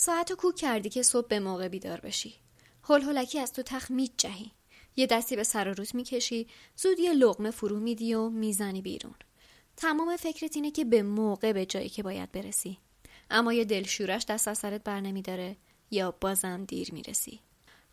ساعتو 0.00 0.36
کوک 0.36 0.56
کردی 0.56 0.88
که 0.88 1.02
صبح 1.02 1.28
به 1.28 1.40
موقع 1.40 1.68
بیدار 1.68 2.00
بشی؟ 2.00 2.34
هل 2.84 3.02
هلکی 3.02 3.38
از 3.38 3.52
تو 3.52 3.62
تخت 3.62 3.92
جهی 4.16 4.50
یه 4.96 5.06
دستی 5.06 5.36
به 5.36 5.42
سر 5.42 5.68
و 5.68 5.74
روت 5.74 5.94
می‌کشی 5.94 6.46
زود 6.76 6.98
یه 6.98 7.12
لغمه 7.12 7.50
فرو 7.50 7.80
میدی 7.80 8.14
و 8.14 8.28
می‌زنی 8.28 8.82
بیرون. 8.82 9.14
تمام 9.76 10.16
فکرت 10.16 10.56
اینه 10.56 10.70
که 10.70 10.84
به 10.84 11.02
موقع 11.02 11.52
به 11.52 11.66
جایی 11.66 11.88
که 11.88 12.02
باید 12.02 12.32
برسی. 12.32 12.78
اما 13.30 13.52
یه 13.52 13.64
دلشورش 13.64 14.24
دست 14.24 14.48
از 14.48 14.58
سرت 14.58 14.84
بر 14.84 15.00
نمیداره 15.00 15.56
یا 15.90 16.14
بازم 16.20 16.64
دیر 16.64 16.94
می‌رسی. 16.94 17.40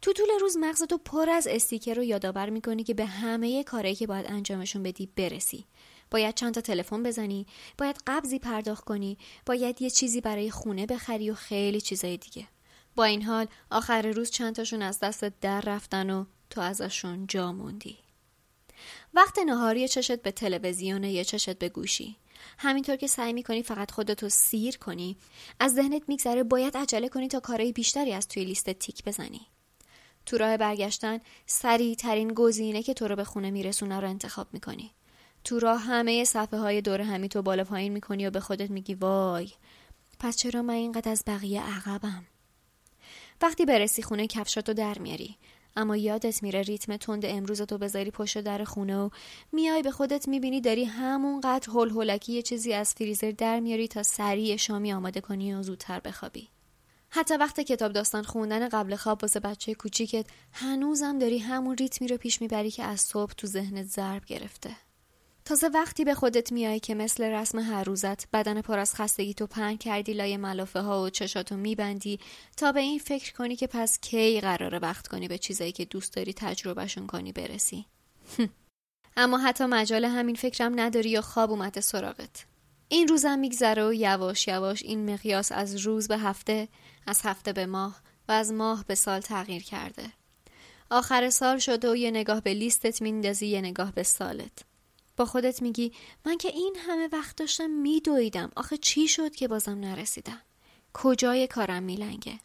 تو 0.01 0.13
طول 0.13 0.27
روز 0.41 0.57
مغزتو 0.57 0.97
پر 0.97 1.29
از 1.29 1.47
استیکر 1.47 1.93
رو 1.93 2.03
یادآور 2.03 2.49
می‌کنی 2.49 2.83
که 2.83 2.93
به 2.93 3.05
همه 3.05 3.63
کارهایی 3.63 3.95
که 3.95 4.07
باید 4.07 4.25
انجامشون 4.29 4.83
بدی 4.83 5.05
برسی. 5.15 5.65
باید 6.11 6.35
چند 6.35 6.53
تا 6.53 6.61
تلفن 6.61 7.03
بزنی 7.03 7.47
باید 7.77 7.97
قبضی 8.07 8.39
پرداخت 8.39 8.83
کنی 8.83 9.17
باید 9.45 9.81
یه 9.81 9.89
چیزی 9.89 10.21
برای 10.21 10.51
خونه 10.51 10.85
بخری 10.85 11.29
و 11.29 11.33
خیلی 11.35 11.81
چیزای 11.81 12.17
دیگه. 12.17 12.47
با 12.95 13.03
این 13.03 13.21
حال 13.21 13.47
آخر 13.71 14.11
روز 14.11 14.29
چند 14.29 14.55
تاشون 14.55 14.81
از 14.81 14.99
دست 14.99 15.23
در 15.23 15.61
رفتن 15.61 16.09
و 16.09 16.25
تو 16.49 16.61
ازشون 16.61 17.27
جا 17.27 17.51
موندی. 17.51 17.97
وقت 19.13 19.39
نهاری 19.39 19.87
چشت 19.87 20.21
به 20.21 20.31
تلویزیون 20.31 21.03
یه 21.03 21.23
چشت 21.23 21.57
به 21.57 21.69
گوشی. 21.69 22.15
همینطور 22.57 22.95
که 22.95 23.07
سعی 23.07 23.33
می‌کنی 23.33 23.63
فقط 23.63 23.91
خودتو 23.91 24.29
سیر 24.29 24.77
کنی 24.77 25.17
از 25.59 25.73
ذهنت 25.73 26.01
میگذره 26.07 26.43
باید 26.43 26.77
عجله 26.77 27.09
کنی 27.09 27.27
تا 27.27 27.39
کارهای 27.39 27.71
بیشتری 27.71 28.13
از 28.13 28.27
توی 28.27 28.45
لیست 28.45 28.69
تیک 28.69 29.03
بزنی. 29.03 29.41
تو 30.25 30.37
راه 30.37 30.57
برگشتن 30.57 31.19
سریع 31.45 31.95
ترین 31.95 32.33
گزینه 32.33 32.83
که 32.83 32.93
تو 32.93 33.07
رو 33.07 33.15
به 33.15 33.23
خونه 33.23 33.51
میرسونه 33.51 33.99
رو 33.99 34.09
انتخاب 34.09 34.47
می‌کنی. 34.53 34.91
تو 35.45 35.59
راه 35.59 35.81
همه 35.81 36.23
صفحه 36.23 36.59
های 36.59 36.81
دور 36.81 37.01
همی 37.01 37.29
تو 37.29 37.41
بالا 37.41 37.63
پایین 37.63 37.93
می‌کنی 37.93 38.27
و 38.27 38.31
به 38.31 38.39
خودت 38.39 38.71
میگی 38.71 38.93
وای 38.93 39.49
پس 40.19 40.37
چرا 40.37 40.61
من 40.61 40.73
اینقدر 40.73 41.11
از 41.11 41.23
بقیه 41.27 41.61
عقبم؟ 41.61 42.25
وقتی 43.41 43.65
برسی 43.65 44.03
خونه 44.03 44.27
کفشاتو 44.27 44.73
در 44.73 44.99
میاری 44.99 45.37
اما 45.75 45.97
یادت 45.97 46.43
میره 46.43 46.61
ریتم 46.61 46.97
تند 46.97 47.25
امروز 47.25 47.61
تو 47.61 47.77
بذاری 47.77 48.11
پشت 48.11 48.41
در 48.41 48.63
خونه 48.63 48.97
و 48.97 49.09
میای 49.51 49.81
به 49.81 49.91
خودت 49.91 50.27
می‌بینی 50.27 50.61
داری 50.61 50.83
همونقدر 50.83 51.69
هول 51.69 51.89
هولکی 51.89 52.33
یه 52.33 52.41
چیزی 52.41 52.73
از 52.73 52.93
فریزر 52.93 53.31
در 53.31 53.59
میاری 53.59 53.87
تا 53.87 54.03
سریع 54.03 54.55
شامی 54.55 54.93
آماده 54.93 55.21
کنی 55.21 55.53
و 55.53 55.63
زودتر 55.63 55.99
بخوابی. 55.99 56.49
حتی 57.09 57.37
وقت 57.37 57.59
کتاب 57.59 57.91
داستان 57.91 58.23
خوندن 58.23 58.69
قبل 58.69 58.95
خواب 58.95 59.19
واسه 59.21 59.39
بچه 59.39 59.73
کوچیکت 59.73 60.25
هنوزم 60.51 61.19
داری 61.19 61.37
همون 61.39 61.77
ریتمی 61.77 62.07
رو 62.07 62.17
پیش 62.17 62.41
می‌بری 62.41 62.71
که 62.71 62.83
از 62.83 63.01
صبح 63.01 63.33
تو 63.33 63.47
ذهنت 63.47 63.85
ضرب 63.85 64.25
گرفته. 64.25 64.84
تازه 65.45 65.67
وقتی 65.67 66.05
به 66.05 66.13
خودت 66.13 66.51
میای 66.51 66.79
که 66.79 66.95
مثل 66.95 67.23
رسم 67.23 67.59
هر 67.59 67.83
روزت 67.83 68.31
بدن 68.31 68.61
پر 68.61 68.79
از 68.79 68.95
خستگی 68.95 69.33
تو 69.33 69.47
پهن 69.47 69.77
کردی 69.77 70.13
لای 70.13 70.37
ملافه 70.37 70.79
ها 70.79 71.03
و 71.03 71.09
چشاتو 71.09 71.57
میبندی 71.57 72.19
تا 72.57 72.71
به 72.71 72.79
این 72.79 72.99
فکر 72.99 73.33
کنی 73.33 73.55
که 73.55 73.67
پس 73.67 73.99
کی 73.99 74.41
قراره 74.41 74.79
وقت 74.79 75.07
کنی 75.07 75.27
به 75.27 75.37
چیزایی 75.37 75.71
که 75.71 75.85
دوست 75.85 76.13
داری 76.13 76.33
تجربهشون 76.33 77.07
کنی 77.07 77.31
برسی. 77.31 77.85
اما 79.17 79.37
حتی 79.37 79.65
مجال 79.65 80.05
همین 80.05 80.35
فکرم 80.35 80.79
نداری 80.79 81.09
یا 81.09 81.21
خواب 81.21 81.51
اومده 81.51 81.81
سراغت. 81.81 82.45
این 82.87 83.07
روزم 83.07 83.39
میگذره 83.39 83.87
و 83.87 83.93
یواش 83.93 84.47
یواش 84.47 84.83
این 84.83 85.13
مقیاس 85.13 85.51
از 85.51 85.75
روز 85.75 86.07
به 86.07 86.17
هفته 86.17 86.67
از 87.07 87.21
هفته 87.23 87.53
به 87.53 87.65
ماه 87.65 88.01
و 88.27 88.31
از 88.31 88.51
ماه 88.51 88.85
به 88.87 88.95
سال 88.95 89.21
تغییر 89.21 89.63
کرده. 89.63 90.05
آخر 90.89 91.29
سال 91.29 91.57
شده 91.57 91.91
و 91.91 91.95
یه 91.95 92.11
نگاه 92.11 92.41
به 92.41 92.53
لیستت 92.53 93.01
میندازی 93.01 93.47
یه 93.47 93.61
نگاه 93.61 93.91
به 93.91 94.03
سالت. 94.03 94.74
با 95.17 95.25
خودت 95.25 95.61
میگی 95.61 95.91
من 96.25 96.37
که 96.37 96.47
این 96.47 96.75
همه 96.87 97.09
وقت 97.11 97.35
داشتم 97.35 97.69
میدویدم. 97.69 98.51
آخه 98.55 98.77
چی 98.77 99.07
شد 99.07 99.35
که 99.35 99.47
بازم 99.47 99.79
نرسیدم؟ 99.79 100.41
کجای 100.93 101.47
کارم 101.47 101.83
میلنگه؟ 101.83 102.39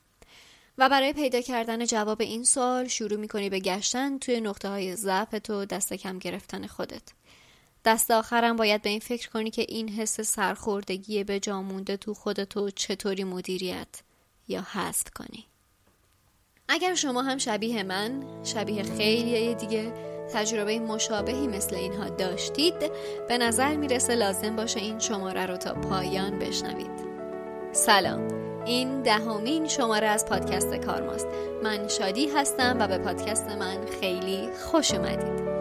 و 0.79 0.89
برای 0.89 1.13
پیدا 1.13 1.41
کردن 1.41 1.85
جواب 1.85 2.21
این 2.21 2.45
سوال 2.45 2.89
شروع 2.89 3.21
می‌کنی 3.21 3.51
به 3.51 3.61
گشتن 3.61 4.19
توی 4.19 4.41
نقطه 4.41 4.69
های 4.69 4.97
ضعف 4.97 5.51
و 5.51 5.65
دست 5.65 5.93
کم 5.93 6.19
گرفتن 6.19 6.67
خودت. 6.67 7.03
دست 7.85 8.11
آخرم 8.11 8.57
باید 8.57 8.83
به 8.83 8.91
این 8.91 9.01
فکر 9.01 9.31
کنی 9.31 9.51
که 9.51 9.67
این 9.69 9.89
حس 9.89 10.21
سرخوردگی 10.21 11.25
به 11.25 11.41
جا 11.41 11.63
مونده 11.63 11.97
تو 11.97 12.15
خودتو 12.15 12.71
چطوری 12.71 13.25
مدیریت 13.25 13.89
یا 14.49 14.67
حذف 14.73 15.05
کنی. 15.15 15.47
اگر 16.69 16.95
شما 16.95 17.23
هم 17.23 17.39
شبیه 17.39 17.83
من 17.83 18.25
شبیه 18.45 18.83
خیلی 18.83 19.55
دیگه 19.55 20.10
تجربه 20.35 20.79
مشابهی 20.79 21.47
مثل 21.47 21.77
اینها 21.77 22.09
داشتید 22.09 22.75
به 23.29 23.39
نظر 23.39 23.77
می‌رسه 23.77 24.15
لازم 24.15 24.57
باشه 24.57 24.81
این 24.81 24.99
شماره 24.99 25.47
رو 25.47 25.57
تا 25.57 25.75
پایان 25.75 26.39
بشنوید. 26.39 27.11
سلام. 27.73 28.29
این 28.65 29.03
دهمین 29.03 29.69
شماره 29.69 30.07
از 30.07 30.27
پادکست 30.27 30.75
کارماست. 30.75 31.27
من 31.63 31.89
شادی 31.89 32.29
هستم 32.29 32.77
و 32.81 32.89
به 32.89 32.99
پادکست 32.99 33.49
من 33.49 33.79
خیلی 34.01 34.49
خوش 34.71 34.95
اومدید. 34.95 35.60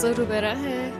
اوضاع 0.00 0.14
رو 0.14 0.26
به 0.26 0.92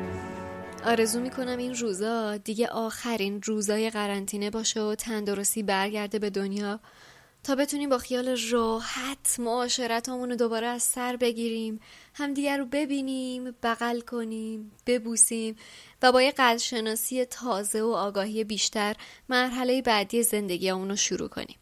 آرزو 0.84 1.20
می‌کنم 1.20 1.58
این 1.58 1.74
روزا 1.74 2.36
دیگه 2.36 2.66
آخرین 2.66 3.42
روزای 3.42 3.90
قرنطینه 3.90 4.50
باشه 4.50 4.80
و 4.80 4.94
تندرستی 4.94 5.62
برگرده 5.62 6.18
به 6.18 6.30
دنیا 6.30 6.80
تا 7.44 7.54
بتونیم 7.54 7.88
با 7.88 7.98
خیال 7.98 8.38
راحت 8.50 9.36
معاشرتامون 9.38 10.30
رو 10.30 10.36
دوباره 10.36 10.66
از 10.66 10.82
سر 10.82 11.16
بگیریم 11.16 11.80
همدیگر 12.14 12.58
رو 12.58 12.64
ببینیم 12.64 13.56
بغل 13.62 14.00
کنیم 14.00 14.72
ببوسیم 14.86 15.56
و 16.02 16.12
با 16.12 16.22
یه 16.22 16.32
قدرشناسی 16.32 17.24
تازه 17.24 17.82
و 17.82 17.86
آگاهی 17.86 18.44
بیشتر 18.44 18.96
مرحله 19.28 19.82
بعدی 19.82 20.22
زندگی 20.22 20.70
رو 20.70 20.96
شروع 20.96 21.28
کنیم. 21.28 21.56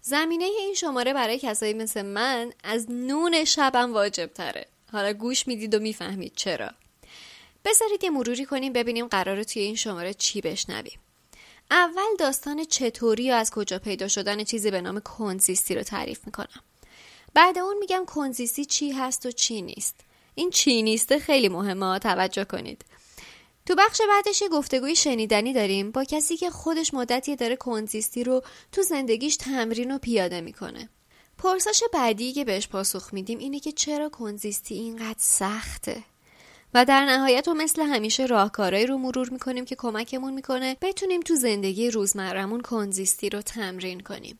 زمینه 0.00 0.44
این 0.44 0.74
شماره 0.74 1.14
برای 1.14 1.38
کسایی 1.38 1.74
مثل 1.74 2.02
من 2.02 2.52
از 2.62 2.90
نون 2.90 3.44
شبم 3.44 3.92
واجب 3.92 4.26
تره 4.26 4.73
حالا 4.94 5.12
گوش 5.12 5.46
می‌دید 5.46 5.74
و 5.74 5.78
می‌فهمید 5.78 6.32
چرا. 6.36 6.70
بذارید 7.64 8.04
یه 8.04 8.10
مروری 8.10 8.44
کنیم 8.44 8.72
ببینیم 8.72 9.06
قراره 9.06 9.44
توی 9.44 9.62
این 9.62 9.76
شماره 9.76 10.14
چی 10.14 10.40
بشنویم. 10.40 10.98
اول 11.70 12.16
داستان 12.18 12.64
چطوری 12.64 13.30
و 13.30 13.34
از 13.34 13.50
کجا 13.50 13.78
پیدا 13.78 14.08
شدن 14.08 14.44
چیزی 14.44 14.70
به 14.70 14.80
نام 14.80 15.00
کنزیستی 15.00 15.74
رو 15.74 15.82
تعریف 15.82 16.20
می‌کنم. 16.26 16.62
بعد 17.34 17.58
اون 17.58 17.78
میگم 17.78 18.04
کنزیستی 18.06 18.64
چی 18.64 18.92
هست 18.92 19.26
و 19.26 19.30
چی 19.30 19.62
نیست. 19.62 20.00
این 20.34 20.50
چی 20.50 20.82
نیسته 20.82 21.18
خیلی 21.18 21.48
مهمه 21.48 21.98
توجه 21.98 22.44
کنید. 22.44 22.84
تو 23.66 23.74
بخش 23.74 24.00
بعدش 24.08 24.42
یه 24.42 24.48
گفتگوی 24.48 24.96
شنیدنی 24.96 25.52
داریم 25.52 25.90
با 25.90 26.04
کسی 26.04 26.36
که 26.36 26.50
خودش 26.50 26.94
مدتی 26.94 27.36
داره 27.36 27.56
کنزیستی 27.56 28.24
رو 28.24 28.42
تو 28.72 28.82
زندگیش 28.82 29.36
تمرین 29.36 29.90
و 29.90 29.98
پیاده 29.98 30.40
می‌کنه. 30.40 30.88
پرسش 31.44 31.82
بعدی 31.92 32.32
که 32.32 32.44
بهش 32.44 32.68
پاسخ 32.68 33.08
میدیم 33.12 33.38
اینه 33.38 33.60
که 33.60 33.72
چرا 33.72 34.08
کنزیستی 34.08 34.74
اینقدر 34.74 35.18
سخته؟ 35.18 36.02
و 36.74 36.84
در 36.84 37.04
نهایت 37.04 37.48
و 37.48 37.54
مثل 37.54 37.82
همیشه 37.82 38.26
راهکارهایی 38.26 38.86
رو 38.86 38.98
مرور 38.98 39.28
می‌کنیم 39.30 39.64
که 39.64 39.76
کمکمون 39.76 40.34
می‌کنه 40.34 40.76
بتونیم 40.80 41.20
تو 41.20 41.34
زندگی 41.34 41.90
روزمرمون 41.90 42.60
کنزیستی 42.60 43.30
رو 43.30 43.42
تمرین 43.42 44.00
کنیم. 44.00 44.38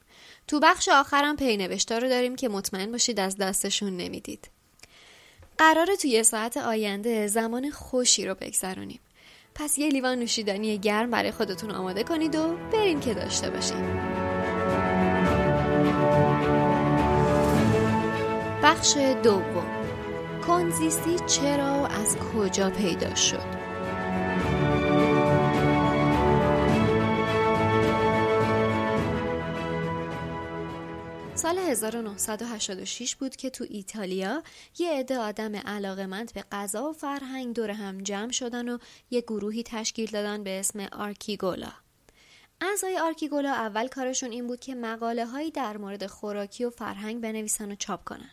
تو 0.48 0.60
بخش 0.60 0.88
آخرم 0.88 1.36
پینوشتا 1.36 1.98
رو 1.98 2.08
داریم 2.08 2.36
که 2.36 2.48
مطمئن 2.48 2.92
باشید 2.92 3.20
از 3.20 3.36
دستشون 3.36 3.96
نمی‌دید. 3.96 4.48
قراره 5.58 5.96
تو 5.96 6.08
یه 6.08 6.22
ساعت 6.22 6.56
آینده 6.56 7.26
زمان 7.26 7.70
خوشی 7.70 8.26
رو 8.26 8.34
بگذرونیم. 8.34 9.00
پس 9.54 9.78
یه 9.78 9.88
لیوان 9.88 10.18
نوشیدنی 10.18 10.78
گرم 10.78 11.10
برای 11.10 11.30
خودتون 11.30 11.70
آماده 11.70 12.04
کنید 12.04 12.34
و 12.34 12.56
بریم 12.72 13.00
که 13.00 13.14
داشته 13.14 13.50
باشیم. 13.50 14.00
بخش 18.64 18.96
دوم 18.96 19.66
کندزیستی 20.46 21.16
چرا 21.26 21.86
از 21.86 22.16
کجا 22.16 22.70
پیدا 22.70 23.14
شد 23.14 23.54
سال 31.34 31.58
1986 31.58 33.14
بود 33.16 33.36
که 33.36 33.50
تو 33.50 33.64
ایتالیا 33.70 34.42
یه 34.78 34.92
عده 34.92 35.18
آدم 35.18 35.56
علاقمند 35.56 36.32
به 36.32 36.44
غذا 36.52 36.90
و 36.90 36.92
فرهنگ 36.92 37.56
دور 37.56 37.70
هم 37.70 37.98
جمع 37.98 38.32
شدن 38.32 38.68
و 38.68 38.78
یه 39.10 39.20
گروهی 39.20 39.62
تشکیل 39.62 40.10
دادن 40.10 40.44
به 40.44 40.60
اسم 40.60 40.80
آرکیگولا. 40.92 41.72
اعضای 42.60 42.98
آرکیگولا 42.98 43.52
اول 43.52 43.88
کارشون 43.88 44.30
این 44.30 44.46
بود 44.46 44.60
که 44.60 44.74
مقاله 44.74 45.26
هایی 45.26 45.50
در 45.50 45.76
مورد 45.76 46.06
خوراکی 46.06 46.64
و 46.64 46.70
فرهنگ 46.70 47.20
بنویسن 47.20 47.72
و 47.72 47.74
چاپ 47.74 48.04
کنن. 48.04 48.30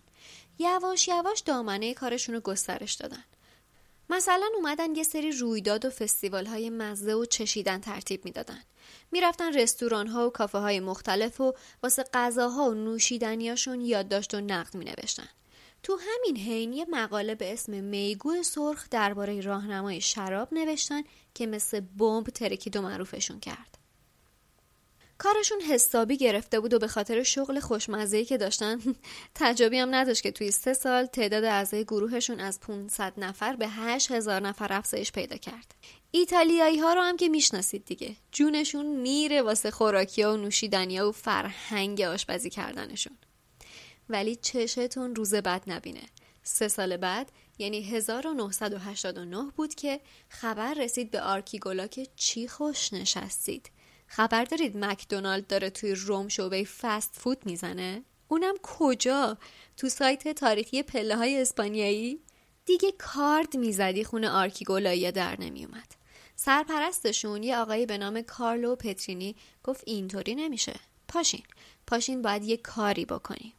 یواش 0.59 1.07
یواش 1.07 1.39
دامنه 1.39 1.93
کارشون 1.93 2.35
رو 2.35 2.41
گسترش 2.41 2.93
دادن. 2.93 3.23
مثلا 4.09 4.49
اومدن 4.55 4.95
یه 4.95 5.03
سری 5.03 5.31
رویداد 5.31 5.85
و 5.85 5.89
فستیوال 5.89 6.45
های 6.45 6.69
مزه 6.69 7.13
و 7.13 7.25
چشیدن 7.25 7.79
ترتیب 7.79 8.25
می‌دادن. 8.25 8.63
می‌رفتن 9.11 9.53
رستوران 9.53 10.07
ها 10.07 10.27
و 10.27 10.29
کافه 10.29 10.57
های 10.57 10.79
مختلف 10.79 11.41
و 11.41 11.53
واسه 11.83 12.03
غذاها 12.13 12.69
و 12.69 12.73
نوشیدنیاشون 12.73 13.81
یادداشت 13.81 14.33
و 14.33 14.41
نقد 14.41 14.75
می 14.75 14.85
نوشتن. 14.85 15.27
تو 15.83 15.99
همین 16.01 16.37
حین 16.37 16.73
یه 16.73 16.85
مقاله 16.89 17.35
به 17.35 17.53
اسم 17.53 17.83
میگو 17.83 18.43
سرخ 18.43 18.89
درباره 18.89 19.41
راهنمای 19.41 20.01
شراب 20.01 20.53
نوشتن 20.53 21.01
که 21.33 21.47
مثل 21.47 21.79
بمب 21.79 22.27
ترکید 22.27 22.77
و 22.77 22.81
معروفشون 22.81 23.39
کرد. 23.39 23.80
کارشون 25.23 25.61
حسابی 25.61 26.17
گرفته 26.17 26.59
بود 26.59 26.73
و 26.73 26.79
به 26.79 26.87
خاطر 26.87 27.23
شغل 27.23 27.59
خوشمزه‌ای 27.59 28.25
که 28.25 28.37
داشتن 28.37 28.79
تجابی 29.35 29.77
هم 29.77 29.95
نداشت 29.95 30.23
که 30.23 30.31
توی 30.31 30.51
سه 30.51 30.73
سال 30.73 31.05
تعداد 31.05 31.43
اعضای 31.43 31.83
گروهشون 31.83 32.39
از 32.39 32.59
500 32.59 33.13
نفر 33.17 33.55
به 33.55 33.67
8000 33.67 34.41
نفر 34.41 34.73
افزایش 34.73 35.11
پیدا 35.11 35.37
کرد. 35.37 35.75
ایتالیایی 36.11 36.79
ها 36.79 36.93
رو 36.93 37.01
هم 37.01 37.17
که 37.17 37.29
می‌شناسید 37.29 37.85
دیگه. 37.85 38.15
جونشون 38.31 38.85
میره 38.85 39.41
واسه 39.41 39.71
خوراکی 39.71 40.23
و 40.23 40.37
نوشیدنی 40.37 40.99
و 40.99 41.11
فرهنگ 41.11 42.01
آشپزی 42.01 42.49
کردنشون. 42.49 43.17
ولی 44.09 44.35
چشتون 44.35 45.15
روز 45.15 45.35
بعد 45.35 45.63
نبینه. 45.67 46.03
سه 46.43 46.67
سال 46.67 46.97
بعد 46.97 47.31
یعنی 47.57 47.81
1989 47.81 49.51
بود 49.55 49.75
که 49.75 49.99
خبر 50.29 50.73
رسید 50.73 51.11
به 51.11 51.21
آرکیگولا 51.21 51.87
که 51.87 52.07
چی 52.15 52.47
خوش 52.47 52.93
نشستید. 52.93 53.71
خبر 54.13 54.43
دارید 54.43 54.77
مکدونالد 54.77 55.47
داره 55.47 55.69
توی 55.69 55.95
روم 55.95 56.27
شعبه 56.27 56.63
فست 56.63 57.15
فود 57.15 57.45
می‌زنه؟ 57.45 58.03
اونم 58.27 58.55
کجا؟ 58.63 59.37
تو 59.77 59.89
سایت 59.89 60.27
تاریخی 60.27 60.83
پله 60.83 61.15
های 61.15 61.41
اسپانیایی؟ 61.41 62.19
دیگه 62.65 62.91
کارد 62.97 63.57
می‌زدی 63.57 64.03
خونه 64.03 64.29
آرکیگولایی 64.29 65.11
در 65.11 65.41
نمیومد. 65.41 65.95
سرپرستشون 66.35 67.43
یه 67.43 67.57
آقایی 67.57 67.85
به 67.85 67.97
نام 67.97 68.21
کارلو 68.21 68.75
پترینی 68.75 69.35
گفت 69.63 69.83
اینطوری 69.85 70.35
نمیشه 70.35 70.73
پاشین 71.07 71.43
پاشین 71.87 72.21
باید 72.21 72.43
یه 72.43 72.57
کاری 72.57 73.05
بکنیم 73.05 73.53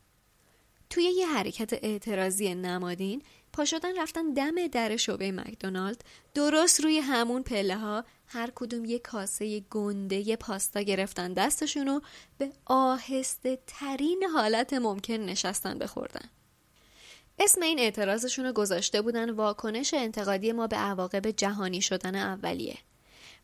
توی 0.91 1.05
یه 1.05 1.27
حرکت 1.27 1.73
اعتراضی 1.73 2.55
نمادین 2.55 3.23
پا 3.53 3.65
شدن 3.65 4.03
رفتن 4.03 4.33
دم 4.33 4.67
در 4.67 4.97
شعبه 4.97 5.33
مکدونالد 5.33 6.05
درست 6.35 6.81
روی 6.81 6.99
همون 6.99 7.43
پله 7.43 7.77
ها 7.77 8.05
هر 8.33 8.51
کدوم 8.55 8.85
یه 8.85 8.99
کاسه 8.99 9.61
گنده 9.61 10.37
پاستا 10.37 10.81
گرفتن 10.81 11.33
دستشون 11.33 11.89
و 11.89 12.01
به 12.39 12.53
آهسته 12.65 13.59
ترین 13.67 14.25
حالت 14.35 14.73
ممکن 14.73 15.15
نشستن 15.15 15.79
بخوردن. 15.79 16.31
اسم 17.39 17.63
این 17.63 17.79
اعتراضشون 17.79 18.45
رو 18.45 18.53
گذاشته 18.53 19.03
بودن 19.03 19.31
واکنش 19.31 19.95
انتقادی 19.95 20.53
ما 20.53 20.67
به 20.67 20.77
عواقب 20.77 21.31
جهانی 21.31 21.83
شدن 21.83 22.15
اولیه. 22.15 22.79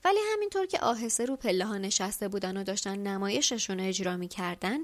ولی 0.04 0.18
همینطور 0.32 0.66
که 0.66 0.80
آهسته 0.80 1.24
رو 1.24 1.36
پله 1.36 1.64
ها 1.64 1.78
نشسته 1.78 2.28
بودن 2.28 2.56
و 2.56 2.64
داشتن 2.64 2.98
نمایششون 2.98 3.80
اجرا 3.80 4.16
می‌کردن 4.16 4.78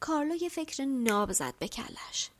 کارلو 0.00 0.34
یه 0.34 0.48
فکر 0.48 0.84
ناب 0.84 1.32
زد 1.32 1.54
به 1.58 1.68
کلش. 1.68 2.30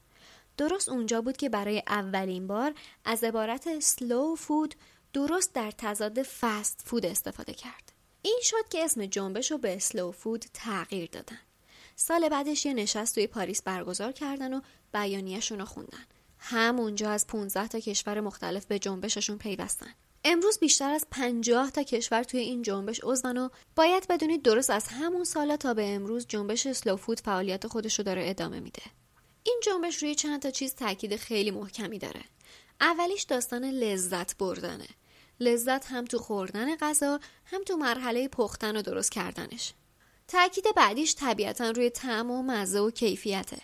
درست 0.56 0.88
اونجا 0.88 1.20
بود 1.20 1.36
که 1.36 1.48
برای 1.48 1.82
اولین 1.86 2.46
بار 2.46 2.74
از 3.04 3.24
عبارت 3.24 3.80
سلو 3.80 4.34
فود 4.34 4.74
درست 5.16 5.52
در 5.52 5.70
تضاد 5.70 6.22
فست 6.22 6.82
فود 6.84 7.06
استفاده 7.06 7.54
کرد. 7.54 7.92
این 8.22 8.38
شد 8.42 8.68
که 8.70 8.84
اسم 8.84 9.06
جنبش 9.06 9.50
رو 9.50 9.58
به 9.58 9.78
سلو 9.78 10.12
فود 10.12 10.44
تغییر 10.54 11.08
دادن. 11.12 11.38
سال 11.96 12.28
بعدش 12.28 12.66
یه 12.66 12.74
نشست 12.74 13.14
توی 13.14 13.26
پاریس 13.26 13.62
برگزار 13.62 14.12
کردن 14.12 14.54
و 14.54 14.60
بیانیهشون 14.92 15.58
رو 15.58 15.64
خوندن. 15.64 16.04
همونجا 16.38 17.10
از 17.10 17.26
15 17.26 17.68
تا 17.68 17.80
کشور 17.80 18.20
مختلف 18.20 18.66
به 18.66 18.78
جنبششون 18.78 19.38
پیوستن. 19.38 19.94
امروز 20.24 20.58
بیشتر 20.58 20.90
از 20.90 21.06
50 21.10 21.70
تا 21.70 21.82
کشور 21.82 22.22
توی 22.22 22.40
این 22.40 22.62
جنبش 22.62 23.00
عضون 23.02 23.36
و 23.38 23.48
باید 23.76 24.06
بدونید 24.08 24.42
درست 24.42 24.70
از 24.70 24.88
همون 24.88 25.24
سالا 25.24 25.56
تا 25.56 25.74
به 25.74 25.94
امروز 25.94 26.26
جنبش 26.26 26.66
فود 26.98 27.20
فعالیت 27.20 27.66
خودش 27.66 27.98
رو 27.98 28.04
داره 28.04 28.30
ادامه 28.30 28.60
میده. 28.60 28.82
این 29.42 29.60
جنبش 29.64 30.02
روی 30.02 30.14
چند 30.14 30.42
تا 30.42 30.50
چیز 30.50 30.74
تاکید 30.74 31.16
خیلی 31.16 31.50
محکمی 31.50 31.98
داره. 31.98 32.22
اولیش 32.80 33.22
داستان 33.22 33.64
لذت 33.64 34.36
بردنه. 34.36 34.86
لذت 35.40 35.86
هم 35.86 36.04
تو 36.04 36.18
خوردن 36.18 36.76
غذا 36.76 37.20
هم 37.44 37.64
تو 37.64 37.76
مرحله 37.76 38.28
پختن 38.28 38.76
و 38.76 38.82
درست 38.82 39.12
کردنش. 39.12 39.72
تاکید 40.28 40.64
بعدیش 40.76 41.14
طبیعتا 41.14 41.70
روی 41.70 41.90
طعم 41.90 42.30
و 42.30 42.42
مزه 42.42 42.80
و 42.80 42.90
کیفیته. 42.90 43.58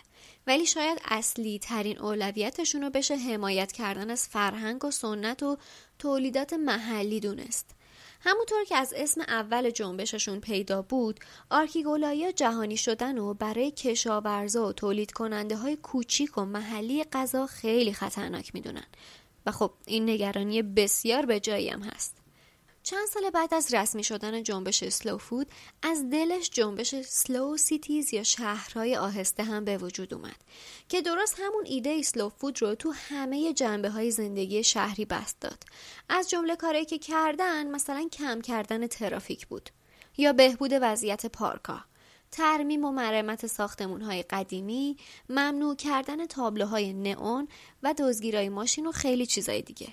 ولی 0.47 0.65
شاید 0.65 1.01
اصلی 1.05 1.59
ترین 1.59 1.99
اولویتشون 1.99 2.81
رو 2.81 2.89
بشه 2.89 3.15
حمایت 3.15 3.71
کردن 3.71 4.09
از 4.09 4.27
فرهنگ 4.27 4.85
و 4.85 4.91
سنت 4.91 5.43
و 5.43 5.57
تولیدات 5.99 6.53
محلی 6.53 7.19
دونست. 7.19 7.69
همونطور 8.21 8.63
که 8.63 8.75
از 8.75 8.93
اسم 8.97 9.21
اول 9.21 9.69
جنبششون 9.69 10.39
پیدا 10.39 10.81
بود 10.81 11.19
آرکیگولایی 11.49 12.33
جهانی 12.33 12.77
شدن 12.77 13.17
رو 13.17 13.33
برای 13.33 13.71
کشاورزا 13.71 14.67
و 14.67 14.73
تولید 14.73 15.11
کننده 15.11 15.57
های 15.57 15.75
کوچیک 15.75 16.37
و 16.37 16.45
محلی 16.45 17.03
غذا 17.03 17.47
خیلی 17.47 17.93
خطرناک 17.93 18.55
می‌دونن. 18.55 18.85
و 19.45 19.51
خب 19.51 19.73
این 19.85 20.09
نگرانی 20.09 20.61
بسیار 20.61 21.25
به 21.25 21.39
جایی 21.39 21.69
هم 21.69 21.81
هست. 21.81 22.23
چند 22.83 23.07
سال 23.07 23.29
بعد 23.29 23.53
از 23.53 23.73
رسمی 23.73 24.03
شدن 24.03 24.43
جنبش 24.43 24.89
Slow 24.89 25.17
Food 25.17 25.47
از 25.81 26.09
دلش 26.09 26.49
جنبش 26.49 26.95
Slow 27.01 27.57
Cities 27.57 28.13
یا 28.13 28.23
شهرهای 28.23 28.95
آهسته 28.95 29.43
هم 29.43 29.65
به 29.65 29.77
وجود 29.77 30.13
اومد 30.13 30.35
که 30.89 31.01
درست 31.01 31.35
همون 31.39 31.63
ایده 31.65 32.01
Slow 32.01 32.29
Food 32.29 32.61
رو 32.61 32.75
تو 32.75 32.91
همه 32.91 33.53
جنبه 33.53 33.89
های 33.89 34.11
زندگی 34.11 34.63
شهری 34.63 35.05
بسط 35.05 35.39
داد. 35.39 35.63
از 36.09 36.29
جمله 36.29 36.55
کاری 36.55 36.85
که 36.85 36.97
کردن 36.97 37.67
مثلا 37.67 38.09
کم 38.11 38.41
کردن 38.41 38.87
ترافیک 38.87 39.47
بود 39.47 39.69
یا 40.17 40.33
بهبود 40.33 40.71
وضعیت 40.81 41.25
پارکا 41.25 41.85
ترمیم 42.33 42.85
و 42.85 42.91
مرمت 42.91 43.47
ساختمون 43.47 44.01
های 44.01 44.23
قدیمی 44.23 44.97
ممنوع 45.29 45.75
کردن 45.75 46.25
تابلوهای 46.25 46.93
نئون 46.93 47.47
و 47.83 47.93
دزگیرای 47.97 48.49
ماشین 48.49 48.85
و 48.85 48.91
خیلی 48.91 49.25
چیزای 49.25 49.61
دیگه 49.61 49.87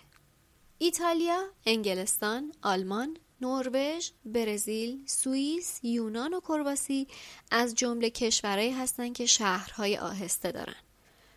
ایتالیا، 0.79 1.43
انگلستان، 1.67 2.53
آلمان، 2.63 3.17
نروژ، 3.41 4.11
برزیل، 4.25 5.03
سوئیس، 5.07 5.81
یونان 5.83 6.35
و 6.35 6.41
کرواسی 6.41 7.07
از 7.51 7.75
جمله 7.75 8.11
کشورهایی 8.11 8.71
هستند 8.71 9.17
که 9.17 9.27
شهرهای 9.27 9.99
آهسته 9.99 10.53
دارن. 10.53 10.77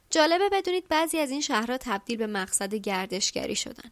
جالبه 0.10 0.50
بدونید 0.50 0.88
بعضی 0.88 1.18
از 1.18 1.32
این 1.32 1.42
شهرها 1.42 1.78
تبدیل 1.78 2.18
به 2.18 2.28
مقصد 2.28 2.76
گردشگری 2.76 3.56
شدن. 3.56 3.92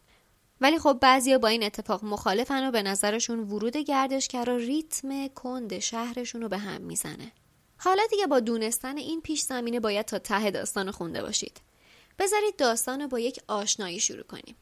ولی 0.62 0.78
خب 0.78 0.98
بعضیا 1.00 1.38
با 1.38 1.48
این 1.48 1.62
اتفاق 1.62 2.04
مخالفن 2.04 2.68
و 2.68 2.70
به 2.70 2.82
نظرشون 2.82 3.40
ورود 3.40 3.76
گردشگرا 3.76 4.56
ریتم 4.56 5.28
کند 5.28 5.78
شهرشون 5.78 6.42
رو 6.42 6.48
به 6.48 6.58
هم 6.58 6.80
می‌زنه. 6.80 7.32
حالا 7.78 8.02
دیگه 8.10 8.26
با 8.26 8.40
دونستن 8.40 8.96
این 8.96 9.20
پیش 9.20 9.40
زمینه 9.40 9.80
باید 9.80 10.06
تا 10.06 10.18
ته 10.18 10.50
داستان 10.50 10.90
خونده 10.90 11.22
باشید. 11.22 11.60
بذارید 12.18 12.56
داستان 12.56 13.00
رو 13.00 13.08
با 13.08 13.18
یک 13.18 13.40
آشنایی 13.48 14.00
شروع 14.00 14.22
کنیم. 14.22 14.56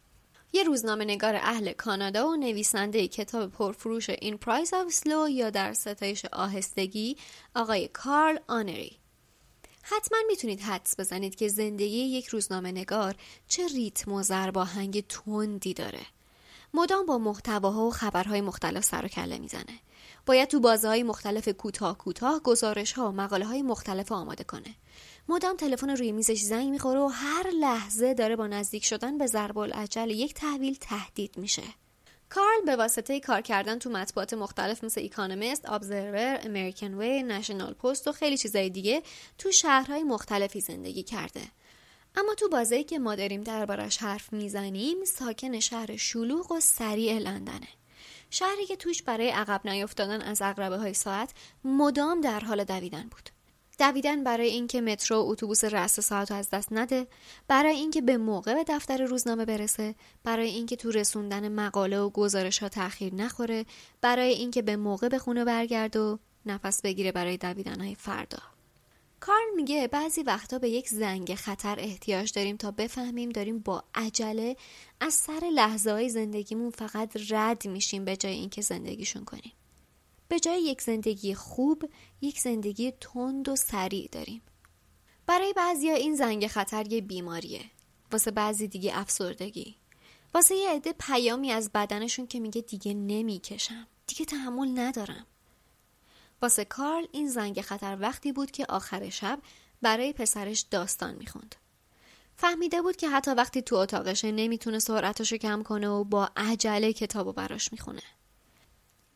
یه 0.52 0.62
روزنامه 0.62 1.04
نگار 1.04 1.34
اهل 1.34 1.72
کانادا 1.72 2.28
و 2.28 2.36
نویسنده 2.36 3.08
کتاب 3.08 3.50
پرفروش 3.50 4.10
In 4.10 4.36
Praise 4.36 4.74
of 4.74 4.92
Slow 4.92 5.28
یا 5.28 5.50
در 5.50 5.72
ستایش 5.72 6.24
آهستگی 6.24 7.16
آقای 7.54 7.88
کارل 7.88 8.38
آنری 8.48 8.99
حتما 9.82 10.18
می‌تونید 10.26 10.60
حدس 10.60 11.00
بزنید 11.00 11.34
که 11.34 11.48
زندگی 11.48 11.98
یک 11.98 12.26
روزنامه 12.26 12.72
نگار 12.72 13.14
چه 13.48 13.68
ریتم 13.68 14.12
و 14.12 14.22
ضرباهنگ 14.22 15.06
تندی 15.06 15.74
داره. 15.74 16.06
مدام 16.74 17.06
با 17.06 17.18
محتواها 17.18 17.86
و 17.86 17.90
خبرهای 17.90 18.40
مختلف 18.40 18.84
سر 18.84 19.04
و 19.04 19.08
کله 19.08 19.38
می‌زنه. 19.38 19.78
باید 20.26 20.48
تو 20.48 20.60
بازه 20.60 21.02
مختلف 21.02 21.48
کوتاه 21.48 21.98
کوتاه 21.98 22.40
گزارش 22.40 22.92
ها 22.92 23.08
و 23.08 23.12
مقاله 23.12 23.46
های 23.46 23.62
مختلف 23.62 24.12
آماده 24.12 24.44
کنه. 24.44 24.74
مدام 25.28 25.56
تلفن 25.56 25.90
روی 25.90 26.12
میزش 26.12 26.40
زنگ 26.40 26.70
می‌خوره 26.70 27.00
و 27.00 27.06
هر 27.06 27.50
لحظه 27.50 28.14
داره 28.14 28.36
با 28.36 28.46
نزدیک 28.46 28.84
شدن 28.84 29.18
به 29.18 29.26
ضرب‌الاجل 29.26 30.10
یک 30.10 30.34
تحویل 30.34 30.74
تهدید 30.80 31.38
میشه. 31.38 31.62
کارل 32.30 32.64
به 32.66 32.76
واسطه 32.76 33.20
کار 33.20 33.40
کردن 33.40 33.78
تو 33.78 33.90
مطبوعات 33.90 34.34
مختلف 34.34 34.84
مثل 34.84 35.00
Economist، 35.00 35.68
Observer، 35.68 36.40
American 36.42 36.94
Way، 36.94 37.22
National 37.22 37.74
Post 37.74 38.08
و 38.08 38.12
خیلی 38.12 38.38
چیزای 38.38 38.70
دیگه 38.70 39.02
تو 39.38 39.52
شهرهای 39.52 40.02
مختلفی 40.02 40.60
زندگی 40.60 41.02
کرده. 41.02 41.40
اما 42.16 42.34
تو 42.34 42.48
بازه 42.48 42.84
که 42.84 42.98
ما 42.98 43.14
داریم 43.14 43.42
دربارش 43.42 43.98
حرف 43.98 44.32
می‌زنیم 44.32 45.04
ساکن 45.04 45.60
شهر 45.60 45.96
شلوغ 45.96 46.52
و 46.52 46.60
سریع 46.60 47.18
لندنه. 47.18 47.68
شهری 48.30 48.66
که 48.66 48.76
توش 48.76 49.02
برای 49.02 49.30
عقب 49.30 49.68
نیفتادن 49.68 50.22
از 50.22 50.42
اقربه 50.42 50.76
های 50.76 50.94
ساعت 50.94 51.30
مدام 51.64 52.20
در 52.20 52.40
حال 52.40 52.64
دویدن 52.64 53.08
بود. 53.10 53.39
دویدن 53.80 54.24
برای 54.24 54.48
اینکه 54.48 54.80
مترو 54.80 55.24
اتوبوس 55.28 55.64
رأس 55.64 56.00
ساعت 56.00 56.32
از 56.32 56.50
دست 56.50 56.68
نده 56.72 57.06
برای 57.48 57.76
اینکه 57.76 58.00
به 58.00 58.16
موقع 58.16 58.54
به 58.54 58.64
دفتر 58.68 59.04
روزنامه 59.04 59.44
برسه 59.44 59.94
برای 60.24 60.48
اینکه 60.48 60.76
تو 60.76 60.90
رسوندن 60.90 61.48
مقاله 61.48 61.98
و 61.98 62.10
گزارش 62.10 62.58
ها 62.58 62.68
تاخیر 62.68 63.14
نخوره 63.14 63.66
برای 64.00 64.32
اینکه 64.32 64.62
به 64.62 64.76
موقع 64.76 65.08
به 65.08 65.18
خونه 65.18 65.44
برگرد 65.44 65.96
و 65.96 66.18
نفس 66.46 66.82
بگیره 66.82 67.12
برای 67.12 67.36
دویدن 67.36 67.80
های 67.80 67.94
فردا 67.94 68.38
کارل 69.20 69.54
میگه 69.56 69.88
بعضی 69.88 70.22
وقتا 70.22 70.58
به 70.58 70.68
یک 70.68 70.88
زنگ 70.88 71.34
خطر 71.34 71.76
احتیاج 71.80 72.32
داریم 72.32 72.56
تا 72.56 72.70
بفهمیم 72.70 73.30
داریم 73.30 73.58
با 73.58 73.84
عجله 73.94 74.56
از 75.00 75.14
سر 75.14 75.42
لحظه 75.54 75.90
های 75.90 76.08
زندگیمون 76.08 76.70
فقط 76.70 77.16
رد 77.30 77.68
میشیم 77.68 78.04
به 78.04 78.16
جای 78.16 78.32
اینکه 78.32 78.62
زندگیشون 78.62 79.24
کنیم. 79.24 79.52
به 80.30 80.40
جای 80.40 80.62
یک 80.62 80.82
زندگی 80.82 81.34
خوب 81.34 81.90
یک 82.20 82.40
زندگی 82.40 82.92
تند 83.00 83.48
و 83.48 83.56
سریع 83.56 84.08
داریم. 84.12 84.42
برای 85.26 85.52
بعضیا 85.52 85.94
این 85.94 86.16
زنگ 86.16 86.46
خطر 86.46 86.92
یه 86.92 87.00
بیماریه. 87.00 87.64
واسه 88.12 88.30
بعضی 88.30 88.68
دیگه 88.68 88.98
افسردگی. 88.98 89.76
واسه 90.34 90.54
یه 90.54 90.70
عده 90.70 90.92
پیامی 90.92 91.52
از 91.52 91.70
بدنشون 91.74 92.26
که 92.26 92.40
میگه 92.40 92.60
دیگه 92.60 92.94
نمی‌کشم. 92.94 93.86
دیگه 94.06 94.24
تحمل 94.24 94.80
ندارم. 94.80 95.26
واسه 96.42 96.64
کارل 96.64 97.06
این 97.12 97.28
زنگ 97.28 97.60
خطر 97.60 97.98
وقتی 98.00 98.32
بود 98.32 98.50
که 98.50 98.66
آخر 98.68 99.10
شب 99.10 99.38
برای 99.82 100.12
پسرش 100.12 100.60
داستان 100.60 101.14
می‌خوند. 101.14 101.54
فهمیده 102.36 102.82
بود 102.82 102.96
که 102.96 103.08
حتی 103.08 103.30
وقتی 103.30 103.62
تو 103.62 103.76
اتاقشه 103.76 104.32
نمی‌تونه 104.32 104.78
سرعتشو 104.78 105.36
کم 105.36 105.62
کنه 105.62 105.88
و 105.88 106.04
با 106.04 106.30
عجله 106.36 106.92
کتابو 106.92 107.32
براش 107.32 107.72
می‌خونه. 107.72 108.02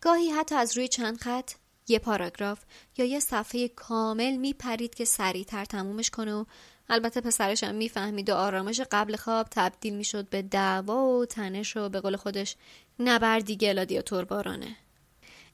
گاهی 0.04 0.30
حتی 0.30 0.54
از 0.54 0.76
روی 0.76 0.88
چند 0.88 1.16
خط 1.16 1.50
یه 1.88 1.98
پاراگراف 1.98 2.58
یا 2.96 3.04
یه 3.04 3.20
صفحه 3.20 3.68
کامل 3.68 4.36
میپرید 4.36 4.94
که 4.94 5.04
سریعتر 5.04 5.64
تمومش 5.64 6.10
کنه 6.10 6.34
و 6.34 6.44
البته 6.88 7.20
پسرش 7.20 7.64
هم 7.64 7.74
می‌فهمید 7.74 8.30
و 8.30 8.34
آرامش 8.34 8.80
قبل 8.80 9.16
خواب 9.16 9.46
تبدیل 9.50 9.94
می‌شد 9.94 10.28
به 10.28 10.42
دعوا 10.42 11.08
و 11.08 11.26
تنش 11.26 11.76
و 11.76 11.88
به 11.88 12.00
قول 12.00 12.16
خودش 12.16 12.56
نبردی 12.98 13.56
گلادیاتور 13.56 14.24
بارانه. 14.24 14.76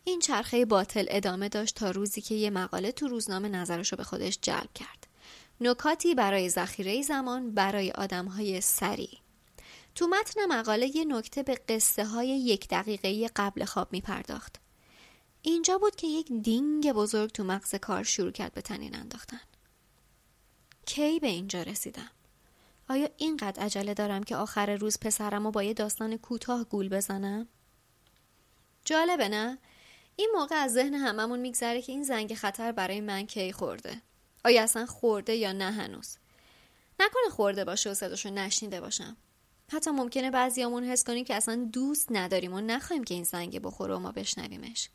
این 0.05 0.21
چرخه 0.21 0.65
باطل 0.65 1.07
ادامه 1.09 1.49
داشت 1.49 1.75
تا 1.75 1.91
روزی 1.91 2.21
که 2.21 2.35
یه 2.35 2.51
مقاله 2.51 2.93
تو 2.93 3.09
روزنامه 3.09 3.49
نظرشو 3.49 3.97
به 3.97 4.05
خودش 4.05 4.39
جلب 4.43 4.73
کرد. 4.75 5.07
نکاتی 5.61 6.15
برای 6.15 6.49
ذخیره 6.49 7.03
زمان 7.03 7.55
برای 7.55 7.93
های 8.37 8.61
سریع. 8.61 9.19
تو 10.01 10.09
متن 10.09 10.47
مقاله 10.47 10.97
یه 10.97 11.05
نکته 11.05 11.43
به 11.43 11.55
قصه 11.55 12.05
های 12.05 12.29
یک 12.29 12.69
دقیقه 12.69 13.31
قبل 13.37 13.65
خواب 13.65 13.93
می 13.93 14.01
پرداخت. 14.01 14.57
اینجا 15.43 15.79
بود 15.79 15.97
که 15.97 16.07
یک 16.07 16.33
دینگ 16.33 16.93
بزرگ 16.93 17.31
تو 17.31 17.45
مغز 17.45 17.75
کار 17.75 18.03
شروع 18.03 18.31
کرد 18.31 18.55
به 18.55 18.63
تنین 18.63 18.95
انداختن. 18.95 19.41
کی 20.87 21.21
به 21.21 21.27
اینجا 21.27 21.63
رسیدم؟ 21.63 22.11
آیا 22.89 23.09
اینقدر 23.17 23.63
عجله 23.63 23.95
دارم 23.95 24.23
که 24.23 24.37
آخر 24.37 24.77
روز 24.77 24.99
پسرم 24.99 25.47
و 25.47 25.51
با 25.51 25.63
یه 25.63 25.75
داستان 25.75 26.17
کوتاه 26.17 26.65
گول 26.65 26.89
بزنم؟ 26.89 27.49
جالبه 28.85 29.29
نه؟ 29.29 29.59
این 30.17 30.31
موقع 30.35 30.57
از 30.57 30.73
ذهن 30.73 30.95
هممون 30.95 31.39
میگذره 31.39 31.83
که 31.83 31.93
این 31.93 32.05
زنگ 32.05 32.35
خطر 32.35 32.73
برای 32.73 33.01
من 33.01 33.27
کی 33.27 33.53
خورده 33.53 34.03
آیا 34.45 34.63
اصلا 34.63 34.87
خورده 34.87 35.35
یا 35.35 35.53
نه 35.53 35.71
هنوز 35.71 36.17
نکنه 37.01 37.31
خورده 37.31 37.65
باشه 37.65 37.91
و 37.91 37.95
صداشو 37.95 38.31
نشنیده 38.31 38.81
باشم 38.81 39.17
حتی 39.73 39.91
ممکنه 39.91 40.31
بعضیامون 40.31 40.85
حس 40.85 41.05
کنیم 41.05 41.25
که 41.25 41.35
اصلا 41.35 41.69
دوست 41.73 42.09
نداریم 42.11 42.55
و 42.55 42.61
نخواهیم 42.61 43.05
که 43.05 43.15
این 43.15 43.25
زنگ 43.25 43.63
بخوره 43.63 43.95
و 43.95 43.99
ما 43.99 44.13
بشنویمش. 44.13 44.89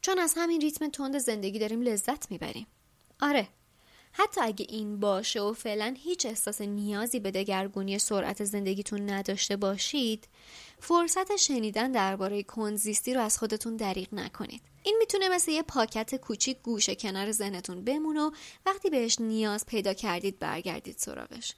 چون 0.00 0.18
از 0.18 0.34
همین 0.36 0.60
ریتم 0.60 0.88
تند 0.88 1.18
زندگی 1.18 1.58
داریم 1.58 1.82
لذت 1.82 2.30
می‌بریم. 2.30 2.66
آره 3.20 3.48
حتی 4.12 4.40
اگه 4.40 4.66
این 4.68 5.00
باشه 5.00 5.40
و 5.40 5.52
فعلا 5.52 5.94
هیچ 5.98 6.26
احساس 6.26 6.60
نیازی 6.60 7.20
به 7.20 7.30
دگرگونی 7.30 7.98
سرعت 7.98 8.44
زندگیتون 8.44 9.10
نداشته 9.10 9.56
باشید 9.56 10.28
فرصت 10.78 11.36
شنیدن 11.36 11.92
درباره 11.92 12.42
کنزیستی 12.42 13.14
رو 13.14 13.20
از 13.20 13.38
خودتون 13.38 13.76
دریغ 13.76 14.14
نکنید. 14.14 14.62
این 14.82 14.96
می‌تونه 14.98 15.28
مثل 15.28 15.50
یه 15.50 15.62
پاکت 15.62 16.14
کوچیک 16.14 16.62
گوشه 16.62 16.94
کنار 16.94 17.32
ذهنتون 17.32 17.84
بمونه 17.84 18.20
و 18.20 18.30
وقتی 18.66 18.90
بهش 18.90 19.20
نیاز 19.20 19.66
پیدا 19.66 19.94
کردید 19.94 20.38
برگردید 20.38 20.98
سراغش. 20.98 21.54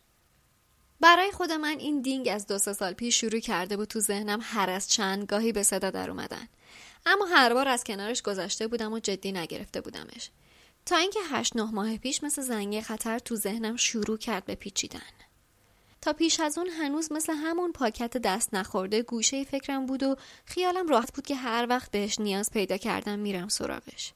برای 1.01 1.33
خود 1.33 1.53
من 1.53 1.79
این 1.79 2.01
دینگ 2.01 2.29
از 2.29 2.47
دو 2.47 2.59
سه 2.59 2.73
سال 2.73 2.93
پیش 2.93 3.21
شروع 3.21 3.41
کرده 3.41 3.77
بود 3.77 3.89
تو 3.89 4.01
ذهنم 4.01 4.41
هر 4.43 4.71
از 4.71 4.89
چند 4.89 5.25
گاهی 5.25 5.53
به 5.53 5.63
صدا 5.63 5.91
در 5.91 6.11
اومدن. 6.11 6.49
اما 7.07 7.25
هر 7.25 7.55
بار 7.55 7.69
از 7.69 7.85
کنارش 7.85 8.23
گذشته 8.23 8.67
بودم 8.67 8.93
و 8.93 8.99
جدی 8.99 9.33
نگرفته 9.33 9.81
بودمش. 9.81 10.31
تا 10.87 10.97
اینکه 10.97 11.21
هشت 11.31 11.57
نه 11.57 11.71
ماه 11.71 11.97
پیش 11.97 12.23
مثل 12.23 12.43
زنگ 12.43 12.81
خطر 12.81 13.19
تو 13.19 13.37
ذهنم 13.37 13.77
شروع 13.77 14.19
کرد 14.19 14.45
به 14.45 14.55
پیچیدن. 14.55 15.01
تا 16.01 16.13
پیش 16.13 16.41
از 16.41 16.59
اون 16.59 16.69
هنوز 16.69 17.13
مثل 17.13 17.33
همون 17.33 17.73
پاکت 17.73 18.17
دست 18.17 18.55
نخورده 18.55 19.03
گوشه 19.03 19.45
فکرم 19.45 19.87
بود 19.87 20.03
و 20.03 20.17
خیالم 20.45 20.89
راحت 20.89 21.15
بود 21.15 21.27
که 21.27 21.35
هر 21.35 21.67
وقت 21.71 21.91
بهش 21.91 22.21
نیاز 22.21 22.51
پیدا 22.51 22.77
کردم 22.77 23.19
میرم 23.19 23.49
سراغش. 23.49 24.13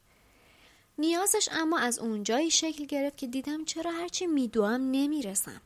نیازش 0.99 1.49
اما 1.53 1.79
از 1.79 1.99
اونجایی 1.99 2.51
شکل 2.51 2.85
گرفت 2.85 3.17
که 3.17 3.27
دیدم 3.27 3.65
چرا 3.65 3.91
هرچی 3.91 4.27
میدوام 4.27 4.91
نمی‌رسم. 4.91 5.61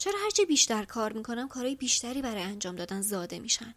چرا 0.00 0.14
هرچی 0.24 0.44
بیشتر 0.44 0.84
کار 0.84 1.12
می‌کنم 1.12 1.48
کارهای 1.48 1.74
بیشتری 1.74 2.22
برای 2.22 2.42
انجام 2.42 2.76
دادن 2.76 3.00
زاده 3.00 3.38
میشن؟ 3.38 3.74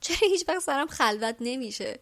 چرا 0.00 0.28
هیچ 0.28 0.44
وقت 0.48 0.58
سرم 0.58 0.86
خلوت 0.86 1.36
نمیشه؟ 1.40 1.98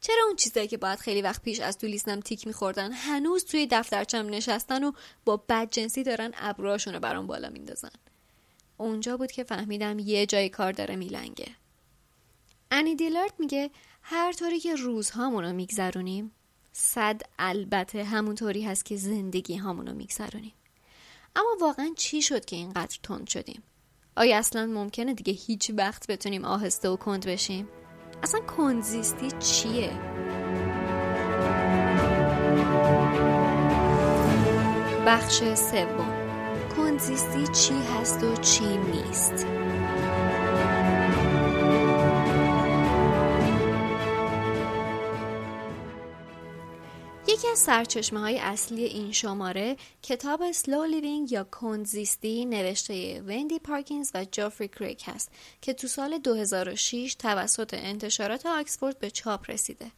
چرا 0.00 0.24
اون 0.26 0.36
چیزایی 0.36 0.68
که 0.68 0.76
باید 0.76 0.98
خیلی 0.98 1.22
وقت 1.22 1.42
پیش 1.42 1.60
از 1.60 1.78
تو 1.78 1.86
لیستم 1.86 2.20
تیک 2.20 2.46
میخوردن 2.46 2.92
هنوز 2.92 3.44
توی 3.44 3.68
دفترچم 3.70 4.26
نشستن 4.28 4.84
و 4.84 4.92
با 5.24 5.36
بدجنسی 5.36 6.02
دارن 6.02 6.32
ابروهاشون 6.36 6.94
رو 6.94 7.00
برام 7.00 7.26
بالا 7.26 7.50
میندازن؟ 7.50 7.90
اونجا 8.76 9.16
بود 9.16 9.32
که 9.32 9.44
فهمیدم 9.44 9.98
یه 9.98 10.26
جای 10.26 10.48
کار 10.48 10.72
داره 10.72 10.96
میلنگه. 10.96 11.48
انی 12.70 12.94
دیلارد 12.94 13.34
میگه 13.38 13.70
هر 14.02 14.32
طوری 14.32 14.60
که 14.60 14.74
روزهامون 14.74 15.44
رو 15.44 15.52
میگذرونیم 15.52 16.32
صد 16.72 17.22
البته 17.38 18.04
همونطوری 18.04 18.62
هست 18.62 18.84
که 18.84 18.96
زندگی 18.96 19.56
هامون 19.56 19.86
رو 19.86 19.94
میگذرونیم. 19.94 20.55
اما 21.36 21.56
واقعا 21.60 21.92
چی 21.96 22.22
شد 22.22 22.44
که 22.44 22.56
اینقدر 22.56 22.98
تند 23.02 23.28
شدیم؟ 23.28 23.62
آیا 24.16 24.38
اصلا 24.38 24.66
ممکنه 24.66 25.14
دیگه 25.14 25.32
هیچ 25.32 25.70
وقت 25.76 26.06
بتونیم 26.06 26.44
آهسته 26.44 26.88
و 26.88 26.96
کند 26.96 27.26
بشیم؟ 27.26 27.68
اصلا 28.22 28.40
کنزیستی 28.40 29.30
چیه؟ 29.30 29.90
بخش 35.06 35.38
سوم. 35.54 36.26
کنزیستی 36.76 37.46
چی 37.46 37.74
هست 37.74 38.24
و 38.24 38.36
چی 38.36 38.76
نیست؟ 38.76 39.46
یکی 47.36 47.48
از 47.48 47.58
سرچشمه 47.58 48.20
های 48.20 48.38
اصلی 48.38 48.84
این 48.84 49.12
شماره 49.12 49.76
کتاب 50.02 50.52
Slow 50.52 50.84
Living 50.84 51.32
یا 51.32 51.44
کندزیستی 51.44 52.44
نوشته 52.44 53.22
وندی 53.22 53.58
پارکینز 53.58 54.10
و 54.14 54.26
جفری 54.32 54.68
کریگ 54.68 55.02
هست 55.06 55.30
که 55.60 55.72
تو 55.72 55.86
سال 55.86 56.18
2006 56.18 57.16
توسط 57.18 57.74
انتشارات 57.74 58.46
آکسفورد 58.46 58.98
به 58.98 59.10
چاپ 59.10 59.50
رسیده. 59.50 59.90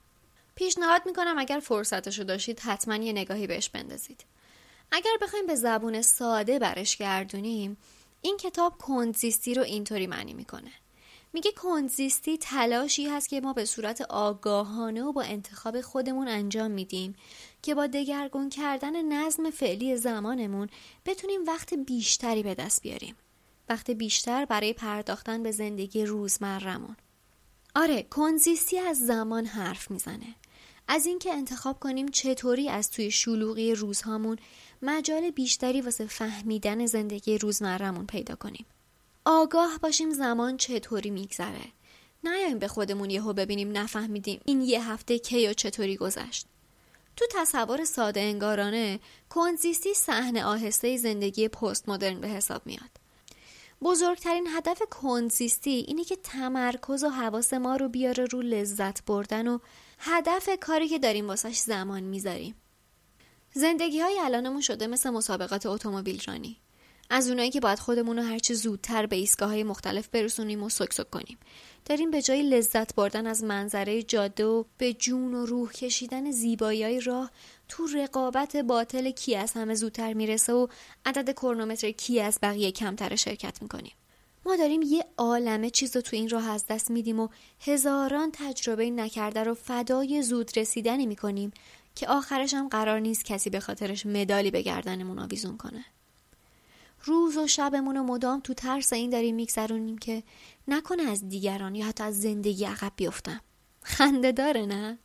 پیشنهاد 0.55 1.03
می‌کنم 1.07 1.39
اگر 1.39 1.61
فرصتشو 1.61 2.23
داشتید 2.23 2.61
حتما 2.61 2.97
یه 2.97 3.13
نگاهی 3.13 3.47
بهش 3.47 3.69
بندازید. 3.69 4.25
اگر 4.93 5.17
بخوایم 5.23 5.47
به 5.47 5.55
زبون 5.55 6.03
ساده 6.03 6.59
برش 6.59 6.97
گردونیم 6.97 7.77
این 8.23 8.37
کتاب 8.37 8.79
کندزیستی 8.79 9.55
رو 9.55 9.63
اینطوری 9.63 10.07
معنی 10.07 10.33
می‌کنه 10.33 10.73
میگه 11.33 11.53
کندزیستی 11.53 12.39
تلاشی 12.39 13.09
هست 13.09 13.29
که 13.29 13.41
ما 13.41 13.53
به 13.53 13.65
صورت 13.65 14.01
آگاهانه 14.01 15.03
و 15.03 15.13
با 15.13 15.23
انتخاب 15.23 15.81
خودمون 15.81 16.29
انجام 16.29 16.71
میدیم 16.71 17.15
که 17.63 17.75
با 17.75 17.87
دگرگون 17.87 18.49
کردن 18.49 19.13
نظم 19.13 19.51
فعلی 19.51 19.97
زمانمون 19.97 20.69
بتونیم 21.07 21.45
وقت 21.47 21.75
بیشتری 21.75 22.43
به 22.43 22.55
دست 22.55 22.83
بیاریم. 22.83 23.17
وقت 23.69 23.91
بیشتر 23.91 24.45
برای 24.45 24.73
پرداختن 24.73 25.43
به 25.43 25.51
زندگی 25.51 26.05
روزمرمون 26.05 26.97
آره 27.75 28.03
کنزیستی 28.03 28.79
از 28.79 28.99
زمان 28.99 29.47
حرف 29.47 29.91
می‌زنه. 29.91 30.35
از 30.89 31.07
اینکه 31.07 31.33
انتخاب 31.33 31.81
کنیم 31.81 32.09
چطوری 32.09 32.69
از 32.69 32.91
توی 32.91 33.11
شلوغی 33.11 33.75
روزهامون 33.75 34.37
مجال 34.83 35.31
بیشتری 35.31 35.81
واسه 35.81 36.07
فهمیدن 36.07 36.87
زندگی 36.87 37.39
روزمرهمون 37.39 38.07
پیدا 38.07 38.35
کنیم. 38.35 38.67
آگاه 39.31 39.79
باشیم 39.83 40.11
زمان 40.11 40.57
چطوری 40.57 41.11
میگذره. 41.11 41.65
نیایم 42.25 42.59
به 42.59 42.69
خودمون 42.69 43.11
یهو 43.11 43.33
ببینیم 43.33 43.79
نفهمیدیم 43.79 44.41
این 44.45 44.61
یه 44.61 44.91
هفته 44.91 45.19
کی 45.19 45.49
و 45.49 45.53
چطوری 45.53 45.97
گذشت. 45.97 46.47
تو 47.17 47.25
تصور 47.31 47.85
ساده 47.85 48.21
انگارانه 48.21 49.01
کنزیستی 49.31 49.95
صحنه 49.95 50.45
آهسته 50.45 50.97
زندگی 50.97 51.49
پست 51.49 51.89
مدرن 51.89 52.21
به 52.21 52.29
حساب 52.29 52.63
میاد. 52.67 52.91
بزرگترین 53.83 54.47
هدف 54.47 54.83
کنزیستی 54.91 55.71
اینه 55.71 56.05
که 56.05 56.17
تمرکز 56.17 57.05
و 57.05 57.09
حواس 57.09 57.53
ما 57.53 57.77
رو 57.77 57.89
بیاره 57.89 58.25
رو 58.25 58.43
لذت 58.43 59.05
بردن 59.05 59.49
و 59.49 59.59
هدف 59.99 60.49
کاری 60.61 60.89
که 60.89 60.99
داریم 60.99 61.29
واسش 61.29 61.59
زمان 61.59 62.03
می‌ذاریم. 62.03 62.55
زندگی 63.55 64.01
های 64.01 64.21
الانمون 64.21 64.61
شده 64.61 64.87
مثل 64.87 65.11
مسابقات 65.11 65.67
اتومبیل 65.67 66.23
رانی. 66.27 66.61
از 67.11 67.29
اونایی 67.29 67.51
که 67.51 67.61
باید 67.61 67.79
خودمون 67.79 68.17
رو 68.17 68.23
هرچی 68.23 68.55
زودتر 68.55 69.07
به 69.07 69.17
ایستگاه 69.17 69.49
های 69.49 69.65
مختلف 69.65 70.09
برسونیم 70.09 70.63
و 70.63 70.69
سکسک 70.69 71.11
کنیم. 71.11 71.39
داریم 71.85 72.11
به 72.11 72.23
جای 72.23 72.43
لذت 72.43 72.95
بردن 72.95 73.27
از 73.27 73.45
منظره 73.45 74.03
جاده 74.03 74.45
و 74.45 74.65
به 74.79 74.93
جون 74.93 75.35
و 75.35 75.47
روح 75.47 75.73
کشیدن 75.73 76.31
زیبایی 76.31 77.01
راه 77.01 77.31
تو 77.69 77.87
رقابت 77.87 78.57
باطل 78.57 79.11
کی 79.11 79.37
از 79.37 79.53
همه 79.53 79.75
زودتر 79.75 80.13
می‌رسه 80.13 80.53
و 80.53 80.67
عدد 81.07 81.33
کرونومتر 81.33 81.91
کی 81.91 82.21
از 82.21 82.39
بقیه 82.43 82.73
کمتر 82.73 83.17
شرکت 83.17 83.63
می‌کنیم. 83.63 83.93
ما 84.47 84.57
داریم 84.57 84.83
یه 84.83 85.05
عالمه 85.17 85.71
چیز 85.71 85.97
رو 85.97 86.03
تو 86.03 86.17
این 86.17 86.29
راه 86.29 86.51
از 86.51 86.67
دست 86.67 86.91
میدیم 86.91 87.21
و 87.21 87.29
هزاران 87.61 88.31
تجربه 88.33 88.91
نکرده 88.91 89.43
رو 89.43 89.55
فدای 89.55 90.23
زود 90.23 90.59
رسیدنی 90.59 91.07
می‌کنیم 91.07 91.51
که 91.95 92.09
آخرش 92.09 92.55
هم 92.55 92.69
قرار 92.69 93.01
نیست 93.01 93.25
کسی 93.25 93.51
به 93.51 93.61
خاطرش 93.61 94.07
مدالی 94.07 94.51
به 94.51 94.63
گردنمون 94.63 95.19
آویزون 95.19 95.57
کنه. 95.57 95.85
روز 97.05 97.37
و 97.37 97.47
شبمون 97.47 97.97
رو 97.97 98.03
مدام 98.03 98.41
تو 98.41 98.55
ترس 98.55 98.93
این 98.93 99.11
داریم 99.11 99.35
میگذرونیم 99.35 99.99
که 99.99 100.23
نکنه 100.69 101.03
از 101.03 101.29
دیگران 101.29 101.75
یا 101.75 101.87
حتی 101.87 102.05
از 102.05 102.21
زندگی 102.21 102.65
عقب 102.65 102.93
بیفتم 102.97 103.41
خنده 103.83 104.33
داره 104.33 104.67
نه؟ 104.67 104.99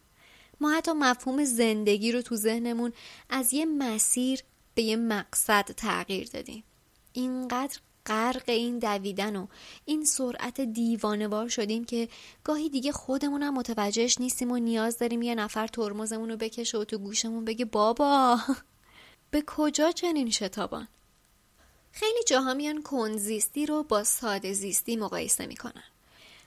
ما 0.61 0.71
حتی 0.71 0.91
مفهوم 0.91 1.43
زندگی 1.43 2.11
رو 2.11 2.21
تو 2.21 2.35
ذهنمون 2.35 2.93
از 3.29 3.53
یه 3.53 3.65
مسیر 3.65 4.39
به 4.75 4.81
یه 4.81 4.95
مقصد 4.95 5.63
تغییر 5.63 6.27
دادیم. 6.27 6.63
اینقدر 7.13 7.79
غرق 8.05 8.43
این 8.47 8.79
دویدن 8.79 9.35
و 9.35 9.47
این 9.85 10.05
سرعت 10.05 10.61
دیوانوار 10.61 11.47
شدیم 11.47 11.85
که 11.85 12.07
گاهی 12.43 12.69
دیگه 12.69 12.91
خودمونم 12.91 13.53
متوجهش 13.53 14.17
نیستیم 14.19 14.51
و 14.51 14.57
نیاز 14.57 14.97
داریم 14.97 15.21
یه 15.21 15.35
نفر 15.35 15.67
ترمزمون 15.67 16.29
رو 16.29 16.37
بکشه 16.37 16.77
و 16.77 16.83
تو 16.83 16.97
گوشمون 16.97 17.45
بگه 17.45 17.65
بابا 17.65 18.39
به 19.31 19.43
کجا 19.47 19.91
چنین 19.91 20.29
شتابان؟ 20.29 20.87
خیلی 21.95 22.23
جاها 22.27 22.53
میان 22.53 22.81
کنزیستی 22.81 23.65
رو 23.65 23.83
با 23.83 24.03
ساده 24.03 24.53
زیستی 24.53 24.95
مقایسه 24.95 25.45
می‌کنن. 25.45 25.83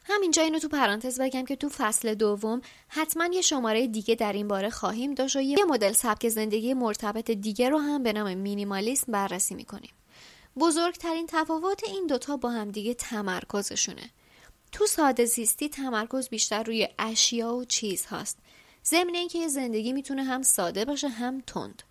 همینجا 0.04 0.42
اینو 0.42 0.58
تو 0.58 0.68
پرانتز 0.68 1.20
بگم 1.20 1.44
که 1.44 1.56
تو 1.56 1.68
فصل 1.68 2.14
دوم 2.14 2.60
حتما 2.88 3.26
یه 3.32 3.42
شماره 3.42 3.86
دیگه 3.86 4.14
در 4.14 4.32
این 4.32 4.48
باره 4.48 4.70
خواهیم 4.70 5.14
داشت 5.14 5.36
و 5.36 5.40
یه 5.40 5.64
مدل 5.68 5.92
سبک 5.92 6.28
زندگی 6.28 6.74
مرتبط 6.74 7.30
دیگه 7.30 7.68
رو 7.68 7.78
هم 7.78 8.02
به 8.02 8.12
نام 8.12 8.34
مینیمالیسم 8.34 9.12
بررسی 9.12 9.54
می‌کنیم. 9.54 9.90
بزرگترین 10.58 11.26
تفاوت 11.26 11.84
این 11.84 12.06
دوتا 12.06 12.36
با 12.36 12.50
هم 12.50 12.70
دیگه 12.70 12.94
تمرکزشونه. 12.94 14.10
تو 14.72 14.86
ساده 14.86 15.24
زیستی 15.24 15.68
تمرکز 15.68 16.28
بیشتر 16.28 16.62
روی 16.62 16.88
اشیا 16.98 17.54
و 17.54 17.64
چیز 17.64 18.06
هاست 18.06 18.38
ضمن 18.84 19.14
اینکه 19.14 19.38
یه 19.38 19.48
زندگی 19.48 19.92
می‌تونه 19.92 20.24
هم 20.24 20.42
ساده 20.42 20.84
باشه 20.84 21.08
هم 21.08 21.40
تند. 21.40 21.82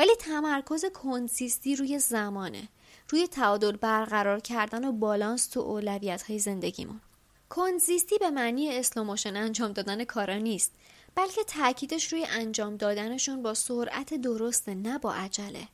ولی 0.00 0.14
تمرکز 0.18 0.84
کنسیستی 0.84 1.76
روی 1.76 1.98
زمانه. 1.98 2.68
روی 3.08 3.26
تعادل 3.26 3.76
برقرار 3.76 4.40
کردن 4.40 4.84
و 4.84 4.92
بالانس 4.92 5.46
تو 5.46 5.60
اولویت 5.60 6.22
های 6.22 6.38
زندگیمون. 6.38 7.00
کندزیستی 7.48 8.18
به 8.18 8.30
معنی 8.30 8.76
اسلوموشن 8.78 9.36
انجام 9.36 9.72
دادن 9.72 10.04
کارا 10.04 10.36
نیست 10.36 10.72
بلکه 11.14 11.44
تاکیدش 11.44 12.12
روی 12.12 12.26
انجام 12.30 12.76
دادنشون 12.76 13.42
با 13.42 13.54
سرعت 13.54 14.14
درسته 14.14 14.74
نه 14.74 14.98
با 14.98 15.14
عجله. 15.14 15.68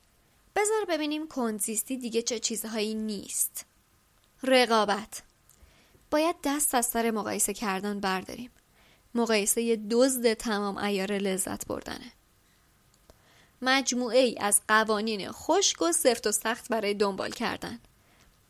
بذار 0.56 0.84
ببینیم 0.88 1.28
کندزیستی 1.28 1.96
دیگه 1.96 2.22
چه 2.22 2.38
چیزهایی 2.38 2.94
نیست. 2.94 3.66
رقابت. 4.42 5.22
باید 6.10 6.36
دست 6.44 6.74
از 6.74 6.86
سر 6.86 7.10
مقایسه 7.10 7.54
کردن 7.54 8.00
برداریم. 8.00 8.50
مقایسه 9.14 9.76
دزد 9.90 10.34
تمام 10.34 10.76
عیار 10.76 11.12
لذت 11.12 11.66
بردنه. 11.66 12.12
مجموعه 13.62 14.18
ای 14.18 14.38
از 14.40 14.60
قوانین 14.68 15.32
خشک 15.32 15.82
و 15.82 15.92
سفت 15.92 16.26
و 16.26 16.32
سخت 16.32 16.68
برای 16.68 16.94
دنبال 16.94 17.30
کردن. 17.30 17.80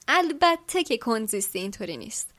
البته 0.08 0.82
که 0.82 0.98
کنزیستی 0.98 1.58
اینطوری 1.58 1.96
نیست. 1.96 2.30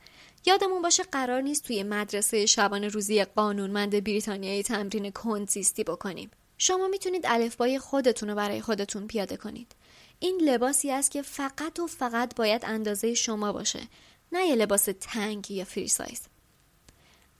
یادمون 0.46 0.82
باشه 0.82 1.02
قرار 1.02 1.40
نیست 1.40 1.64
توی 1.64 1.82
مدرسه 1.82 2.46
شبانه 2.46 2.88
روزی 2.88 3.24
قانونمند 3.24 4.04
بریتانیایی 4.04 4.62
تمرین 4.62 5.10
کنزیستی 5.10 5.84
بکنیم. 5.84 6.30
شما 6.58 6.88
می‌تونید 6.88 7.24
الفبای 7.26 7.78
خودتون 7.78 8.28
رو 8.28 8.34
برای 8.34 8.60
خودتون 8.60 9.06
پیاده 9.06 9.36
کنید. 9.36 9.74
این 10.18 10.40
لباسی 10.44 10.90
است 10.90 11.10
که 11.10 11.22
فقط 11.22 11.78
و 11.78 11.86
فقط 11.86 12.34
باید 12.34 12.64
اندازه 12.64 13.14
شما 13.14 13.52
باشه 13.52 13.80
نه 14.32 14.46
یه 14.46 14.54
لباس 14.54 14.88
تنگ 15.00 15.50
یا 15.50 15.64
فری 15.64 15.88
سایز. 15.88 16.20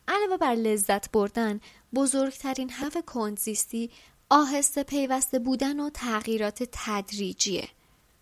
علاوه 0.08 0.36
بر 0.36 0.54
لذت 0.54 1.10
بردن 1.10 1.60
بزرگترین 1.94 2.70
هدف 2.72 2.96
کنزیستی 3.06 3.90
آهسته 4.30 4.82
پیوسته 4.82 5.38
بودن 5.38 5.80
و 5.80 5.90
تغییرات 5.90 6.68
تدریجیه. 6.72 7.68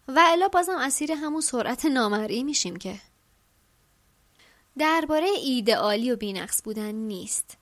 و 0.09 0.25
الا 0.27 0.49
بازم 0.49 0.77
اسیر 0.77 1.13
همون 1.13 1.41
سرعت 1.41 1.85
نامرئی 1.85 2.43
میشیم 2.43 2.77
که. 2.77 3.01
درباره 4.79 5.27
ایدئالی 5.27 6.11
و 6.11 6.17
بینقص 6.17 6.63
بودن 6.65 6.95
نیست. 6.95 7.57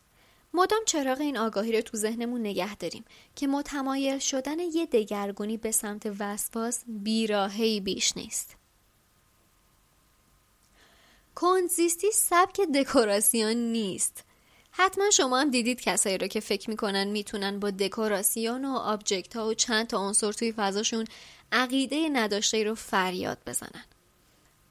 مدام 0.55 0.81
چراغ 0.87 1.21
این 1.21 1.37
آگاهی 1.37 1.73
رو 1.73 1.81
تو 1.81 1.97
ذهنمون 1.97 2.41
نگه 2.41 2.77
داریم 2.77 3.05
که 3.37 3.47
متمایل 3.47 4.19
شدن 4.19 4.61
یه 4.61 4.87
دگرگونی 4.87 5.57
به 5.57 5.71
سمت 5.71 6.13
وسواس 6.19 6.85
بیراهی 6.87 7.81
بیش 7.81 8.17
نیست. 8.17 8.57
کندزیستی 11.35 12.13
سبک 12.13 12.61
دکوراسیون 12.61 13.57
نیست. 13.57 14.24
حتما 14.77 15.11
شما 15.11 15.41
هم 15.41 15.51
دیدید 15.51 15.81
کسایی 15.81 16.19
رو 16.19 16.27
که 16.27 16.41
فکر 16.41 16.71
می‌کنن 16.71 17.05
می‌تونن 17.05 17.61
با 17.61 17.71
دکوراسیون 17.71 18.65
و 18.65 18.77
object 18.77 19.37
ها 19.37 19.47
و 19.47 19.55
چند 19.55 19.87
تا 19.87 19.99
عنصر 19.99 20.33
توی 20.33 20.53
فضاشون 20.53 21.05
عقیده 21.53 22.09
نداشته 22.09 22.65
رو 22.65 22.75
فریاد 22.75 23.39
بزنن. 23.47 23.85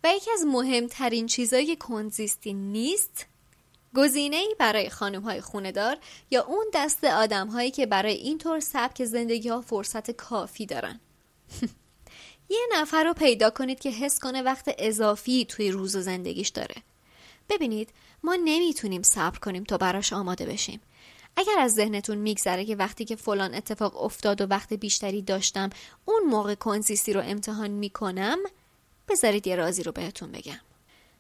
و 0.04 0.10
یکی 0.16 0.32
از 0.32 0.46
مهمترین 0.46 1.28
چیزایی 1.28 1.66
که 1.66 1.76
کندزیستی 1.76 2.54
نیست 2.54 3.26
گزینه 3.96 4.36
ای 4.36 4.56
برای 4.60 4.90
خانم 4.90 5.22
های 5.22 5.42
خونه‌دار 5.42 5.98
یا 6.32 6.44
اون 6.44 6.66
دست 6.74 7.04
آدم 7.04 7.48
هایی 7.48 7.72
که 7.72 7.86
برای 7.86 8.14
اینطور 8.14 8.60
سبک 8.60 9.06
زندگی 9.06 9.50
ها 9.50 9.62
فرصت 9.62 10.12
کافی 10.12 10.66
دارن. 10.66 11.00
یه 12.50 12.68
نفر 12.74 13.04
رو 13.04 13.14
پیدا 13.14 13.50
کنید 13.50 13.80
که 13.80 13.90
حس 13.90 14.20
کنه 14.20 14.42
وقت 14.42 14.76
اضافی 14.78 15.46
توی 15.46 15.72
روز 15.72 15.96
و 15.96 16.02
زندگیش 16.02 16.50
داره. 16.50 16.76
ببینید 17.50 17.90
ما 18.24 18.36
نمی‌تونیم 18.36 19.02
صبر 19.02 19.40
کنیم 19.40 19.64
تا 19.64 19.78
براش 19.78 20.14
آماده 20.14 20.46
بشیم. 20.46 20.82
اگر 21.36 21.60
از 21.60 21.74
ذهنتون 21.74 22.18
میگذره 22.18 22.66
که 22.66 22.76
وقتی 22.76 23.06
که 23.06 23.16
فلان 23.16 23.54
اتفاق 23.54 24.04
افتاد 24.04 24.42
و 24.42 24.46
وقت 24.46 24.74
بیشتری 24.74 25.22
داشتم 25.22 25.70
اون 26.06 26.24
موقع 26.24 26.56
کنسیستی 26.56 27.14
رو 27.14 27.22
امتحان 27.22 27.72
می‌کنم 27.72 28.38
بذارید 29.08 29.48
یه 29.48 29.56
رازی 29.56 29.84
رو 29.84 29.92
بهتون 29.92 30.32
بگم. 30.32 30.60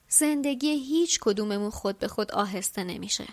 زندگی 0.09 0.69
هیچ 0.69 1.19
کدوممون 1.19 1.69
خود 1.69 1.99
به 1.99 2.07
خود 2.07 2.31
آهسته 2.31 2.83
نمیشه. 2.83 3.27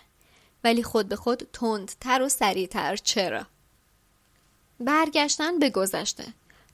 ولی 0.65 0.83
خود 0.83 1.09
به 1.09 1.17
خود 1.17 1.49
تندتر 1.53 2.23
و 2.23 2.29
سریعتر. 2.29 2.97
چرا؟ 2.97 3.47
برگشتن 4.81 5.59
به 5.59 5.71
گذشته. 5.71 6.25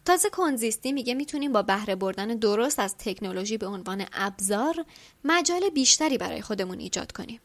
تازه 0.07 0.31
کنزیستی 0.31 0.93
میگه 0.93 1.15
می‌تونیم 1.15 1.53
با 1.53 1.63
بهره 1.63 1.95
بردن 1.95 2.27
درست 2.27 2.79
از 2.79 2.97
تکنولوژی 2.99 3.59
به 3.59 3.67
عنوان 3.67 4.07
ابزار 4.13 4.85
مجال 5.25 5.69
بیشتری 5.69 6.19
برای 6.19 6.43
خودمون 6.43 6.79
ایجاد 6.79 7.13
کنیم. 7.13 7.41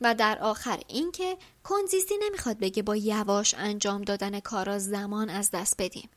و 0.00 0.14
در 0.14 0.38
آخر 0.38 0.80
اینکه 0.88 1.36
کنزیستی 1.64 2.14
نمی‌خواد 2.22 2.58
بگه 2.58 2.82
با 2.82 2.96
یواش 2.96 3.54
انجام 3.58 4.02
دادن 4.02 4.40
کارا 4.40 4.78
زمان 4.78 5.30
از 5.30 5.50
دست 5.50 5.74
بدیم 5.78 6.08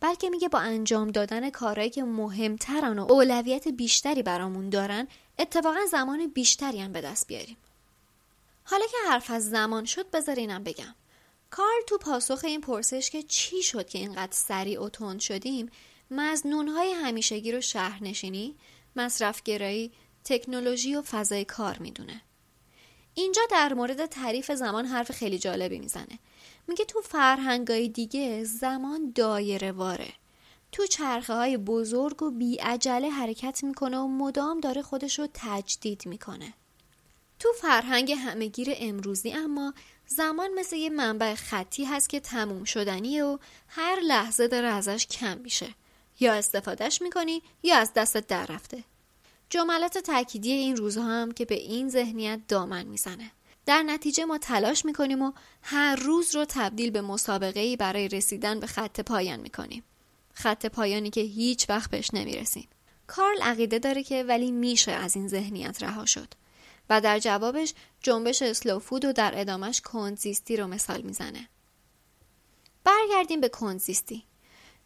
بلکه 0.00 0.30
میگه 0.30 0.48
با 0.48 0.58
انجام 0.58 1.10
دادن 1.10 1.50
کارهایی 1.50 1.90
که 1.90 2.04
مهمترن 2.04 2.98
و 2.98 3.12
اولویت 3.12 3.68
بیشتری 3.68 4.22
برامون 4.22 4.70
دارن 4.70 5.08
اتفاقا 5.38 5.86
زمان 5.90 6.26
بیشتری 6.26 6.80
هم 6.80 6.92
به 6.92 7.00
دست 7.00 7.26
بیاریم. 7.26 7.56
حالا 8.64 8.84
که 8.86 8.96
حرف 9.08 9.30
از 9.30 9.50
زمان 9.50 9.84
شد 9.84 10.10
بذار 10.10 10.34
بگم. 10.58 10.94
کار 11.50 11.82
تو 11.86 11.98
پاسخ 11.98 12.44
این 12.44 12.60
پرسش 12.60 13.10
که 13.10 13.22
چی 13.22 13.62
شد 13.62 13.88
که 13.88 13.98
اینقدر 13.98 14.32
سریع 14.32 14.82
و 14.82 14.88
تند 14.88 15.20
شدیم 15.20 15.70
مزنونهای 16.10 16.92
همیشگی 16.92 17.52
رو 17.52 17.60
شهرنشینی، 17.60 18.56
مصرفگرایی، 18.96 19.92
تکنولوژی 20.24 20.94
و 20.94 21.02
فضای 21.02 21.44
کار 21.44 21.78
می‌دونه. 21.78 22.22
اینجا 23.14 23.42
در 23.50 23.74
مورد 23.74 24.06
تعریف 24.06 24.52
زمان 24.52 24.86
حرف 24.86 25.12
خیلی 25.12 25.38
جالبی 25.38 25.78
می‌زنه. 25.78 26.18
میگه 26.68 26.84
تو 26.84 27.00
فرهنگای 27.00 27.88
دیگه 27.88 28.44
زمان 28.44 29.12
دایره 29.14 29.72
واره. 29.72 30.12
تو 30.72 30.86
چرخه 30.86 31.34
های 31.34 31.56
بزرگ 31.56 32.22
و 32.22 32.30
بی 32.30 32.56
عجله 32.56 33.10
حرکت 33.10 33.64
می‌کنه 33.64 33.98
و 33.98 34.08
مدام 34.08 34.60
داره 34.60 34.82
خودش 34.82 35.18
رو 35.18 35.28
تجدید 35.34 36.06
می‌کنه. 36.06 36.54
تو 37.38 37.48
فرهنگ 37.60 38.12
همهگیر 38.12 38.68
امروزی 38.76 39.32
اما 39.32 39.74
زمان 40.06 40.50
مثل 40.54 40.76
یه 40.76 40.90
منبع 40.90 41.34
خطی 41.34 41.84
هست 41.84 42.08
که 42.08 42.20
تموم 42.20 42.64
شدنیه 42.64 43.24
و 43.24 43.38
هر 43.68 44.00
لحظه 44.00 44.48
داره 44.48 44.68
ازش 44.68 45.06
کم 45.06 45.38
میشه 45.38 45.74
یا 46.20 46.34
استفادهش 46.34 47.02
می‌کنی 47.02 47.42
یا 47.62 47.76
از 47.76 47.92
دستت 47.92 48.26
در 48.26 48.46
رفته 48.46 48.84
جملات 49.50 49.98
تأکیدی 49.98 50.52
این 50.52 50.76
روزها 50.76 51.04
هم 51.04 51.32
که 51.32 51.44
به 51.44 51.54
این 51.54 51.88
ذهنیت 51.88 52.40
دامن 52.48 52.86
می‌زنه 52.86 53.30
در 53.66 53.82
نتیجه 53.82 54.24
ما 54.24 54.38
تلاش 54.38 54.84
می‌کنیم 54.84 55.22
و 55.22 55.32
هر 55.62 55.96
روز 55.96 56.34
رو 56.34 56.44
تبدیل 56.48 56.90
به 56.90 57.00
مسابقه 57.00 57.76
برای 57.76 58.08
رسیدن 58.08 58.60
به 58.60 58.66
خط 58.66 59.00
پایان 59.00 59.40
می‌کنیم. 59.40 59.84
خط 60.32 60.66
پایانی 60.66 61.10
که 61.10 61.20
هیچ 61.20 61.70
وقت 61.70 61.90
بهش 61.90 62.10
نمی‌رسیم. 62.12 62.68
کارل 63.06 63.42
عقیده 63.42 63.78
داره 63.78 64.02
که 64.02 64.22
ولی 64.22 64.50
میشه 64.50 64.92
از 64.92 65.16
این 65.16 65.28
ذهنیت 65.28 65.82
رها 65.82 66.06
شد 66.06 66.28
و 66.90 67.00
در 67.00 67.18
جوابش 67.18 67.74
جنبش 68.00 68.42
اسلو 68.42 68.78
فود 68.78 69.04
و 69.04 69.12
در 69.12 69.40
ادامش 69.40 69.80
کنزیستی 69.80 70.56
رو 70.56 70.66
مثال 70.66 71.00
می‌زنه. 71.00 71.48
برگردیم 72.84 73.40
به 73.40 73.48
کنزیستی. 73.48 74.24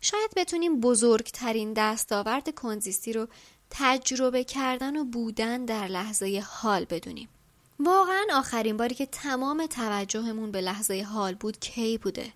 شاید 0.00 0.30
بتونیم 0.36 0.80
بزرگترین 0.80 1.72
دستاورد 1.72 2.54
کنزیستی 2.54 3.12
رو 3.12 3.28
تجربه 3.70 4.44
کردن 4.44 4.96
و 4.96 5.04
بودن 5.04 5.64
در 5.64 5.88
لحظه 5.88 6.44
حال 6.46 6.84
بدونیم. 6.84 7.28
واقعا 7.80 8.22
آخرین 8.32 8.76
باری 8.76 8.94
که 8.94 9.06
تمام 9.06 9.66
توجهمون 9.66 10.50
به 10.50 10.60
لحظه 10.60 11.02
حال 11.02 11.34
بود 11.34 11.58
کی 11.58 11.98
بوده؟ 11.98 12.32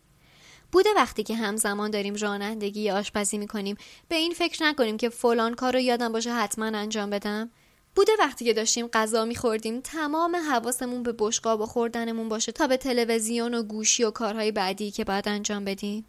بوده 0.73 0.89
وقتی 0.97 1.23
که 1.23 1.35
همزمان 1.35 1.91
داریم 1.91 2.15
رانندگی 2.15 2.81
یا 2.81 2.97
آشپزی 2.97 3.39
می‌کنیم 3.39 3.77
به 4.09 4.17
این 4.17 4.35
فکر 4.35 4.63
نکنیم 4.63 4.97
که 4.97 5.09
فلان 5.09 5.55
کار 5.55 5.73
رو 5.73 5.79
یادم 5.79 6.13
باشه 6.13 6.33
حتما 6.33 6.65
انجام 6.65 7.11
بدم 7.11 7.51
بوده 7.97 8.13
وقتی 8.19 8.45
که 8.45 8.53
داشتیم 8.53 8.87
غذا 8.87 9.25
میخوردیم 9.25 9.81
تمام 9.81 10.37
حواسمون 10.37 11.03
به 11.03 11.15
بشقاب 11.19 11.61
و 11.61 11.67
خوردنمون 11.67 12.29
باشه 12.29 12.53
تا 12.53 12.67
به 12.67 12.77
تلویزیون 12.77 13.55
و 13.55 13.63
گوشی 13.63 14.05
و 14.05 14.11
کارهای 14.11 14.53
بعدی 14.53 14.91
که 14.91 15.05
باید 15.05 15.29
انجام 15.29 15.65
بدیم. 15.65 16.05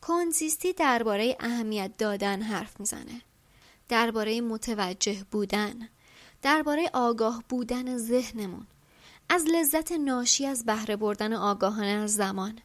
کنزیستی 0.00 0.72
درباره 0.72 1.36
اهمیت 1.40 1.90
دادن 1.98 2.42
حرف 2.42 2.80
می‌زنه. 2.80 3.22
درباره 3.88 4.40
متوجه 4.40 5.24
بودن. 5.30 5.88
درباره 6.42 6.90
آگاه 6.92 7.44
بودن 7.48 7.98
ذهنمون. 7.98 8.66
از 9.28 9.44
لذت 9.46 9.92
ناشی 9.92 10.46
از 10.46 10.64
بهره 10.64 10.96
بردن 10.96 11.32
آگاهانه 11.32 11.86
از 11.86 12.14
زمان. 12.14 12.58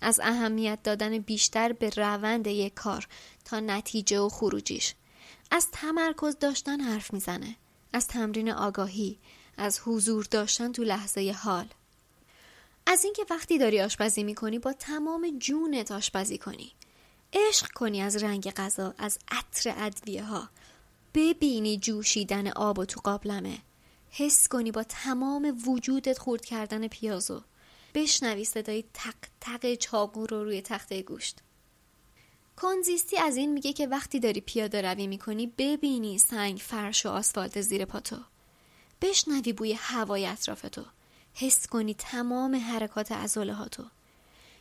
از 0.00 0.20
اهمیت 0.20 0.78
دادن 0.82 1.18
بیشتر 1.18 1.72
به 1.72 1.90
روند 1.90 2.46
یک 2.46 2.74
کار 2.74 3.08
تا 3.44 3.60
نتیجه 3.60 4.20
و 4.20 4.28
خروجیش. 4.28 4.94
از 5.50 5.68
تمرکز 5.72 6.36
داشتن 6.38 6.80
حرف 6.80 7.12
می‌زنه. 7.12 7.56
از 7.92 8.06
تمرین 8.06 8.50
آگاهی 8.50 9.18
از 9.56 9.80
حضور 9.84 10.24
داشتن 10.30 10.72
تو 10.72 10.82
لحظه 10.82 11.36
حال. 11.38 11.68
از 12.86 13.04
اینکه 13.04 13.26
وقتی 13.30 13.58
داری 13.58 13.80
آشپزی 13.80 14.22
می‌کنی 14.22 14.58
با 14.58 14.72
تمام 14.72 15.38
جونت 15.38 15.92
آشپزی 15.92 16.38
کنی. 16.38 16.72
عشق 17.32 17.68
کنی 17.72 18.02
از 18.02 18.16
رنگ 18.16 18.50
غذا 18.50 18.94
از 18.98 19.18
عطر 19.28 19.74
ادویه 19.76 20.24
ها 20.24 20.48
ببینی 21.14 21.78
جوشیدن 21.78 22.48
آب 22.48 22.78
و 22.78 22.84
تو 22.84 23.00
قابلمه. 23.00 23.58
حس 24.10 24.48
کنی 24.48 24.70
با 24.70 24.82
تمام 24.82 25.62
وجودت 25.66 26.18
خورد 26.18 26.44
کردن 26.44 26.88
پیازو. 26.88 27.42
بشنوی 27.94 28.44
صدای 28.44 28.84
تق 28.94 29.14
تق 29.40 29.74
چاقو 29.74 30.26
رو 30.26 30.44
روی 30.44 30.62
تخته 30.62 31.02
گوشت. 31.02 31.38
کنزیستی 32.56 33.18
از 33.18 33.36
این 33.36 33.52
میگه 33.52 33.72
که 33.72 33.86
وقتی 33.86 34.20
داری 34.20 34.40
پیاده 34.40 34.82
روی 34.82 35.06
می‌کنی 35.06 35.46
ببینی 35.46 36.18
سنگ 36.18 36.58
فرش 36.58 37.06
و 37.06 37.08
آسفالت 37.08 37.60
زیر 37.60 37.84
پاتو 37.84 38.16
بشنوی 39.00 39.52
بوی 39.52 39.72
هوای 39.72 40.26
اطرافتو 40.26 40.84
حس 41.34 41.66
کنی 41.66 41.94
تمام 41.94 42.56
حرکات 42.56 43.12
هاتو 43.12 43.84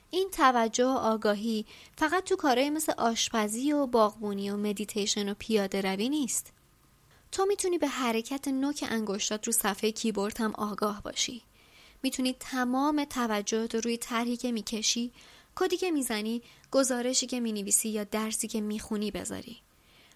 این 0.10 0.30
توجه 0.32 0.86
و 0.86 0.98
آگاهی 0.98 1.66
فقط 1.98 2.24
تو 2.24 2.36
کارهای 2.36 2.70
مثل 2.70 2.94
آشپزی 2.98 3.74
و 3.74 3.86
باغبونی 3.86 4.50
و 4.50 4.58
مدیتیشن 4.58 5.30
و 5.30 5.34
پیاده 5.40 5.82
روی 5.82 6.10
نیست. 6.10 6.54
تو 7.32 7.46
می‌تونی 7.46 7.78
به 7.78 7.88
حرکت 7.88 8.48
نوک 8.48 8.86
انگشتات 8.90 9.48
رو 9.48 9.54
صفحه 9.54 9.92
کیبورد 9.92 10.42
هم 10.42 10.52
آگاه 10.56 11.02
باشی. 11.04 11.42
می‌تونی 12.04 12.36
تمام 12.40 13.06
توجهت 13.06 13.76
رو 13.76 13.82
روی 13.82 13.98
طرحی 13.98 14.38
که 14.38 14.52
می‌کشی 14.52 15.12
کدی 15.56 15.78
که 15.78 15.92
می‌زنی 15.92 16.42
گزارشی 16.72 17.28
که 17.28 17.40
می‌نویسی 17.40 17.90
یا 17.90 18.04
درسی 18.04 18.48
که 18.48 18.62
می‌خونی 18.62 19.12
بذاری 19.12 19.58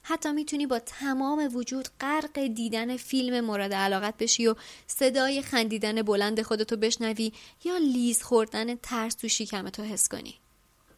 حتی 0.01 0.31
می‌تونی 0.31 0.67
با 0.67 0.79
تمام 0.79 1.55
وجود 1.55 1.87
غرق 2.01 2.39
دیدن 2.39 2.97
فیلم 2.97 3.45
مورد 3.45 3.73
علاقت 3.73 4.17
بشی 4.17 4.47
و 4.47 4.55
صدای 4.87 5.41
خندیدن 5.41 6.01
بلند 6.01 6.41
خودتو 6.41 6.77
بشنوی 6.77 7.33
یا 7.63 7.77
لیز 7.77 8.23
خوردن 8.23 8.75
ترس 8.75 9.15
تو 9.15 9.27
شیکمتو 9.27 9.83
حس 9.83 10.09
کنی. 10.09 10.35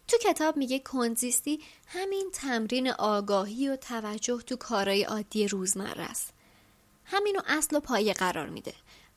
تو 0.08 0.18
کتاب 0.18 0.58
میگه 0.58 0.80
کنزیستی 0.80 1.60
همین 1.88 2.30
تمرین 2.34 2.90
آگاهی 2.92 3.70
و 3.70 3.76
توجه 3.76 4.42
تو 4.42 4.56
کارهای 4.56 5.04
عادی 5.04 5.48
روزمره 5.48 6.04
است. 6.04 6.34
همینو 7.06 7.40
اصل 7.48 7.76
و 7.76 7.80
پایه 7.80 8.14
قرار 8.14 8.50
میده. 8.50 8.74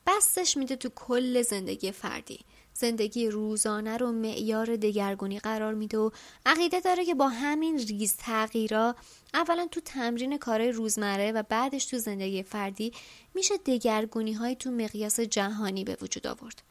بستش 0.07 0.57
میده 0.57 0.75
تو 0.75 0.89
کل 0.89 1.41
زندگی 1.41 1.91
فردی. 1.91 2.39
زندگی 2.73 3.29
روزانه 3.29 3.97
رو 3.97 4.11
معیار 4.11 4.75
دگرگونی 4.75 5.39
قرار 5.39 5.73
میده 5.73 5.97
و 5.97 6.09
عقیده 6.45 6.79
داره 6.79 7.05
که 7.05 7.15
با 7.15 7.27
همین 7.27 7.79
ریز 7.79 8.15
تغییرا 8.17 8.95
اولا 9.33 9.67
تو 9.71 9.81
تمرین 9.81 10.37
کارهای 10.37 10.71
روزمره 10.71 11.31
و 11.31 11.43
بعدش 11.49 11.85
تو 11.85 11.97
زندگی 11.97 12.43
فردی 12.43 12.93
میشه 13.35 13.57
دگرگونی 13.57 14.33
های 14.33 14.55
تو 14.55 14.71
مقیاس 14.71 15.19
جهانی 15.19 15.83
به 15.83 15.97
وجود 16.01 16.27
آورد. 16.27 16.61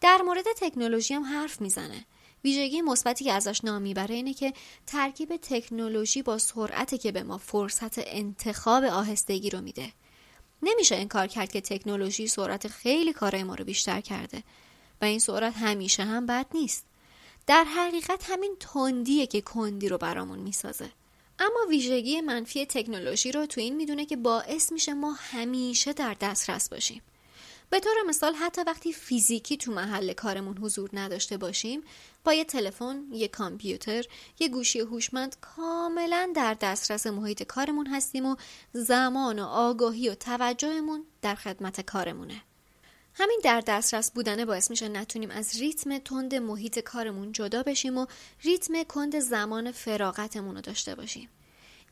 در 0.00 0.22
مورد 0.24 0.44
تکنولوژی 0.56 1.14
هم 1.14 1.24
حرف 1.24 1.60
می‌زنه. 1.60 2.04
ویژگی 2.44 2.82
مثبتی 2.82 3.24
که 3.24 3.32
ازش 3.32 3.64
نام 3.64 3.82
می‌بره 3.82 4.14
اینه 4.14 4.34
که 4.34 4.52
ترکیب 4.86 5.36
تکنولوژی 5.36 6.22
با 6.22 6.38
سرعتی 6.38 6.98
که 6.98 7.12
به 7.12 7.22
ما 7.22 7.38
فرصت 7.38 7.94
انتخاب 7.98 8.84
آهستگی 8.84 9.50
رو 9.50 9.60
میده. 9.60 9.92
نمیشه 10.62 10.96
انکار 10.96 11.26
کرد 11.26 11.52
که 11.52 11.60
تکنولوژی 11.60 12.26
سرعت 12.26 12.68
خیلی 12.68 13.12
کارهای 13.12 13.44
ما 13.44 13.54
رو 13.54 13.64
بیشتر 13.64 14.00
کرده. 14.00 14.42
و 15.00 15.04
این 15.04 15.18
سرعت 15.18 15.56
همیشه 15.56 16.04
هم 16.04 16.26
بد 16.26 16.46
نیست. 16.54 16.84
در 17.46 17.64
حقیقت 17.64 18.24
همین 18.30 18.56
تندیه 18.60 19.26
که 19.26 19.40
کندی 19.40 19.88
رو 19.88 19.98
برامون 19.98 20.38
می‌سازه. 20.38 20.90
اما 21.38 21.60
ویژگی 21.68 22.20
منفی 22.20 22.66
تکنولوژی 22.66 23.32
رو 23.32 23.46
تو 23.46 23.60
این 23.60 23.76
می‌دونه 23.76 24.06
که 24.06 24.16
باعث 24.16 24.72
میشه 24.72 24.94
ما 24.94 25.12
همیشه 25.12 25.92
در 25.92 26.16
دسترس 26.20 26.68
باشیم. 26.68 27.02
به 27.70 27.80
طور 27.80 27.92
مثال 28.08 28.34
حتی 28.34 28.62
وقتی 28.66 28.92
فیزیکی 28.92 29.56
تو 29.56 29.72
محل 29.72 30.12
کارمون 30.12 30.58
حضور 30.58 30.90
نداشته 30.92 31.36
باشیم 31.36 31.82
با 32.24 32.32
یه 32.32 32.44
تلفن، 32.44 33.04
یه 33.12 33.28
کامپیوتر، 33.28 34.04
یه 34.38 34.48
گوشی 34.48 34.80
هوشمند 34.80 35.36
کاملا 35.40 36.32
در 36.34 36.54
دسترس 36.60 37.06
محیط 37.06 37.42
کارمون 37.42 37.86
هستیم 37.86 38.26
و 38.26 38.36
زمان 38.72 39.38
و 39.38 39.44
آگاهی 39.44 40.08
و 40.08 40.14
توجهمون 40.14 41.04
در 41.22 41.34
خدمت 41.34 41.80
کارمونه. 41.80 42.42
همین 43.14 43.40
در 43.44 43.60
دسترس 43.60 44.10
بودنه 44.10 44.44
باعث 44.44 44.70
میشه 44.70 44.88
نتونیم 44.88 45.30
از 45.30 45.56
ریتم 45.56 45.98
تند 45.98 46.34
محیط 46.34 46.78
کارمون 46.78 47.32
جدا 47.32 47.62
بشیم 47.62 47.98
و 47.98 48.06
ریتم 48.44 48.82
کند 48.82 49.18
زمان 49.18 49.72
فراغتمون 49.72 50.54
رو 50.54 50.60
داشته 50.60 50.94
باشیم. 50.94 51.28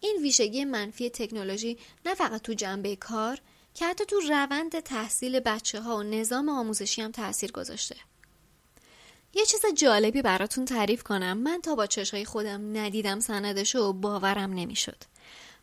این 0.01 0.19
ویژگی 0.23 0.65
منفی 0.65 1.11
تکنولوژی 1.11 1.79
نه 2.07 2.15
فقط 2.15 2.43
تو 2.43 2.53
جنبه 2.53 2.97
کار 2.97 3.41
که 3.75 3.87
حتی 3.87 4.05
تو 4.05 4.21
روند 4.21 4.81
تحصیل 4.81 5.41
بچه 5.41 5.81
ها 5.81 5.97
و 5.97 6.03
نظام 6.03 6.49
آموزشی 6.49 7.03
هم 7.03 7.13
تاثیر 7.13 7.53
گذاشته. 7.53 7.97
یه 9.35 9.45
چیز 9.45 9.61
جالبی 9.77 10.23
براتون 10.23 10.65
تعریف 10.65 11.03
کنم 11.03 11.39
من 11.39 11.61
تا 11.61 11.75
با 11.75 11.87
چشای 11.87 12.25
خودم 12.25 12.77
ندیدم 12.77 13.21
سندش 13.21 13.77
و 13.77 13.93
باورم 13.93 14.53
نمی‌شد. 14.53 14.97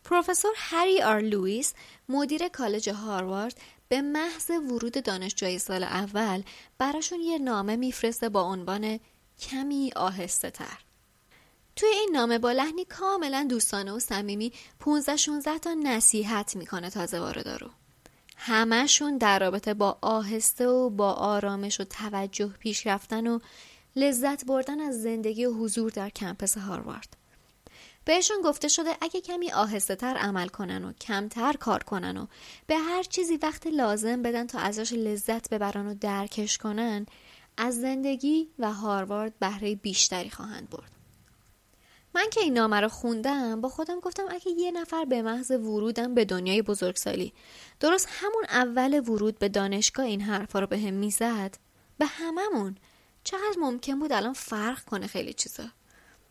پروفسور 0.04 0.52
هری 0.56 1.02
آر 1.02 1.20
لوئیس 1.20 1.74
مدیر 2.08 2.48
کالج 2.48 2.88
هاروارد 2.88 3.60
به 3.88 4.02
محض 4.02 4.50
ورود 4.50 5.04
دانشجوی 5.04 5.58
سال 5.58 5.84
اول 5.84 6.42
براشون 6.78 7.20
یه 7.20 7.38
نامه 7.38 7.76
میفرسته 7.76 8.28
با 8.28 8.42
عنوان 8.42 9.00
کمی 9.38 9.92
آهسته 9.96 10.50
تر. 10.50 10.78
توی 11.76 11.88
این 11.88 12.10
نامه 12.12 12.38
با 12.38 12.52
لحنی 12.52 12.84
کاملا 12.84 13.46
دوستانه 13.50 13.92
و 13.92 13.98
صمیمی 13.98 14.52
15 14.80 15.16
16 15.16 15.58
تا 15.58 15.74
نصیحت 15.74 16.56
می‌کنه 16.56 16.90
تازه 16.90 17.20
واردارو. 17.20 17.70
همشون 18.36 19.18
در 19.18 19.38
رابطه 19.38 19.74
با 19.74 19.98
آهسته 20.00 20.66
و 20.66 20.90
با 20.90 21.12
آرامش 21.12 21.80
و 21.80 21.84
توجه 21.84 22.48
پیش 22.48 22.86
رفتن 22.86 23.26
و 23.26 23.38
لذت 23.96 24.44
بردن 24.44 24.80
از 24.80 25.02
زندگی 25.02 25.44
و 25.44 25.52
حضور 25.52 25.90
در 25.90 26.10
کمپس 26.10 26.58
هاروارد. 26.58 27.16
بهشون 28.06 28.36
گفته 28.44 28.68
شده 28.68 28.96
اگه 29.00 29.20
کمی 29.20 29.52
آهسته 29.52 29.94
تر 29.94 30.16
عمل 30.16 30.48
کنن 30.48 30.84
و 30.84 30.92
کمتر 30.92 31.52
کار 31.52 31.82
کنن 31.82 32.16
و 32.16 32.26
به 32.66 32.76
هر 32.76 33.02
چیزی 33.02 33.36
وقت 33.36 33.66
لازم 33.66 34.22
بدن 34.22 34.46
تا 34.46 34.58
ازش 34.58 34.92
لذت 34.92 35.50
ببرن 35.50 35.86
و 35.86 35.94
درکش 35.94 36.58
کنن 36.58 37.06
از 37.56 37.80
زندگی 37.80 38.48
و 38.58 38.72
هاروارد 38.72 39.38
بهره 39.38 39.74
بیشتری 39.74 40.30
خواهند 40.30 40.70
برد. 40.70 40.90
من 42.14 42.26
که 42.30 42.40
این 42.40 42.52
نامه 42.52 42.80
رو 42.80 42.88
خوندم 42.88 43.60
با 43.60 43.68
خودم 43.68 44.00
گفتم 44.00 44.24
اگه 44.30 44.50
یه 44.50 44.70
نفر 44.70 45.04
به 45.04 45.22
محض 45.22 45.50
ورودم 45.50 46.14
به 46.14 46.24
دنیای 46.24 46.62
بزرگسالی 46.62 47.32
درست 47.80 48.08
همون 48.10 48.44
اول 48.48 49.00
ورود 49.00 49.38
به 49.38 49.48
دانشگاه 49.48 50.06
این 50.06 50.20
حرفا 50.20 50.58
رو 50.58 50.66
به 50.66 50.78
هم 50.78 50.94
می‌زد 50.94 51.58
به 51.98 52.06
هممون 52.06 52.76
چقدر 53.24 53.56
ممکن 53.58 53.98
بود 53.98 54.12
الان 54.12 54.32
فرق 54.32 54.84
کنه 54.84 55.06
خیلی 55.06 55.32
چیزا 55.32 55.64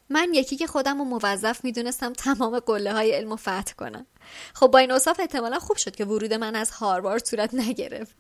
من 0.10 0.30
یکی 0.34 0.56
که 0.56 0.68
خودم 0.68 0.98
رو 0.98 1.04
موظف 1.04 1.64
می‌دونستم 1.64 2.14
تمام 2.14 2.60
قله 2.60 2.94
های 2.94 3.12
علم 3.12 3.32
و 3.32 3.36
فتح 3.36 3.74
کنم. 3.78 4.06
خب 4.54 4.68
با 4.68 4.80
این 4.80 4.92
اصاف 4.92 5.20
احتمالا 5.20 5.60
خوب 5.60 5.78
شد 5.78 5.96
که 5.96 6.06
ورود 6.06 6.34
من 6.34 6.56
از 6.56 6.72
هاروارد 6.72 7.26
صورت 7.26 7.54
نگرفت. 7.54 8.16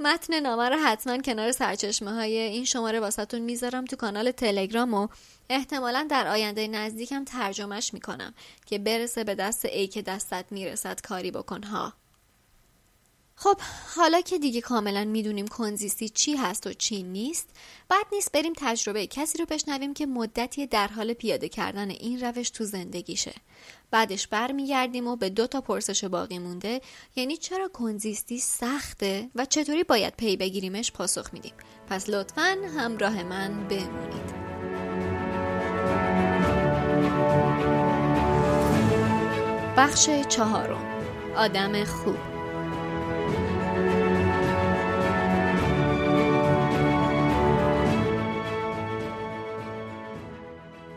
متن 0.00 0.40
نامه 0.40 0.68
رو 0.68 0.76
حتما 0.76 1.18
کنار 1.18 1.52
سرچشمه 1.52 2.14
های 2.14 2.38
این 2.38 2.64
شماره 2.64 3.00
واسهتون 3.00 3.40
می‌ذارم 3.42 3.84
تو 3.84 3.96
کانال 3.96 4.30
تلگرام 4.30 4.94
و 4.94 5.08
احتمالا 5.50 6.06
در 6.10 6.26
آینده 6.26 6.68
نزدیکم 6.68 7.24
ترجمهش 7.24 7.94
می‌کنم 7.94 8.34
که 8.66 8.78
برسه 8.78 9.24
به 9.24 9.34
دست 9.34 9.64
ای 9.64 9.86
که 9.86 10.02
دستت 10.02 10.44
می‌رسد 10.50 11.00
کاری 11.00 11.30
بکن 11.30 11.62
ها. 11.62 11.92
خب 13.42 13.56
حالا 13.96 14.20
که 14.20 14.38
دیگه 14.38 14.60
کاملا 14.60 15.04
می‌دونیم 15.04 15.48
کنزیستی 15.48 16.08
چی 16.08 16.36
هست 16.36 16.66
و 16.66 16.72
چی 16.72 17.02
نیست 17.02 17.48
بعد 17.88 18.06
نیست 18.12 18.32
بریم 18.32 18.52
تجربه 18.56 19.06
کسی 19.06 19.38
رو 19.38 19.46
بشنویم 19.46 19.94
که 19.94 20.06
مدتی 20.06 20.66
در 20.66 20.88
حال 20.88 21.12
پیاده 21.12 21.48
کردن 21.48 21.90
این 21.90 22.20
روش 22.20 22.50
تو 22.50 22.64
زندگیشه. 22.64 23.34
بعدش 23.90 24.26
برمیگردیم 24.26 25.06
و 25.06 25.16
به 25.16 25.30
دو 25.30 25.46
تا 25.46 25.60
پرسش 25.60 26.04
باقی 26.04 26.38
مونده 26.38 26.80
یعنی 27.16 27.36
چرا 27.36 27.68
کنزیستی 27.68 28.38
سخته 28.38 29.30
و 29.34 29.44
چطوری 29.44 29.84
باید 29.84 30.16
پی 30.16 30.36
بگیریمش 30.36 30.92
پاسخ 30.92 31.32
میدیم. 31.32 31.54
پس 31.88 32.08
لطفا 32.08 32.56
همراه 32.76 33.22
من 33.22 33.68
بمونید. 33.68 34.40
بخش 39.76 40.10
چهارم. 40.28 41.02
آدم 41.36 41.84
خوب. 41.84 42.29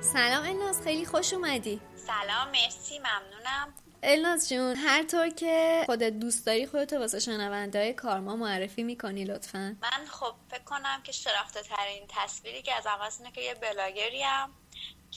سلام 0.03 0.43
الناز 0.45 0.81
خیلی 0.81 1.05
خوش 1.05 1.33
اومدی. 1.33 1.81
سلام 1.95 2.47
مرسی 2.47 2.99
ممنونم. 2.99 3.73
الناز 4.03 4.49
جون 4.49 4.75
هر 4.75 5.03
طور 5.03 5.29
که 5.29 5.83
خودت 5.85 6.13
دوست 6.13 6.45
داری 6.45 6.67
خودتو 6.67 6.99
واسه 6.99 7.19
شنونده 7.19 7.79
های 7.79 7.93
کارما 7.93 8.35
معرفی 8.35 8.83
می‌کنی 8.83 9.25
لطفا. 9.25 9.75
من 9.81 10.05
خب 10.05 10.35
فکر 10.49 10.63
کنم 10.63 11.01
که 11.03 11.11
شناخته 11.11 11.61
ترین 11.61 12.03
تصویری 12.09 12.61
که 12.61 12.71
از 12.75 13.19
اینه 13.19 13.31
که 13.31 13.41
یه 13.41 13.53
بلاگریم 13.53 14.62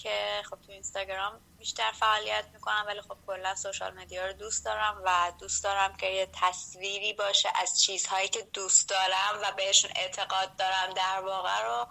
که 0.03 0.43
خب 0.51 0.57
تو 0.67 0.73
اینستاگرام 0.73 1.41
بیشتر 1.59 1.93
فعالیت 1.93 2.45
می‌کنم 2.55 2.85
ولی 2.87 3.01
خب 3.01 3.17
کلا 3.27 3.55
سوشال 3.55 3.95
مدیا 3.95 4.27
رو 4.27 4.33
دوست 4.33 4.65
دارم 4.65 5.03
و 5.05 5.33
دوست 5.41 5.65
دارم 5.65 5.97
که 5.97 6.07
یه 6.07 6.29
تصویری 6.33 7.13
باشه 7.13 7.49
از 7.55 7.81
چیزهایی 7.81 8.29
که 8.29 8.43
دوست 8.43 8.89
دارم 8.89 9.41
و 9.43 9.53
بهشون 9.57 9.91
اعتقاد 9.97 10.57
دارم 10.57 10.95
در 10.95 11.21
واقع 11.21 11.63
رو 11.63 11.87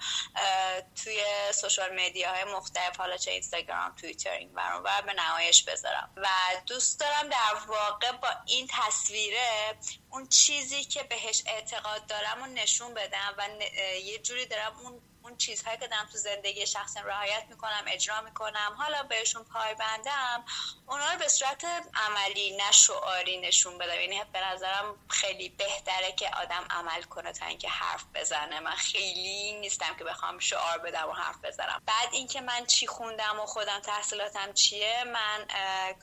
توی 1.04 1.24
سوشال 1.54 2.00
های 2.00 2.44
مختلف 2.44 2.98
حالا 2.98 3.18
چه 3.18 3.32
اینستاگرام 3.32 3.96
توییتر 3.96 4.32
این 4.32 4.52
و 4.56 5.02
به 5.06 5.14
نمایش 5.14 5.64
بذارم. 5.64 6.10
و 6.18 6.28
دوست 6.68 7.00
دارم 7.00 7.30
در 7.30 7.54
واقع 7.68 8.12
با 8.12 8.28
این 8.46 8.68
تصویره 8.70 9.78
اون 10.12 10.28
چیزی 10.28 10.84
که 10.84 11.04
بهش 11.04 11.44
اعتقاد 11.46 12.06
دارم 12.06 12.44
و 12.44 12.46
نشون 12.46 12.94
بدم 12.94 13.36
و 13.38 13.64
یه 14.04 14.18
جوری 14.18 14.46
دارم 14.46 14.76
اون 14.80 15.02
اون 15.26 15.38
چیزهایی 15.38 15.78
که 15.78 15.88
دارم 15.88 16.10
تو 16.12 16.18
زندگی 16.18 16.68
شخص 16.68 16.98
رعایت 16.98 17.44
می‌کنم 17.50 17.84
اجرا 17.88 18.22
می‌کنم 18.22 18.76
حالا 18.78 19.04
بهشون 19.04 19.44
پایبندم 19.44 20.46
اونا 20.88 21.12
رو 21.12 21.20
به 21.20 21.28
صورت 21.28 21.66
عملی 21.94 22.58
نه 22.58 22.72
شعاری 22.72 23.38
نشون 23.38 23.78
بدم. 23.78 24.02
یعنی 24.02 24.22
به 24.34 24.48
نظرم 24.48 24.96
خیلی 25.10 25.50
بهتره 25.50 26.12
که 26.12 26.30
آدم 26.30 26.66
عمل 26.70 27.02
کنه 27.04 27.34
تا 27.34 27.46
اینکه 27.46 27.70
حرف 27.70 28.04
بزنه. 28.16 28.60
من 28.60 28.76
خیلی 28.76 29.54
نیستم 29.54 29.96
که 29.98 30.04
بخوام 30.04 30.40
شعار 30.40 30.78
بدم 30.78 31.10
و 31.10 31.14
حرف 31.14 31.36
بزنم. 31.44 31.82
بعد 31.86 32.10
اینکه 32.12 32.42
من 32.42 32.66
چی 32.66 32.88
خوندم 32.88 33.40
و 33.40 33.46
خودم 33.46 33.80
تحصیلاتم 33.80 34.54
چیه 34.54 35.04
من 35.04 35.46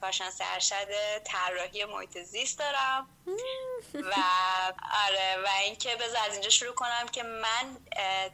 کارشناس 0.00 0.38
ارشد 0.40 1.18
طراحی 1.24 1.84
محیط 1.84 2.18
زیست 2.18 2.58
دارم. 2.58 3.08
و 4.10 4.14
آره 5.06 5.36
و 5.44 5.48
اینکه 5.62 5.96
بذار 5.96 6.22
از 6.26 6.32
اینجا 6.32 6.50
شروع 6.50 6.74
کنم 6.74 7.08
که 7.12 7.22
من 7.22 7.76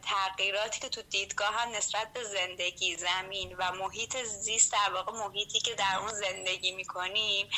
تغییراتی 0.02 0.77
که 0.78 0.88
تو 0.88 1.02
دیدگاه 1.02 1.54
هم 1.54 1.76
نسبت 1.76 2.12
به 2.12 2.24
زندگی 2.24 2.96
زمین 2.96 3.56
و 3.58 3.72
محیط 3.72 4.16
زیست 4.16 4.72
در 4.72 4.92
واقع 4.92 5.12
محیطی 5.12 5.60
که 5.60 5.74
در 5.74 5.98
اون 6.00 6.12
زندگی 6.12 6.70
می‌کنیم 6.72 7.50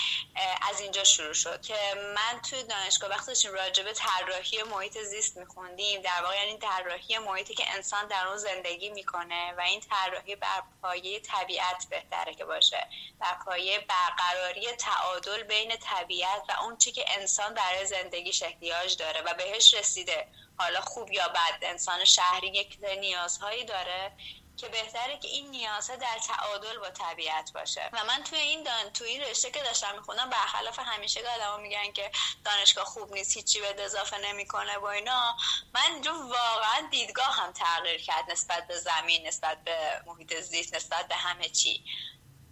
از 0.70 0.80
اینجا 0.80 1.04
شروع 1.04 1.32
شد 1.32 1.62
که 1.62 1.74
من 1.94 2.40
توی 2.50 2.62
دانشگاه 2.62 3.10
وقتی 3.10 3.26
داشتیم 3.26 3.52
راجع 3.52 3.82
به 3.82 3.92
طراحی 3.92 4.62
محیط 4.62 4.98
زیست 4.98 5.36
میخوندیم 5.36 6.02
در 6.02 6.22
واقع 6.22 6.36
یعنی 6.36 6.58
طراحی 6.58 7.18
محیطی 7.18 7.54
که 7.54 7.74
انسان 7.74 8.06
در 8.06 8.26
اون 8.26 8.36
زندگی 8.36 8.88
می‌کنه 8.88 9.52
و 9.58 9.60
این 9.60 9.80
طراحی 9.80 10.36
بر 10.36 10.62
پایه 10.82 11.20
طبیعت 11.20 11.86
بهتره 11.90 12.34
که 12.34 12.44
باشه 12.44 12.86
بر 13.18 13.34
پایه 13.44 13.78
برقراری 13.78 14.72
تعادل 14.72 15.42
بین 15.42 15.76
طبیعت 15.76 16.42
و 16.48 16.62
اون 16.62 16.76
چی 16.76 16.92
که 16.92 17.04
انسان 17.08 17.54
برای 17.54 17.86
زندگیش 17.86 18.42
احتیاج 18.42 18.96
داره 18.96 19.22
و 19.22 19.34
بهش 19.34 19.74
رسیده. 19.74 20.28
حالا 20.60 20.80
خوب 20.80 21.12
یا 21.12 21.28
بد 21.28 21.58
انسان 21.62 22.04
شهری 22.04 22.48
یک 22.48 22.78
نیازهایی 22.80 23.64
داره 23.64 24.12
که 24.56 24.68
بهتره 24.68 25.18
که 25.18 25.28
این 25.28 25.50
نیازها 25.50 25.96
در 25.96 26.18
تعادل 26.26 26.78
با 26.78 26.90
طبیعت 26.90 27.52
باشه. 27.52 27.90
و 27.92 28.04
من 28.04 28.24
توی 28.24 28.38
این 28.38 28.62
دان 28.62 28.92
توی 28.94 29.08
این 29.08 29.20
رشته 29.20 29.50
که 29.50 29.62
داشتم 29.62 29.94
می‌خونم 29.96 30.30
برخلاف 30.30 30.78
همیشه 30.78 31.22
که 31.22 31.28
آدما 31.28 31.56
میگن 31.56 31.92
که 31.92 32.10
دانشگاه 32.44 32.84
خوب 32.84 33.12
نیست 33.12 33.36
هیچی 33.36 33.60
به 33.60 33.84
اضافه 33.84 34.18
نمی‌کنه 34.18 34.78
و 34.78 34.84
اینا 34.84 35.36
من 35.74 35.92
اینجا 35.92 36.12
واقعا 36.12 36.88
دیدگاه 36.90 37.36
هم 37.36 37.52
تغییر 37.52 38.02
کرد 38.02 38.30
نسبت 38.30 38.66
به 38.66 38.78
زمین 38.78 39.26
نسبت 39.26 39.64
به 39.64 40.02
محیط 40.06 40.40
زیست 40.40 40.74
نسبت 40.74 41.08
به 41.08 41.14
همه 41.14 41.48
چی. 41.48 41.84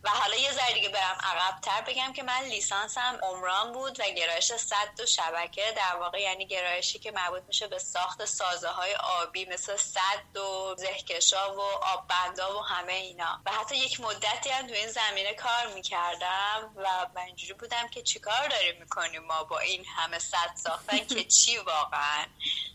و 0.05 0.11
حالا 0.11 0.37
یه 0.37 0.53
ذره 0.53 0.75
دیگه 0.75 0.89
برم 0.89 1.19
عقبتر 1.25 1.81
بگم 1.81 2.13
که 2.13 2.23
من 2.23 2.43
لیسانسم 2.43 3.19
عمران 3.23 3.73
بود 3.73 4.01
و 4.01 4.05
گرایش 4.05 4.53
صد 4.53 5.01
و 5.01 5.07
شبکه 5.07 5.73
در 5.77 5.97
واقع 5.97 6.21
یعنی 6.21 6.47
گرایشی 6.47 6.99
که 6.99 7.11
مربوط 7.11 7.43
میشه 7.49 7.67
به 7.67 7.79
ساخت 7.79 8.25
سازه 8.25 8.69
های 8.69 8.95
آبی 8.95 9.45
مثل 9.45 9.77
صد 9.77 10.37
و 10.37 10.75
زهکشا 10.79 11.55
و 11.55 11.61
آببندا 11.61 12.59
و 12.59 12.63
همه 12.63 12.93
اینا. 12.93 13.41
و 13.47 13.51
حتی 13.53 13.77
یک 13.77 14.01
مدتی 14.01 14.51
هم 14.51 14.67
تو 14.67 14.75
این 14.75 14.89
زمینه 14.89 15.35
کار 15.35 15.75
می‌کردم 15.75 16.73
و 16.77 17.07
من 17.15 17.23
اینجوری 17.23 17.53
بودم 17.53 17.89
که 17.89 18.03
چیکار 18.03 18.49
داریم 18.49 18.81
می‌کنیم 18.81 19.23
ما 19.23 19.45
با 19.45 19.59
این 19.59 19.85
همه 19.85 20.19
صد 20.19 20.51
ساختن 20.55 20.99
که 20.99 21.25
چی 21.39 21.57
واقعا؟ 21.57 22.27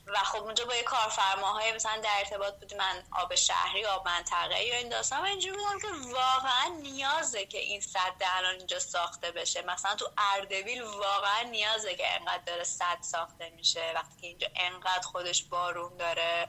و 0.08 0.18
خب 0.18 0.44
اونجا 0.44 0.66
با 0.66 0.76
یه 0.76 0.84
کارفرماهای 0.84 1.72
مثلا 1.72 2.02
در 2.04 2.16
ارتباط 2.20 2.54
بودیم 2.60 2.78
من 2.78 3.04
آب 3.12 3.36
شهری 3.36 3.86
آب 3.86 4.08
منطقه 4.08 4.64
یا 4.64 4.78
این 4.78 4.90
داستان. 4.90 5.22
و 5.22 5.26
اینجوری 5.26 5.58
بودم 5.58 5.80
که 5.80 5.88
واقعا 6.14 6.68
نیازه 7.13 7.45
که 7.45 7.58
این 7.58 7.82
صد 7.82 8.21
الان 8.21 8.56
اینجا 8.56 8.80
ساخته 8.80 9.32
بشه. 9.32 9.62
مثلا 9.62 9.95
تو 9.95 10.06
اردبیل 10.17 10.82
واقعا 10.82 11.41
نیازه 11.52 11.95
که 11.95 12.15
انقدر 12.15 12.43
داره 12.45 12.63
صد 12.63 12.97
ساخته 13.02 13.49
میشه. 13.49 13.91
وقتی 13.95 14.21
که 14.21 14.28
اینجا 14.28 14.47
انقدر 14.56 15.02
خودش 15.02 15.43
بارون 15.43 15.97
داره. 15.97 16.47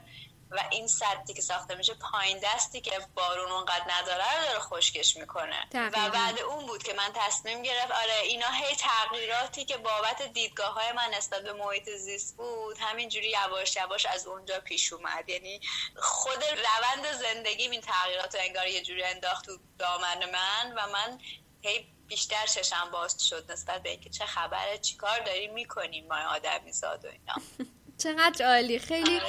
و 0.55 0.59
این 0.71 0.87
سدی 0.87 1.33
که 1.33 1.41
ساخته 1.41 1.75
میشه 1.75 1.93
پایین 1.93 2.39
دستی 2.43 2.81
که 2.81 2.91
بارون 3.15 3.51
اونقدر 3.51 3.85
نداره 3.89 4.37
رو 4.37 4.45
داره 4.45 4.59
خشکش 4.59 5.17
می‌کنه. 5.17 5.67
و 5.73 6.09
بعد 6.09 6.39
اون 6.39 6.65
بود 6.65 6.83
که 6.83 6.93
من 6.93 7.11
تصمیم 7.13 7.61
گرفت 7.61 7.91
آره 7.91 8.19
اینا 8.23 8.47
هی 8.47 8.75
تغییراتی 8.75 9.65
که 9.65 9.77
بابت 9.77 10.21
دیدگاه 10.21 10.73
های 10.73 10.91
من 10.91 11.13
نسبت 11.17 11.43
به 11.43 11.53
محیط 11.53 11.89
زیست 11.89 12.37
بود 12.37 12.77
همینجوری 12.79 13.29
یواش 13.29 13.75
یواش 13.75 14.05
از 14.05 14.27
اونجا 14.27 14.59
پیش 14.59 14.93
اومد. 14.93 15.29
یعنی 15.29 15.61
خود 15.95 16.43
روند 16.43 17.11
زندگی 17.11 17.63
این 17.63 17.81
تغییرات 17.81 18.35
رو 18.35 18.41
انگار 18.43 18.67
یه 18.67 18.81
جوری 18.81 19.03
انداخت 19.03 19.45
تو 19.45 19.57
دامن 19.79 20.31
من 20.31 20.73
و 20.73 20.87
من 20.93 21.19
هی 21.61 21.87
بیشتر 22.07 22.45
چشم 22.45 22.91
باز 22.91 23.27
شد 23.27 23.51
نسبت 23.51 23.83
به 23.83 23.89
اینکه 23.89 24.09
چه 24.09 24.25
خبره 24.25 24.77
چیکار 24.77 25.19
داریم 25.19 25.53
می‌کنیم 25.53 26.07
ما 26.07 26.15
آدمی 26.15 26.71
زاد 26.71 27.05
و 27.05 27.07
اینا. 27.07 27.35
چقدر 27.97 28.45
عالی. 28.45 28.79
خیلی 28.79 29.19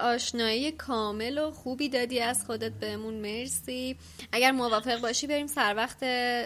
آشنایی 0.00 0.72
کامل 0.72 1.38
و 1.38 1.50
خوبی 1.50 1.88
دادی 1.88 2.20
از 2.20 2.44
خودت 2.46 2.72
بهمون. 2.72 3.14
مرسی. 3.14 3.96
اگر 4.32 4.50
موافق 4.50 5.00
باشی 5.00 5.26
بریم 5.26 5.46
سر 5.46 5.74
وقت 5.76 6.04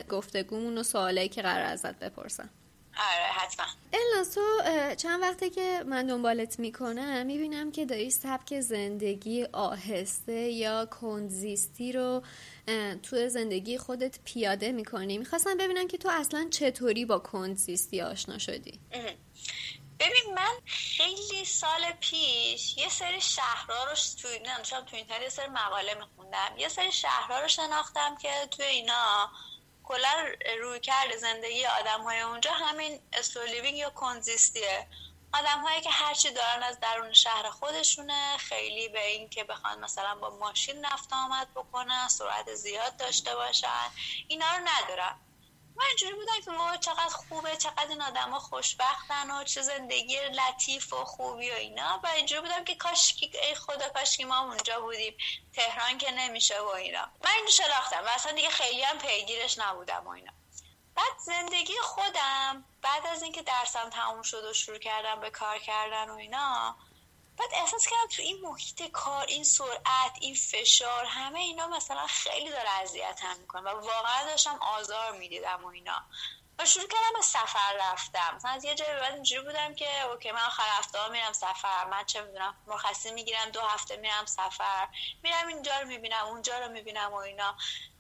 گفتگومون 0.09 0.79
و 0.79 0.83
سوالایی 0.83 1.29
که 1.29 1.43
قرار 1.43 1.67
ازت 1.67 1.99
بپرسم. 1.99 2.51
آره 2.99 3.33
حتما. 3.33 3.67
تو 4.35 4.41
چند 4.97 5.23
وقته 5.23 5.51
که 5.51 5.85
من 5.87 6.07
دنبالت 6.07 6.59
می‌کنم 6.59 7.27
می‌بینم 7.27 7.73
که 7.73 7.87
داری 7.87 8.11
سبک 8.11 8.61
زندگی 8.61 9.45
آهسته 9.53 10.33
یا 10.33 10.87
کنزیستی 10.87 11.93
رو 11.93 12.23
تو 13.03 13.29
زندگی 13.29 13.79
خودت 13.79 14.19
پیاده 14.25 14.73
می‌کنی. 14.73 15.19
می‌خواستم 15.19 15.57
ببینم 15.57 15.89
که 15.89 15.99
تو 15.99 16.09
اصلا 16.13 16.49
چطوری 16.51 17.05
با 17.05 17.19
کنزیستی 17.19 18.01
آشنا 18.01 18.39
شدی. 18.39 18.81
ببین 20.01 20.35
من 20.35 20.61
خیلی 20.67 21.45
سال 21.45 21.93
پیش 22.01 22.77
یه 22.77 22.89
سری 22.89 23.21
شهرها 23.21 23.85
رو 23.85 23.95
توی 24.23 24.39
تو 24.87 24.97
اینترنت 24.97 25.23
یه 25.23 25.29
سری 25.29 25.49
مقاله 25.49 25.95
میخوندم. 25.95 26.59
یه 26.59 26.69
سری 26.69 26.93
شهرها 26.93 27.41
رو 27.41 27.49
شناختم 27.49 28.17
که 28.17 28.49
توی 28.51 28.65
اینا 28.65 29.31
کلا 29.85 30.27
روی 30.61 30.81
کرد 30.81 31.17
زندگی 31.17 31.67
آدم 31.67 32.03
های 32.03 32.21
اونجا. 32.21 32.53
همین 32.53 33.01
استولیوینگ 33.13 33.77
یا 33.77 33.91
کنزیستیه. 33.91 34.87
آدم 35.35 35.61
هایی 35.61 35.81
که 35.81 35.91
هرچی 35.91 36.31
دارن 36.31 36.63
از 36.63 36.81
درون 36.81 37.13
شهر 37.13 37.51
خودشونه. 37.51 38.37
خیلی 38.39 38.89
به 38.89 39.07
این 39.07 39.29
که 39.29 39.45
بخوان 39.45 39.81
مثلا 39.81 40.15
با 40.15 40.31
ماشین 40.31 40.85
رفت 40.85 41.13
آمد 41.13 41.55
بکنن 41.55 42.09
سرعت 42.09 42.55
زیاد 42.55 42.97
داشته 42.97 43.35
باشن. 43.35 43.91
اینا 44.29 44.47
رو 44.57 44.69
ندارن 44.69 45.26
من 45.77 45.85
اینجوری 45.89 46.15
بودم 46.15 46.41
که 46.45 46.51
وای 46.51 46.79
چقدر 46.79 47.09
خوبه 47.09 47.57
چقدر 47.57 47.89
این 47.89 48.03
آدما 48.03 48.39
خوشبختن 48.39 49.31
و 49.31 49.45
چه 49.45 49.63
زندگی 49.63 50.17
لطیف 50.17 50.93
و 50.93 51.05
خوبی 51.05 51.51
و 51.51 51.55
اینا. 51.55 52.01
و 52.05 52.07
اینجوری 52.07 52.41
بودم 52.41 52.65
که 52.65 52.75
کاش 52.75 53.17
ای 53.21 53.55
خدا 53.55 53.89
کاش 53.89 54.21
ما 54.21 54.41
اونجا 54.41 54.81
بودیم. 54.81 55.17
تهران 55.53 55.99
که 55.99 56.11
نمیشه 56.11 56.61
و 56.61 56.67
اینا. 56.67 57.09
من 57.25 57.31
اینو 57.37 57.51
شناختم 57.51 58.05
و 58.05 58.09
اصلا 58.09 58.33
دیگه 58.33 58.51
خیلی 58.51 58.83
هم 58.83 58.99
پیگیرش 58.99 59.59
نبودم 59.59 60.07
و 60.07 60.09
اینا. 60.09 60.33
بعد 60.97 61.19
زندگی 61.19 61.79
خودم 61.83 62.65
بعد 62.83 63.07
از 63.07 63.23
اینکه 63.23 63.43
درسم 63.43 63.91
تموم 63.91 64.23
شد 64.23 64.45
و 64.45 64.53
شروع 64.53 64.79
کردم 64.79 65.21
به 65.21 65.31
کار 65.31 65.59
کردن 65.59 66.11
و 66.11 66.15
اینا 66.15 66.77
بعد 67.39 67.49
احساس 67.53 67.87
کردم 67.87 68.07
تو 68.17 68.23
این 68.23 68.41
محیط 68.43 68.91
کار 68.91 69.27
این 69.27 69.45
سرعت 69.45 70.13
این 70.21 70.35
فشار 70.35 71.05
همه 71.05 71.39
اینا 71.39 71.67
مثلا 71.67 72.07
خیلی 72.07 72.51
داره 72.51 72.71
اذیتم 72.71 73.37
می‌کنه 73.41 73.71
و 73.71 73.81
واقعا 73.81 74.25
داشتم 74.25 74.59
آزار 74.63 75.13
می‌دیدم 75.13 75.65
و 75.65 75.67
اینا. 75.67 76.03
و 76.59 76.67
شروع 76.67 76.87
کردم 76.87 77.13
به 77.17 77.23
سفر 77.23 77.77
رفتم. 77.79 78.35
مثلا 78.35 78.51
از 78.51 78.65
یه 78.65 78.75
جایی 78.75 79.01
بعد 79.01 79.15
اینجوری 79.15 79.43
بودم 79.43 79.75
که 79.75 80.03
اوکی 80.03 80.31
من 80.31 80.43
آخر 80.43 80.63
هفته 80.79 81.09
میرم 81.09 81.33
سفر. 81.33 81.85
من 81.85 82.05
چه 82.05 82.23
می‌دونم 82.23 82.57
مرخصی 82.67 83.11
می‌گیرم 83.11 83.51
دو 83.51 83.61
هفته 83.61 83.97
میرم 83.97 84.27
سفر. 84.27 84.89
میرم 85.23 85.47
اینجا 85.47 85.81
رو 85.81 85.87
می‌بینم 85.87 86.27
اونجا 86.27 86.59
رو 86.59 86.69
می‌بینم 86.69 87.13
و 87.13 87.17
اینا. 87.17 87.57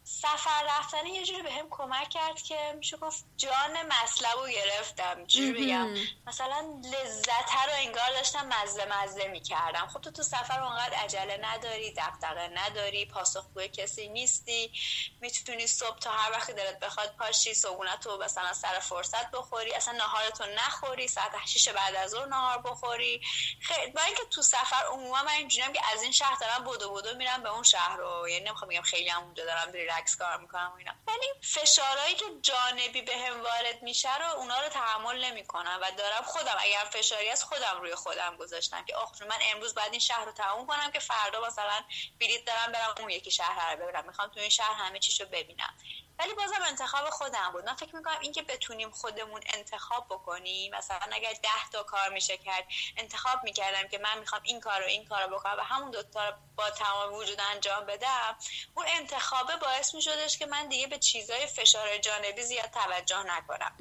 سفر 0.08 0.64
رفتن 0.78 1.06
یه 1.06 1.24
جوری 1.24 1.42
بهم 1.42 1.66
کمک 1.70 2.08
کرد 2.08 2.42
که 2.42 2.74
میشه 2.76 2.96
گفت 2.96 3.24
جان 3.36 3.82
مطلب 3.82 4.38
رو 4.38 4.48
گرفتم 4.48 5.24
جوری 5.24 5.66
بگم؟ 5.66 5.94
مثلا 6.26 6.80
لذت 6.84 7.52
رو 7.66 7.72
انگار 7.74 8.10
داشتم 8.10 8.46
مزه 8.46 8.84
مزه 8.84 9.28
می‌کردم. 9.28 9.86
خب 9.86 10.00
تو 10.00 10.10
تو 10.10 10.22
سفر 10.22 10.60
اونقدر 10.60 10.94
عجله 10.94 11.38
نداری 11.42 11.92
دقدقه 11.92 12.48
نداری 12.54 13.06
پاسخگوی 13.06 13.68
کسی 13.68 14.08
نیستی. 14.08 14.72
می‌تونی 15.20 15.66
صبح 15.66 15.98
تا 15.98 16.10
هر 16.10 16.32
وقتی 16.32 16.52
دلت 16.52 16.78
بخواد 16.78 17.14
پاشی 17.18 17.54
صبحونه 17.54 17.96
تو 17.96 18.18
مثلا 18.18 18.52
سر 18.52 18.78
فرصت 18.78 19.30
بخوری. 19.30 19.74
اصلا 19.74 19.94
نهارتو 19.94 20.44
نخوری 20.44 21.08
ساعت 21.08 21.32
6 21.46 21.68
بعد 21.68 21.94
از 21.94 22.10
ظهر 22.10 22.26
نهار 22.26 22.58
بخوری. 22.58 23.20
خیلی 23.60 23.92
با 23.92 24.02
اینکه 24.02 24.22
تو 24.30 24.42
سفر 24.42 24.84
عموما 24.90 25.22
من 25.22 25.32
اینجوریم 25.32 25.72
که 25.72 25.80
از 25.92 26.02
این 26.02 26.12
شهر 26.12 26.36
دارم 26.40 26.64
بدو 26.64 26.94
بدو 26.94 27.16
میرم 27.16 27.42
به 27.42 27.48
اون 27.48 27.62
شهر 27.62 27.96
رو. 27.96 28.28
یعنی 28.28 28.44
نمی‌خوام 28.44 28.68
بگم 28.68 28.82
خیلی 28.82 29.08
هم 29.08 29.22
اونجا 29.22 29.44
دارم 29.44 29.72
ریلکس 29.96 30.16
کار 30.16 30.37
می‌کنم 30.37 30.70
و 30.74 30.78
اینا. 30.78 30.92
ولی 31.06 31.26
فشارهایی 31.42 32.14
که 32.14 32.24
جانبی 32.42 33.02
به 33.02 33.16
هم 33.16 33.42
وارد 33.42 33.82
میشه 33.82 34.18
رو 34.18 34.37
اونا 34.37 34.61
رو 34.61 34.68
تحمل 34.68 35.24
نمی‌کنم 35.24 35.78
و 35.82 35.90
دارم 35.90 36.22
خودم 36.22 36.56
اگر 36.59 36.85
فشاری 36.92 37.28
از 37.28 37.44
خودم 37.44 37.80
روی 37.80 37.94
خودم 37.94 38.37
گذاشتم 38.37 38.85
که 38.85 38.96
آخ 38.96 39.22
من 39.22 39.38
امروز 39.52 39.74
باید 39.74 39.90
این 39.90 40.00
شهر 40.00 40.24
رو 40.24 40.32
تموم 40.32 40.66
کنم 40.66 40.90
که 40.90 40.98
فردا 40.98 41.46
مثلا 41.46 41.85
بلیط 42.20 42.44
دارم 42.44 42.72
برم 42.72 42.94
اون 42.98 43.11
یکی 43.11 43.30
شهر 43.30 43.74
رو 43.74 43.87
ببرم 43.87 44.06
می‌خوام 44.06 44.28
تو 44.28 44.40
این 44.40 44.48
شهر 44.48 44.72
همه 44.72 44.98
چیشو 44.98 45.24
ببینم. 45.24 45.74
ولی 46.18 46.35
بازم 46.35 46.62
انتخاب 46.66 47.11
خودم 47.11 47.50
بود. 47.52 47.64
من 47.64 47.74
فکر 47.74 47.96
می‌کنم 47.96 48.18
اینکه 48.20 48.42
بتونیم 48.42 48.90
خودمون 48.90 49.40
انتخاب 49.55 50.07
بکنیم 50.11 50.74
مثلا 50.74 51.00
اگر 51.12 51.33
ده 51.33 51.70
تا 51.72 51.83
کار 51.83 52.09
میشه 52.09 52.37
کرد 52.37 52.64
انتخاب 52.96 53.44
می‌کردم 53.44 53.88
که 53.88 53.98
من 53.98 54.18
می‌خوام 54.18 54.40
این 54.44 54.61
کار 54.61 54.81
رو 54.81 54.87
این 54.87 55.05
کار 55.05 55.22
رو 55.22 55.37
بکنم 55.37 55.57
و 55.59 55.62
همون 55.62 55.90
دوتا 55.90 56.29
رو 56.29 56.35
با 56.57 56.70
تمام 56.70 57.14
وجود 57.14 57.40
انجام 57.40 57.87
بدم 57.87 58.37
اون 58.74 58.87
انتخابه 58.88 59.57
باعث 59.57 59.94
میشدش 59.94 60.38
که 60.38 60.46
من 60.46 60.68
دیگه 60.68 60.87
به 60.87 60.98
چیزای 60.98 61.46
فشار 61.46 61.98
جانبی 61.98 62.42
زیاد 62.42 62.70
توجه 62.70 63.22
نکنم. 63.22 63.76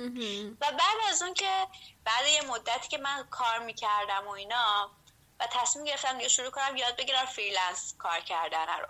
و 0.62 0.72
بعد 0.72 0.98
از 1.10 1.22
اون 1.22 1.34
که 1.34 1.68
بعد 2.04 2.28
یه 2.28 2.42
مدتی 2.42 2.88
که 2.88 2.98
من 2.98 3.28
کار 3.32 3.60
می‌کردم 3.60 4.28
و 4.28 4.32
اینا 4.32 4.92
و 5.40 5.48
تصمیم 5.52 5.86
گرفتم 5.86 6.18
دیگه 6.18 6.30
شروع 6.30 6.50
کنم 6.50 6.78
یاد 6.78 6.96
بگیرم 6.96 7.26
freelance 7.26 7.96
کار 8.00 8.20
کردن 8.20 8.68
رو. 8.80 8.88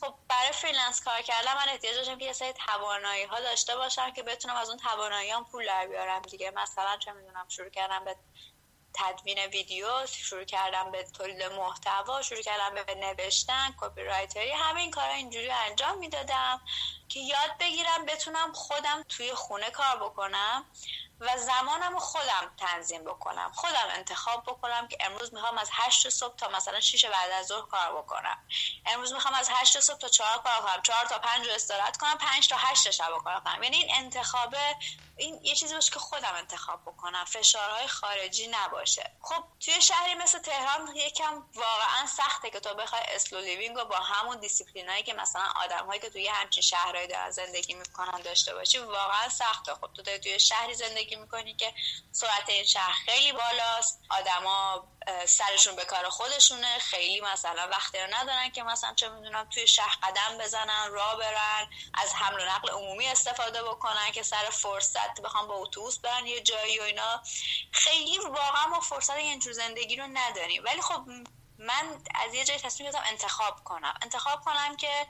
خب 0.00 0.14
برای 0.28 0.52
freelance 0.52 1.04
کار 1.04 1.22
کردن 1.22 1.54
من 1.54 1.68
احتیاج 1.68 1.94
داشتم 1.96 2.18
که 2.18 2.24
یه 2.24 2.32
سری 2.32 2.52
توانایی 2.52 3.24
ها 3.24 3.40
داشته 3.40 3.76
باشم 3.76 4.10
که 4.10 4.22
بتونم 4.22 4.56
از 4.56 4.68
اون 4.68 4.78
توانایی 4.78 5.30
هم 5.30 5.44
پول 5.44 5.66
در 5.66 5.86
بیارم 5.86 6.22
دیگه. 6.22 6.50
مثلا 6.50 6.96
چه 6.96 7.12
می‌دونم 7.12 7.46
شروع 7.48 7.68
کردم 7.68 8.04
به 8.04 8.16
تدوین 8.94 9.38
ویدیو 9.38 10.06
شروع 10.06 10.44
کردم 10.44 10.90
به 10.90 11.04
تولید 11.04 11.42
محتوا 11.42 12.22
شروع 12.22 12.42
کردم 12.42 12.84
به 12.84 12.94
نوشتن 12.94 13.74
copywriter 13.80 14.02
ی 14.02 14.50
همه 14.50 14.80
این 14.80 14.90
کارا 14.90 15.12
اینجوری 15.12 15.50
انجام 15.50 15.98
می‌دادم 15.98 16.60
که 17.08 17.20
یاد 17.20 17.50
بگیرم 17.60 18.06
بتونم 18.06 18.52
خودم 18.52 19.02
توی 19.08 19.34
خونه 19.34 19.70
کار 19.70 19.96
بکنم. 19.96 20.64
و 21.20 21.36
زمانم 21.38 21.92
رو 21.92 21.98
خودم 21.98 22.50
تنظیم 22.56 23.04
بکنم. 23.04 23.52
خودم 23.54 23.88
انتخاب 23.90 24.42
بکنم 24.42 24.88
که 24.88 24.98
امروز 25.00 25.34
می‌خوام 25.34 25.58
از 25.58 25.68
هشت 25.72 26.08
صبح 26.08 26.36
تا 26.36 26.48
مثلا 26.48 26.80
6 26.80 27.04
بعد 27.04 27.30
از 27.30 27.46
ظهر 27.46 27.66
کار 27.66 28.02
بکنم. 28.02 28.38
امروز 28.86 29.12
می‌خوام 29.12 29.34
از 29.34 29.48
هشت 29.52 29.80
صبح 29.80 29.98
تا 29.98 30.08
چهار 30.08 30.38
کار 30.38 30.60
کنم. 30.60 30.82
چهار 30.82 31.06
تا 31.06 31.18
پنج 31.18 31.46
رو 31.46 31.52
استراحت 31.52 31.96
کنم. 31.96 32.18
پنج 32.18 32.48
تا 32.48 32.56
هشت 32.58 32.90
شب 32.90 33.08
کار 33.24 33.40
کنم. 33.40 33.62
یعنی 33.62 33.76
این 33.76 33.94
انتخاب 33.94 34.54
این 35.18 35.44
یه 35.44 35.54
چیزی 35.54 35.74
باشه 35.74 35.92
که 35.92 35.98
خودم 35.98 36.34
انتخاب 36.34 36.82
بکنم. 36.82 37.24
فشارهای 37.24 37.86
خارجی 37.86 38.48
نباشه. 38.48 39.10
خب 39.22 39.44
توی 39.60 39.82
شهری 39.82 40.14
مثل 40.14 40.38
تهران 40.38 40.96
یکم 40.96 41.44
واقعا 41.54 42.06
سخته 42.06 42.50
که 42.50 42.60
تو 42.60 42.74
بخوای 42.74 43.02
slow 43.08 43.40
living 43.40 43.76
رو 43.76 43.84
با 43.84 43.96
همون 43.96 44.40
دیسیپلینایی 44.40 45.02
که 45.02 45.14
مثلا 45.14 45.44
آدمهایی 45.56 46.00
که 46.00 46.10
توی 46.10 46.28
همچین 46.28 46.62
شهرهایی 46.62 47.06
دارن 47.06 47.30
زندگی 47.30 47.74
می‌کنن 47.74 48.20
داشته 48.20 48.54
باشی 48.54 48.78
واقعا 48.78 49.28
سخته. 49.28 49.74
خب 49.74 49.88
تو 49.96 50.18
توی 50.18 50.40
شهری 50.40 50.74
زندگی 50.74 51.16
می‌کنی 51.16 51.54
که 51.54 51.74
سرعت 52.12 52.48
این 52.48 52.64
شهر 52.64 52.92
خیلی 52.92 53.32
بالاست. 53.32 54.00
آدما 54.10 54.88
سرشون 55.26 55.76
به 55.76 55.84
کار 55.84 56.08
خودشونه. 56.08 56.78
خیلی 56.78 57.20
مثلا 57.20 57.68
وقتی 57.68 57.98
رو 57.98 58.06
ندارن 58.14 58.50
که 58.50 58.62
مثلا 58.62 58.94
چه 58.94 59.08
می‌دونم 59.08 59.48
توی 59.54 59.66
شهر 59.66 59.98
قدم 60.02 60.38
بزنن 60.38 60.90
را 60.90 61.16
برن 61.16 61.70
از 61.94 62.14
حمل 62.14 62.40
و 62.40 62.44
نقل 62.44 62.70
عمومی 62.70 63.06
استفاده 63.06 63.62
بکنن 63.62 64.12
که 64.12 64.22
سر 64.22 64.50
فرصت 64.50 65.07
بخوام 65.24 65.48
با 65.48 65.54
اتوبوس 65.54 65.98
برن 65.98 66.26
یه 66.26 66.40
جایی 66.40 66.78
و 66.78 66.82
اینا. 66.82 67.22
خیلی 67.72 68.18
واقعا 68.18 68.66
ما 68.66 68.80
فرصت 68.80 69.16
اینجور 69.16 69.52
زندگی 69.52 69.96
رو 69.96 70.06
نداریم. 70.06 70.64
ولی 70.64 70.82
خب 70.82 71.02
من 71.58 72.04
از 72.14 72.34
یه 72.34 72.44
جای 72.44 72.58
تصمیم 72.58 72.90
گرفتم 72.90 73.08
انتخاب 73.10 73.64
کنم. 73.64 73.94
انتخاب 74.02 74.40
کنم 74.40 74.76
که 74.76 75.06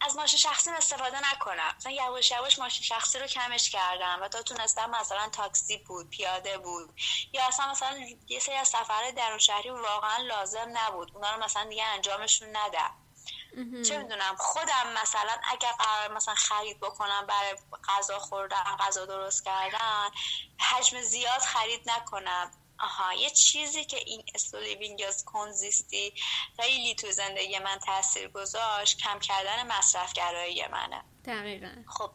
از 0.00 0.16
ماشین 0.16 0.38
شخصی 0.38 0.70
استفاده 0.70 1.32
نکنم. 1.32 1.74
مثلا 1.76 1.92
یواش 1.92 2.30
یواش 2.30 2.58
ماشین 2.58 2.82
شخصی 2.82 3.18
رو 3.18 3.26
کمش 3.26 3.70
کردم 3.70 4.18
و 4.22 4.28
تا 4.28 4.42
تونستم 4.42 4.90
مثلا 4.90 5.28
تاکسی 5.28 5.76
بود 5.76 6.10
پیاده 6.10 6.58
بود. 6.58 7.00
یا 7.32 7.46
اصلا 7.46 7.70
مثلا 7.70 8.06
یه 8.28 8.40
سری 8.40 8.54
از 8.54 8.68
سفر 8.68 9.10
درون 9.10 9.38
شهری 9.38 9.70
واقعا 9.70 10.16
لازم 10.16 10.68
نبود. 10.72 11.10
اونا 11.14 11.34
رو 11.34 11.42
مثلا 11.42 11.64
دیگه 11.64 11.84
انجامشون 11.84 12.56
ندم. 12.56 12.99
چه 13.88 13.98
می‌دونم 13.98 14.36
خودم 14.38 14.92
مثلا 15.02 15.36
اگر 15.44 15.72
قرار 15.72 16.16
مثلا 16.16 16.34
خرید 16.34 16.80
بکنم 16.80 17.26
برای 17.26 17.56
غذا 17.88 18.18
خوردن 18.18 18.62
غذا 18.62 19.06
درست 19.06 19.44
کردن 19.44 20.10
حجم 20.60 21.00
زیاد 21.00 21.40
خرید 21.40 21.90
نکنم. 21.90 22.50
آها 22.78 23.14
یه 23.14 23.30
چیزی 23.30 23.84
که 23.84 23.96
این 23.96 24.24
اسلیوینگ 24.34 25.00
یا 25.00 25.10
کنزیستی 25.26 26.14
خیلی 26.60 26.94
تو 26.94 27.10
زندگی 27.12 27.58
من 27.58 27.78
تاثیر 27.78 28.28
گذاشت 28.28 28.98
کم 28.98 29.18
کردن 29.18 29.66
مصرفگرایی 29.66 30.66
منه. 30.66 31.04
دقیقا. 31.24 31.72
خب 31.88 32.10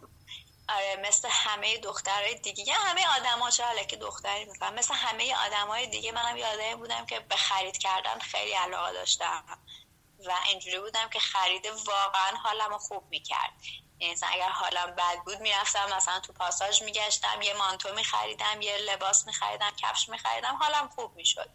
آره 0.69 1.01
مثل 1.07 1.27
همه 1.31 1.77
دخترهای 1.77 2.35
دیگه 2.35 2.63
یا 2.67 2.75
همه 2.75 3.01
آدم 3.07 3.49
چه 3.49 3.63
حالا 3.65 3.83
که 3.83 3.95
دختری 3.95 4.45
می‌کنم 4.45 4.73
مثل 4.73 4.93
همه 4.93 5.35
آدم 5.45 5.67
های 5.67 5.87
دیگه 5.87 6.11
منم 6.11 6.37
یادم 6.37 6.75
بودم 6.75 7.05
که 7.05 7.19
به 7.19 7.35
خرید 7.35 7.77
کردن 7.77 8.19
خیلی 8.19 8.51
علاقه 8.51 8.93
داشتم. 8.93 9.43
و 10.27 10.33
اینجوری 10.49 10.79
بودم 10.79 11.09
که 11.09 11.19
خرید 11.19 11.65
واقعا 11.65 12.37
حالم 12.43 12.77
خوب 12.77 13.03
می‌کرد. 13.09 13.53
یعنی 13.99 14.15
اگر 14.33 14.49
حالم 14.49 14.95
بد 14.95 15.23
بود 15.25 15.39
می‌رفتم 15.39 15.95
مثلا 15.95 16.19
تو 16.19 16.33
پاساژ 16.33 16.81
میگشتم 16.81 17.41
یه 17.41 17.53
مانتو 17.53 17.93
میخریدم 17.93 18.61
یه 18.61 18.77
لباس 18.77 19.27
میخریدم 19.27 19.71
کفش 19.77 20.09
میخریدم 20.09 20.55
حالم 20.55 20.89
خوب 20.95 21.15
می‌شد. 21.15 21.49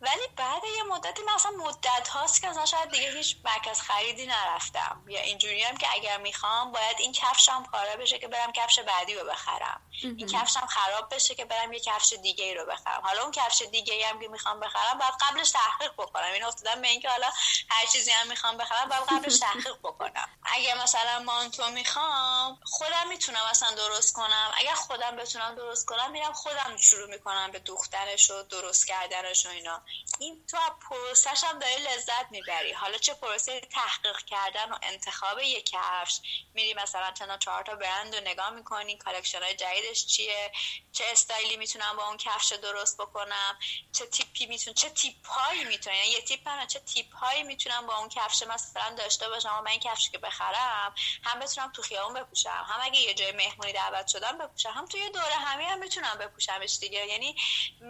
ولی 0.00 0.26
بعد 0.36 0.62
یه 0.76 0.82
مدتی 0.82 1.22
مثلا 1.34 1.50
مدت 1.50 2.08
هاست 2.08 2.40
که 2.40 2.48
مثلا 2.48 2.66
شاید 2.66 2.90
دیگه 2.90 3.12
هیچ 3.12 3.36
مرکز 3.44 3.80
خریدی 3.80 4.26
نرفتم. 4.26 5.04
یا 5.08 5.20
اینجوری 5.20 5.62
هم 5.62 5.76
که 5.76 5.86
اگر 5.92 6.18
می‌خوام 6.18 6.72
باید 6.72 6.96
این 6.98 7.12
کفشم 7.12 7.62
پاره 7.72 7.96
بشه 7.96 8.18
که 8.18 8.28
برم 8.28 8.52
کفش 8.52 8.78
بعدی 8.78 9.14
رو 9.14 9.24
بخرم. 9.24 9.80
این 10.02 10.26
کفشم 10.26 10.66
خراب 10.66 11.14
بشه 11.14 11.34
که 11.34 11.44
برم 11.44 11.72
یه 11.72 11.80
کفش 11.80 12.12
دیگه 12.12 12.44
ای 12.44 12.54
رو 12.54 12.66
بخرم. 12.66 13.02
حالا 13.02 13.22
اون 13.22 13.30
کفش 13.30 13.62
دیگه 13.62 13.94
ای 13.94 14.02
هم 14.02 14.20
که 14.20 14.28
می‌خوام 14.28 14.60
بخرم 14.60 14.98
باید 14.98 15.14
قبلش 15.20 15.50
تحقیق 15.50 15.92
بکنم. 15.92 16.32
این 16.32 16.44
افتادم 16.44 16.82
به 16.82 16.88
اینکه 16.88 17.08
حالا 17.08 17.26
هر 17.70 17.86
چیزی 17.86 18.10
هم 18.10 18.28
می‌خوام 18.28 18.56
بخرم 18.56 18.88
باید 18.88 19.02
قبلش 19.02 19.38
تحقیق 19.38 19.76
بکنم. 19.82 20.28
اگه 20.42 20.82
مثلا 20.82 21.18
مانتو 21.18 21.57
می‌خوام؟ 21.66 22.60
خودم 22.64 23.08
می‌تونم 23.08 23.42
اصلا 23.50 23.74
درست 23.74 24.14
کنم. 24.14 24.52
اگر 24.54 24.74
خودم 24.74 25.16
بتونم 25.16 25.54
درست 25.54 25.86
کنم 25.86 26.10
میرم 26.10 26.32
خودم 26.32 26.76
شروع 26.76 27.10
می‌کنم 27.10 27.50
به 27.50 27.58
دوختنش 27.58 28.30
و 28.30 28.42
درست 28.42 28.86
کردنش 28.86 29.46
و 29.46 29.48
اینا. 29.48 29.82
این 30.18 30.46
تو 30.46 30.58
پروسش 30.90 31.44
هم 31.44 31.58
داری 31.58 31.82
لذت 31.82 32.26
می‌بری. 32.30 32.72
حالا 32.72 32.98
چه 32.98 33.14
پروسه 33.14 33.60
تحقیق 33.60 34.18
کردن 34.18 34.72
و 34.72 34.78
انتخاب 34.82 35.38
یک 35.38 35.70
کفش؟ 35.70 36.20
میری 36.54 36.74
مثلا 36.74 37.12
چند 37.12 37.38
چهار 37.38 37.62
تا 37.62 37.74
برند 37.74 38.14
رو 38.14 38.20
نگاه 38.20 38.50
می‌کنی. 38.50 38.96
collection 38.96 39.42
های 39.42 39.54
جدیدش 39.54 40.06
چیه؟ 40.06 40.52
چه 40.92 41.04
استایلی 41.12 41.56
می‌تونم 41.56 41.96
با 41.96 42.06
اون 42.08 42.16
کفش 42.16 42.52
درست 42.52 43.00
بکنم؟ 43.00 43.58
چه 43.92 44.06
تیپی 44.06 44.46
می‌تونم 44.46 44.74
چه 44.74 44.90
تیپ 44.90 45.26
هایی 45.26 45.64
می‌تونم 45.64 45.96
یعنی 45.96 46.08
یه 46.08 46.22
تیپ 46.22 46.48
هم 46.48 46.66
چه 46.66 46.80
تیپ 46.80 47.14
هایی 47.14 47.42
می‌تونم 47.42 47.86
با 47.86 47.96
اون 47.96 48.08
کفش 48.08 48.42
مثلا 48.42 48.94
داشته 48.94 49.28
باشم 49.28 49.56
و 49.58 49.60
من 49.60 49.70
این 49.70 49.80
کفش 49.80 50.10
که 50.10 50.18
بخرم 50.18 50.94
هم 51.22 51.38
بتونم 51.48 51.72
تو 51.72 51.82
خیابون 51.82 52.14
بپوشم. 52.14 52.66
هم 52.68 52.80
اگه 52.82 53.00
یه 53.00 53.14
جای 53.14 53.32
مهمونی 53.32 53.72
دعوت 53.72 54.06
شدم 54.06 54.38
بپوشم. 54.38 54.70
هم 54.70 54.86
توی 54.86 55.10
دوره 55.10 55.34
همی 55.34 55.64
هم 55.64 55.80
بتونم 55.80 56.18
بپوشمش 56.20 56.78
دیگه. 56.78 57.06
یعنی 57.06 57.36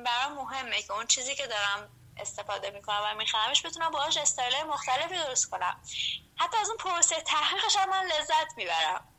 برام 0.04 0.32
مهمه 0.32 0.82
که 0.82 0.92
اون 0.92 1.06
چیزی 1.06 1.34
که 1.34 1.46
دارم 1.46 1.90
استفاده 2.16 2.70
می‌کنم 2.70 3.00
و 3.04 3.14
میخرمش 3.14 3.66
بتونم 3.66 3.90
باهاش 3.90 4.16
استایل 4.16 4.62
مختلفی 4.62 5.14
درست 5.14 5.50
کنم. 5.50 5.80
حتی 6.36 6.56
از 6.56 6.68
اون 6.68 6.76
پروسه 6.76 7.20
تحقیقش 7.20 7.76
هم 7.76 7.90
من 7.90 8.06
لذت 8.06 8.56
می‌برم. 8.56 9.17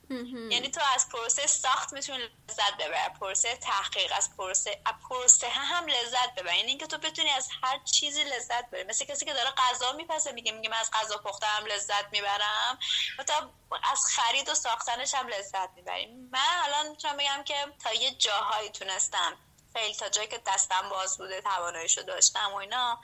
یعنی 0.50 0.72
تو 0.72 0.82
از 0.96 1.10
پروسه 1.10 1.48
ساخت 1.48 1.94
می‌تونی 1.94 2.30
لذت 2.50 2.78
ببر 2.80 3.10
پروسه 3.10 3.56
تحقیق 3.56 4.14
از 4.16 4.38
پروسه 4.38 4.82
پروسه 5.10 5.50
هم 5.50 5.86
لذت 5.86 6.36
ببر 6.36 6.56
یعنی 6.56 6.70
اینکه 6.70 6.88
تو 6.88 6.98
بتونی 6.98 7.30
از 7.30 7.50
هر 7.64 7.80
چیزی 7.80 8.24
لذت 8.24 8.68
ببری. 8.68 8.84
مثل 8.84 9.06
کسی 9.06 9.26
که 9.26 9.34
داره 9.34 9.50
غذا 9.58 9.92
میپزه 9.92 10.32
میگه 10.32 10.52
میگه 10.52 10.70
من 10.70 10.78
از 10.78 10.92
غذا 10.92 11.18
پختنم 11.18 11.66
لذت 11.66 12.12
می‌برم. 12.12 12.80
و 13.20 13.24
تا 13.24 13.54
از 13.92 14.06
خرید 14.06 14.50
و 14.50 14.56
ساختنش 14.56 15.16
هم 15.16 15.28
لذت 15.28 15.70
می‌بریم 15.76 16.30
من 16.32 16.40
الان 16.64 16.88
می‌تونم 16.88 17.18
بگم 17.18 17.44
که 17.46 17.56
تا 17.84 17.94
یه 17.94 18.12
جاهایی 18.12 18.70
تونستم 18.70 19.38
خیلی 19.74 19.96
تا 19.96 20.10
جایی 20.10 20.28
که 20.28 20.42
دستم 20.48 20.90
باز 20.90 21.18
بوده 21.18 21.42
تواناییشو 21.42 22.02
داشتم 22.02 22.54
و 22.54 22.56
اینا 22.56 23.02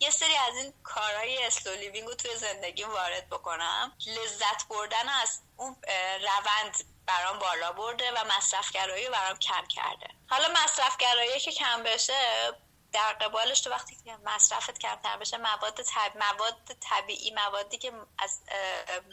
یه 0.00 0.10
سری 0.10 0.36
از 0.36 0.56
این 0.56 0.72
کارهای 0.82 1.46
slow 1.46 1.74
living 1.74 2.08
رو 2.08 2.14
توی 2.14 2.36
زندگی 2.36 2.84
وارد 2.84 3.28
بکنم. 3.28 3.92
لذت 4.06 4.68
بردن 4.68 5.08
از 5.08 5.40
اون 5.56 5.76
روند 6.20 6.84
برام 7.06 7.38
بالا 7.38 7.72
برده 7.72 8.12
و 8.12 8.24
مصرفگرایی 8.36 9.08
برام 9.08 9.38
کم 9.38 9.66
کرده. 9.66 10.08
حالا 10.28 10.48
مصرفگرایی 10.64 11.40
که 11.40 11.52
کم 11.52 11.82
بشه 11.82 12.52
در 12.92 13.12
قبالش 13.12 13.60
تو 13.60 13.70
وقتی 13.70 13.96
که 14.04 14.16
مصرفت 14.24 14.78
کمتر 14.78 15.16
بشه 15.16 15.36
مواد 15.36 15.82
طب... 15.82 16.16
مواد 16.16 16.76
طبیعی 16.80 17.30
موادی 17.30 17.78
که 17.78 17.92
از 18.18 18.40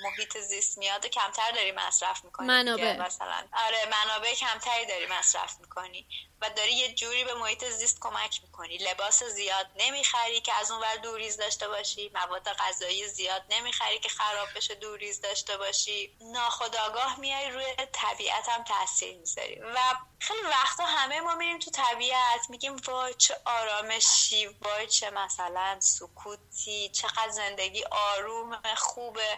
محیط 0.04 0.38
زیست 0.38 0.78
میاد 0.78 1.06
کمتر 1.06 1.52
داری 1.52 1.72
مصرف 1.72 2.24
می‌کنی 2.24 2.48
منابع. 2.48 2.98
مثلا 2.98 3.48
آره 3.54 3.86
منابع 3.86 4.34
کمتری 4.34 4.86
داری 4.86 5.06
مصرف 5.06 5.60
می‌کنی 5.60 6.08
و 6.42 6.50
داری 6.50 6.74
یه 6.74 6.94
جوری 6.94 7.24
به 7.24 7.34
محیط 7.34 7.66
زیست 7.66 8.00
کمک 8.02 8.40
می‌کنی. 8.44 8.78
لباس 8.78 9.24
زیاد 9.24 9.68
نمی‌خری 9.76 10.42
که 10.42 10.54
از 10.54 10.72
اون 10.72 10.82
ور 10.82 10.96
دوریز 10.96 11.38
داشته 11.38 11.68
باشی. 11.68 12.12
مواد 12.14 12.54
غذایی 12.54 13.08
زیاد 13.08 13.44
نمی‌خری 13.50 14.00
که 14.00 14.10
خراب 14.10 14.48
بشه 14.56 14.76
دوریز 14.76 15.22
داشته 15.22 15.58
باشی. 15.58 16.18
ناخداگاه 16.22 17.20
میای 17.20 17.50
روی 17.50 17.76
طبیعت 17.94 18.50
هم 18.50 18.64
تاثیر 18.64 19.18
می‌ذاری. 19.18 19.60
و 19.60 19.78
خیلی 20.20 20.42
وقتا 20.42 20.86
همه 20.86 21.20
ما 21.22 21.36
میریم 21.36 21.60
تو 21.60 21.72
طبیعت 21.72 22.50
میگیم 22.50 22.76
وای 22.76 23.14
چه 23.14 23.36
آرامشی 23.74 24.48
وای 24.48 24.88
چه 24.88 25.10
مثلا 25.10 25.80
سکوتی 25.80 26.90
چقدر 26.90 27.30
زندگی 27.30 27.84
آروم 27.84 28.62
خوبه. 28.78 29.38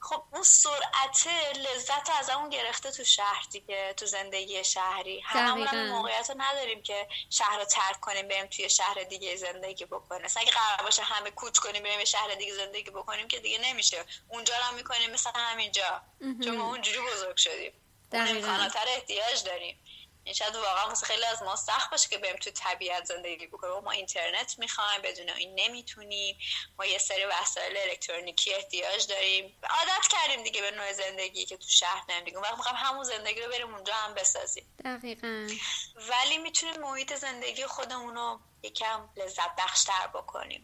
خب 0.00 0.24
اون 0.32 0.42
سرعت 0.42 1.26
لذت 1.56 2.10
از 2.18 2.30
اون 2.30 2.48
گرفته 2.50 2.90
تو 2.90 3.04
شهر 3.04 3.46
دیگه 3.50 3.94
تو 3.96 4.06
زندگی 4.06 4.64
شهری. 4.64 5.20
هممون 5.20 5.66
هم 5.66 5.88
موقعیت 5.88 6.30
رو 6.30 6.36
نداریم 6.38 6.82
که 6.82 7.08
شهر 7.30 7.58
رو 7.58 7.64
ترک 7.64 8.00
کنیم 8.00 8.28
بریم 8.28 8.46
توی 8.46 8.70
شهر 8.70 9.02
دیگه 9.02 9.36
زندگی 9.36 9.84
بکنیم. 9.84 10.22
مثلا 10.22 10.42
اگه 10.42 10.52
قرار 10.52 10.82
باشه 10.82 11.02
همه 11.02 11.30
کوچ 11.30 11.58
کنیم 11.58 11.82
بریم 11.82 12.04
شهر 12.04 12.34
دیگه 12.34 12.54
زندگی 12.54 12.90
بکنیم 12.90 13.28
که 13.28 13.38
دیگه 13.38 13.58
نمیشه. 13.58 14.04
اونجا 14.28 14.56
رو 14.56 14.62
هم 14.62 14.74
می‌کنیم 14.74 15.10
مثلا 15.10 15.32
همینجا. 15.36 16.02
چون 16.44 16.56
ما 16.56 16.64
اونجوری 16.66 16.98
بزرگ 16.98 17.36
شدیم. 17.36 17.72
امکانات 18.12 18.76
احتیاج 18.76 19.44
داریم. 19.44 19.81
این 20.24 20.34
شاید 20.34 20.56
واقعا 20.56 20.88
واسه 20.88 21.06
خیلی 21.06 21.24
از 21.24 21.42
ما 21.42 21.56
سخت 21.56 21.90
باشه 21.90 22.08
که 22.08 22.18
بریم 22.18 22.36
تو 22.36 22.50
طبیعت 22.50 23.04
زندگی 23.04 23.46
بکنیم. 23.46 23.78
ما 23.84 23.90
اینترنت 23.90 24.58
می‌خوایم 24.58 25.02
بدون 25.02 25.28
این 25.28 25.60
نمی‌تونیم. 25.60 26.38
ما 26.78 26.86
یه 26.86 26.98
سری 26.98 27.24
وسایل 27.24 27.76
الکترونیکی 27.76 28.54
احتیاج 28.54 29.06
داریم. 29.06 29.58
عادت 29.70 30.06
کردیم 30.10 30.42
دیگه 30.42 30.60
به 30.60 30.70
نوع 30.70 30.92
زندگی 30.92 31.44
که 31.44 31.56
تو 31.56 31.68
شهر 31.68 32.04
نمیم 32.08 32.24
دیگه. 32.24 32.38
وقت 32.38 32.56
می‌خوایم 32.56 32.76
همون 32.76 33.04
زندگی 33.04 33.40
رو 33.40 33.50
بریم 33.50 33.74
اونجا 33.74 33.94
هم 33.94 34.14
بسازیم. 34.14 34.76
دقیقا. 34.84 35.48
ولی 35.96 36.38
می‌تونیم 36.38 36.80
محیط 36.80 37.14
زندگی 37.14 37.66
خودمون 37.66 38.14
رو 38.14 38.40
یکم 38.62 39.00
لذت 39.16 39.56
بخشتر 39.58 40.06
بکنیم. 40.14 40.62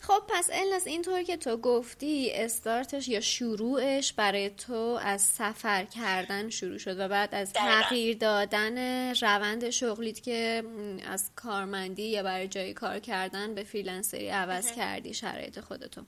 خب 0.00 0.22
پس 0.28 0.50
الناس 0.52 0.86
اینطور 0.86 1.22
که 1.22 1.36
تو 1.36 1.56
گفتی 1.56 2.30
استارتش 2.34 3.08
یا 3.08 3.20
شروعش 3.20 4.12
برای 4.12 4.50
تو 4.50 4.98
از 5.02 5.22
سفر 5.22 5.84
کردن 5.84 6.50
شروع 6.50 6.78
شد 6.78 7.00
و 7.00 7.08
بعد 7.08 7.34
از 7.34 7.52
تغییر 7.52 8.16
دادن 8.16 8.78
روند 9.14 9.70
شغلیت 9.70 10.22
که 10.22 10.62
از 11.06 11.30
کارمندی 11.36 12.02
یا 12.02 12.22
برای 12.22 12.48
جایی 12.48 12.74
کار 12.74 12.98
کردن 12.98 13.54
به 13.54 13.64
فریلنسری 13.64 14.28
عوض 14.28 14.72
کردی 14.72 15.14
شرایط 15.14 15.60
خودتو. 15.60 16.02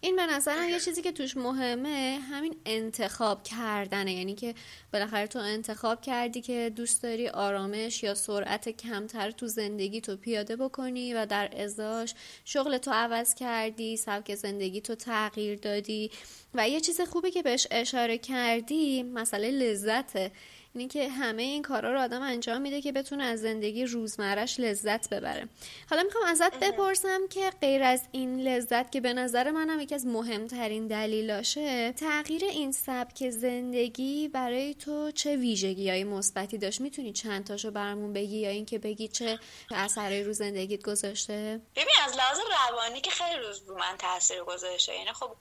این 0.00 0.16
به 0.16 0.26
نظرم 0.26 0.68
یه 0.68 0.80
چیزی 0.80 1.02
که 1.02 1.12
توش 1.12 1.36
مهمه 1.36 2.18
همین 2.30 2.56
انتخاب 2.66 3.42
کردنه. 3.42 4.12
یعنی 4.12 4.34
که 4.34 4.54
بالاخره 4.92 5.26
تو 5.26 5.38
انتخاب 5.38 6.00
کردی 6.00 6.40
که 6.40 6.72
دوست 6.76 7.02
داری 7.02 7.28
آرامش 7.28 8.02
یا 8.02 8.14
سرعت 8.14 8.68
کمتر 8.68 9.30
تو 9.30 9.46
زندگی 9.46 10.00
تو 10.00 10.16
پیاده 10.16 10.56
بکنی 10.56 11.14
و 11.14 11.26
در 11.26 11.62
ازاش 11.62 12.14
شغل 12.44 12.78
تو 12.78 12.90
عوض 12.90 13.34
کردی 13.34 13.96
سبک 13.96 14.34
زندگی 14.34 14.80
تو 14.80 14.94
تغییر 14.94 15.58
دادی. 15.58 16.10
و 16.54 16.68
یه 16.68 16.80
چیز 16.80 17.00
خوبی 17.00 17.30
که 17.30 17.42
بهش 17.42 17.66
اشاره 17.70 18.18
کردی 18.18 19.02
مسئله 19.02 19.50
لذته. 19.50 20.30
اینی 20.74 20.88
که 20.88 21.08
همه 21.08 21.42
این 21.42 21.62
کارا 21.62 21.92
رو 21.92 22.00
آدم 22.00 22.22
انجام 22.22 22.62
میده 22.62 22.82
که 22.82 22.92
بتونه 22.92 23.24
از 23.24 23.40
زندگی 23.40 23.84
روزمرش 23.84 24.60
لذت 24.60 25.08
ببره. 25.08 25.48
حالا 25.90 26.02
می‌خوام 26.02 26.24
ازت 26.24 26.54
بپرسم 26.60 27.28
که 27.30 27.50
غیر 27.60 27.82
از 27.82 28.02
این 28.12 28.40
لذت 28.40 28.92
که 28.92 29.00
به 29.00 29.12
نظر 29.12 29.50
منم 29.50 29.80
یکی 29.80 29.94
از 29.94 30.06
مهمترین 30.06 30.86
دلیلاشه 30.86 31.92
تغییر 31.92 32.44
این 32.44 32.72
سبک 32.72 33.30
زندگی 33.30 34.28
برای 34.28 34.74
تو 34.74 35.10
چه 35.10 35.36
ویژگی 35.36 35.90
های 35.90 36.04
مثبتی 36.04 36.58
داشت؟ 36.58 36.80
می‌تونی 36.80 37.12
چند 37.12 37.46
تاشو 37.46 37.70
برامون 37.70 38.12
بگی 38.12 38.38
یا 38.38 38.50
اینکه 38.50 38.78
بگی 38.78 39.08
چه 39.08 39.38
اثری 39.70 40.24
رو 40.24 40.32
زندگیت 40.32 40.82
گذاشته؟ 40.82 41.60
ببین 41.76 41.94
از 42.04 42.16
لحاظ 42.16 42.38
روانی 42.70 43.00
که 43.00 43.10
خیلی 43.10 43.40
روز 43.40 43.62
رو 43.66 43.78
من 43.78 43.96
تاثیر 43.98 44.42
گذاشته. 44.44 44.94
یعنی 44.94 45.12
خب 45.12 45.36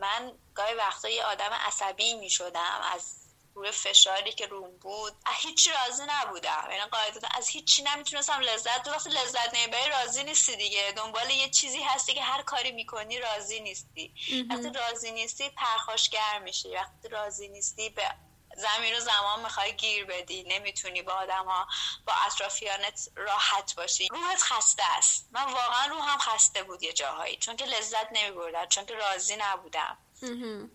من 0.00 0.32
گاهی 0.54 0.74
وقتا 0.74 1.08
یه 1.08 1.24
آدم 1.24 1.50
عصبی 1.66 2.14
می‌شدم 2.14 2.80
از 2.94 3.27
روی 3.58 3.70
فشاری 3.70 4.32
که 4.32 4.46
روم 4.46 4.78
بود 4.78 5.12
هیچی 5.36 5.70
راضی 5.70 6.02
نبودم. 6.08 6.68
یعنی 6.70 6.90
قاعدتا 6.90 7.28
از 7.34 7.48
هیچی 7.48 7.82
نمی‌تونستم 7.82 8.40
لذت 8.40 8.82
تو 8.82 8.90
وقتی 8.90 9.10
لذت 9.10 9.54
نمی‌بری 9.54 9.90
راضی 9.90 10.24
نیستی 10.24 10.56
دیگه. 10.56 10.92
دنبال 10.96 11.30
یه 11.30 11.50
چیزی 11.50 11.82
هستی 11.82 12.14
که 12.14 12.22
هر 12.22 12.42
کاری 12.42 12.72
می‌کنی 12.72 13.18
راضی 13.18 13.60
نیستی. 13.60 14.14
وقتی 14.50 14.70
راضی 14.70 15.12
نیستی 15.12 15.50
پرخاشگر 15.50 16.38
میشی. 16.38 16.74
وقتی 16.74 17.08
راضی 17.08 17.48
نیستی 17.48 17.90
به 17.90 18.14
زمین 18.56 18.96
و 18.96 19.00
زمان 19.00 19.42
می‌خوای 19.42 19.76
گیر 19.76 20.04
بدی. 20.04 20.42
نمی‌تونی 20.42 21.02
با 21.02 21.12
آدم 21.12 21.44
ها 21.44 21.68
با 22.06 22.12
اطرافیانت 22.26 23.08
راحت 23.16 23.74
باشی. 23.74 24.08
روحت 24.08 24.42
خسته 24.42 24.82
است. 24.96 25.28
من 25.30 25.44
واقعا 25.44 25.86
روحم 25.86 26.18
خسته 26.18 26.62
بود 26.62 26.82
یه 26.82 26.92
جاهایی. 26.92 27.36
چون 27.36 27.56
که 27.56 27.64
لذت 27.64 28.08
نمیبردم. 28.12 28.66
چون 28.66 28.86
که 28.86 28.94
راضی 28.94 29.36
نبودم. 29.36 29.98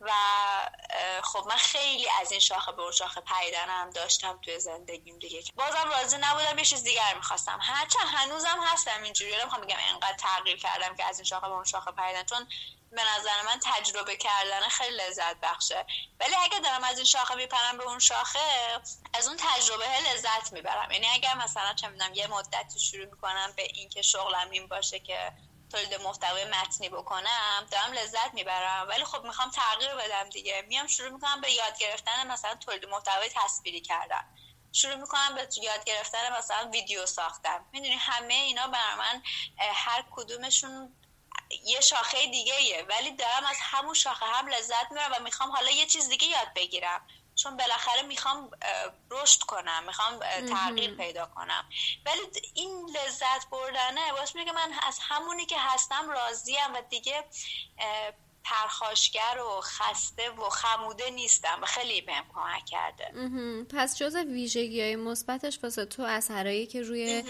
و 0.01 0.11
خب 1.23 1.47
من 1.47 1.55
خیلی 1.55 2.07
از 2.21 2.31
این 2.31 2.39
شاخه 2.39 2.71
به 2.71 2.81
اون 2.81 2.91
شاخه 2.91 3.21
پیدنم 3.21 3.89
داشتم 3.89 4.39
توی 4.41 4.59
زندگیم 4.59 5.19
دیگه. 5.19 5.43
بازم 5.55 5.89
راضی 5.89 6.17
نبودم 6.17 6.57
یه 6.57 6.65
چیز 6.65 6.83
دیگر 6.83 7.13
می‌خواستم. 7.15 7.59
هرچند 7.61 8.07
هنوزم 8.07 8.59
هستم 8.63 9.03
اینجوری. 9.03 9.37
نمی‌خوام 9.37 9.61
بگم 9.61 9.77
انقدر 9.89 10.17
تغییر 10.17 10.57
کردم 10.57 10.95
که 10.95 11.05
از 11.05 11.19
این 11.19 11.25
شاخه 11.25 11.47
به 11.47 11.53
اون 11.53 11.63
شاخه 11.63 11.91
پیدن 11.91 12.23
چون 12.23 12.47
به 12.91 13.01
نظر 13.17 13.41
من 13.45 13.59
تجربه 13.63 14.17
کردن 14.17 14.61
خیلی 14.61 14.97
لذت 14.97 15.39
بخشه. 15.41 15.85
ولی 16.19 16.35
اگه 16.35 16.59
دارم 16.59 16.83
از 16.83 16.97
این 16.97 17.05
شاخه 17.05 17.35
میپرم 17.35 17.77
به 17.77 17.83
اون 17.83 17.99
شاخه 17.99 18.39
از 19.13 19.27
اون 19.27 19.37
تجربه 19.37 19.85
لذت 19.99 20.53
می‌برم. 20.53 20.91
یعنی 20.91 21.07
اگر 21.07 21.35
مثلا 21.35 21.73
چه 21.73 21.87
می‌دونم 21.87 22.13
یه 22.13 22.27
مدتی 22.27 22.79
شروع 22.79 23.05
می‌کنم 23.05 23.53
به 23.55 23.63
اینکه 23.63 24.01
شغلم 24.01 24.49
این 24.51 24.67
باشه 24.67 24.99
که 24.99 25.31
تولید 25.73 26.01
محتوای 26.01 26.45
متنی 26.45 26.89
بکنم 26.89 27.67
دارم 27.71 27.93
لذت 27.93 28.33
می‌برم. 28.33 28.87
ولی 28.89 29.03
خب 29.03 29.23
می‌خوام 29.23 29.51
تغییر 29.51 29.95
بدم 29.95 30.29
دیگه. 30.29 30.65
میام 30.67 30.87
شروع 30.87 31.09
می‌کنم 31.09 31.41
به 31.41 31.51
یاد 31.51 31.77
گرفتن 31.77 32.31
مثلا 32.31 32.55
تولید 32.55 32.85
محتوای 32.85 33.29
تصویری 33.35 33.81
کردن. 33.81 34.23
شروع 34.71 34.95
می‌کنم 34.95 35.35
به 35.35 35.47
یاد 35.63 35.83
گرفتن 35.83 36.37
مثلا 36.37 36.69
ویدیو 36.69 37.05
ساختن. 37.05 37.65
می‌دونی 37.71 37.95
همه 37.95 38.33
اینا 38.33 38.67
برای 38.67 38.95
من 38.97 39.23
هر 39.73 40.05
کدومشون 40.11 40.95
یه 41.63 41.81
شاخه 41.81 42.27
دیگه 42.27 42.55
ایه 42.55 42.85
ولی 42.89 43.11
دارم 43.11 43.45
از 43.45 43.57
همون 43.61 43.93
شاخه 43.93 44.25
هم 44.25 44.47
لذت 44.47 44.91
می‌برم 44.91 45.11
و 45.11 45.23
می‌خوام 45.23 45.51
حالا 45.51 45.71
یه 45.71 45.85
چیز 45.85 46.09
دیگه 46.09 46.27
یاد 46.27 46.47
بگیرم. 46.55 47.07
چون 47.35 47.57
بالاخره 47.57 48.01
می‌خوام 48.01 48.51
رشد 49.11 49.39
کنم 49.39 49.83
می‌خوام 49.87 50.19
تغییر 50.49 50.95
پیدا 50.95 51.25
کنم. 51.25 51.69
ولی 52.05 52.21
این 52.53 52.89
لذت 52.89 53.49
بردنه 53.51 54.11
باعث 54.11 54.35
میگه 54.35 54.51
من 54.51 54.71
از 54.87 54.99
همونی 55.01 55.45
که 55.45 55.55
هستم 55.59 56.09
راضیم 56.09 56.73
و 56.73 56.81
دیگه 56.89 57.25
پرخاشگر 58.45 59.37
و 59.37 59.61
خسته 59.61 60.29
و 60.29 60.49
خموده 60.49 61.09
نیستم 61.09 61.59
و 61.61 61.65
خیلی 61.65 62.01
بهم 62.01 62.25
کمک 62.35 62.65
کرده. 62.65 63.13
پس 63.77 63.97
جز 63.97 64.15
ویژگی 64.15 64.81
های 64.81 64.95
مثبتش 64.95 65.59
واسه 65.63 65.85
تو 65.85 66.03
اثرایی 66.03 66.67
که 66.67 66.81
روی 66.81 67.23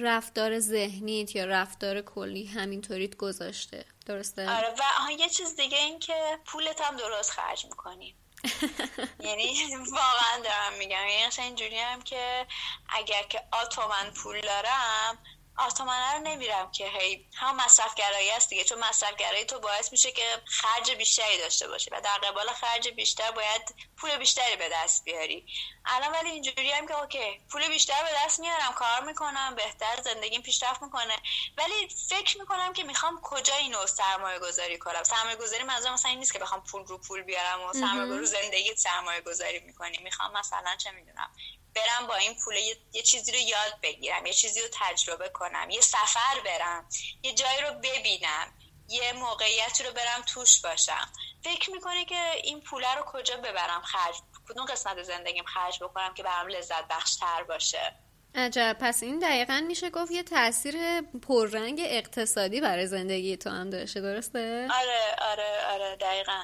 رفتار 0.00 0.58
ذهنیت 0.60 1.36
یا 1.36 1.44
رفتار 1.44 2.00
کلی 2.00 2.46
همینطوریت 2.46 3.16
گذاشته. 3.16 3.84
درسته؟ 4.06 4.50
آره 4.56 4.74
و 5.08 5.12
یه 5.12 5.28
چیز 5.28 5.56
دیگه 5.56 5.78
این 5.78 5.98
که 5.98 6.38
پولت 6.46 6.80
هم 6.80 6.96
درست 6.96 7.30
خرج 7.30 7.64
می‌کنی. 7.64 8.16
یعنی 9.26 9.76
واقعا 9.76 10.42
دارم 10.44 10.78
میگم. 10.78 10.96
یعنی 11.08 11.24
اصلا 11.24 11.44
اینجوری 11.44 11.78
هم 11.78 12.02
که 12.02 12.46
اگر 12.88 13.22
که 13.22 13.42
آتو 13.52 13.88
من 13.88 14.10
پول 14.10 14.40
دارم 14.40 15.18
آتومنه 15.56 16.12
رو 16.12 16.18
نمیرم 16.18 16.70
که 16.70 16.88
هی 16.88 17.26
هم 17.34 17.56
مصرف 17.56 17.94
گرایی 17.94 18.30
است 18.30 18.48
دیگه. 18.48 18.64
چون 18.64 18.78
مصرف 18.78 19.16
گرایی 19.16 19.44
تو 19.44 19.58
باعث 19.58 19.92
میشه 19.92 20.12
که 20.12 20.42
خرج 20.44 20.90
بیشتری 20.90 21.38
داشته 21.38 21.68
باشی 21.68 21.90
و 21.90 22.00
در 22.00 22.18
قبال 22.18 22.52
خرج 22.52 22.88
بیشتر 22.88 23.30
باید 23.30 23.74
پول 23.96 24.16
بیشتری 24.16 24.56
به 24.56 24.68
دست 24.72 25.04
بیاری. 25.04 25.46
الان 25.84 26.12
ولی 26.12 26.30
اینجوری 26.30 26.70
هم 26.70 26.86
که 26.86 26.98
اوکی 26.98 27.40
پول 27.50 27.68
بیشتر 27.68 28.02
به 28.02 28.10
دست 28.24 28.40
میارم 28.40 28.72
کار 28.72 29.00
می‌کنم 29.00 29.54
بهتر 29.54 30.02
زندگیم 30.02 30.42
پیشرفت 30.42 30.82
می‌کنه. 30.82 31.16
ولی 31.56 31.88
فکر 32.08 32.38
می‌کنم 32.38 32.72
که 32.72 32.84
می‌خوام 32.84 33.20
کجا 33.22 33.54
اینو 33.54 33.86
سرمایه 33.86 34.38
گذاری 34.38 34.78
کنم؟ 34.78 35.04
سرمایه 35.04 35.36
گذاری 35.36 35.62
منظورم 35.62 35.94
مثلا 35.94 36.10
این 36.10 36.18
نیست 36.18 36.32
که 36.32 36.38
بخوام 36.38 36.64
پول 36.64 36.84
رو 36.86 36.98
پول 36.98 37.22
بیارم 37.22 37.62
و 37.62 37.72
سرمایه 37.72 38.20
رو 38.20 38.24
زندگی 38.24 38.76
سرمایه 38.76 39.20
گذاری 39.20 39.60
می‌کنی. 39.60 39.98
می‌خوام 39.98 40.32
مثلا 40.32 40.76
چه 40.76 40.90
می‌دونم 40.90 41.30
برم 41.74 42.06
با 42.06 42.14
این 42.14 42.34
پول 42.34 42.54
یه،, 42.92 43.02
چیزی 43.02 43.32
رو 43.32 43.38
یاد 43.38 43.80
بگیرم 43.82 44.26
یه 44.26 44.32
چیزی 44.32 44.60
رو 44.60 44.68
تجربه 44.72 45.28
کنم 45.28 45.70
یه 45.70 45.80
سفر 45.80 46.40
برم 46.44 46.88
یه 47.22 47.34
جایی 47.34 47.60
رو 47.60 47.74
ببینم 47.74 48.52
یه 48.88 49.12
موقعیتی 49.12 49.84
رو 49.84 49.92
برم 49.92 50.22
توش 50.26 50.60
باشم. 50.60 51.12
فکر 51.44 51.70
می‌کنه 51.70 52.04
که 52.04 52.30
این 52.44 52.60
پوله 52.60 52.94
رو 52.94 53.02
کجا 53.06 53.36
ببرم 53.36 53.82
خرج 53.82 54.14
کدوم 54.48 54.64
قسمت 54.64 55.02
زندگیم 55.02 55.44
خرج 55.44 55.82
بکنم 55.82 56.14
که 56.14 56.22
برام 56.22 56.48
لذت 56.48 56.88
بخش 56.88 57.16
تر 57.16 57.42
باشه؟ 57.42 57.96
عجب. 58.34 58.76
پس 58.80 59.02
این 59.02 59.18
دقیقا 59.18 59.64
میشه 59.66 59.90
گفت 59.90 60.12
یه 60.12 60.22
تاثیر 60.22 61.00
پررنگ 61.00 61.80
اقتصادی 61.84 62.60
برای 62.60 62.86
زندگی 62.86 63.36
تو 63.36 63.50
هم 63.50 63.70
داشته 63.70 64.00
درسته؟ 64.00 64.68
آره 64.80 65.16
آره 65.30 65.66
آره 65.72 65.96
دقیقا. 65.96 66.42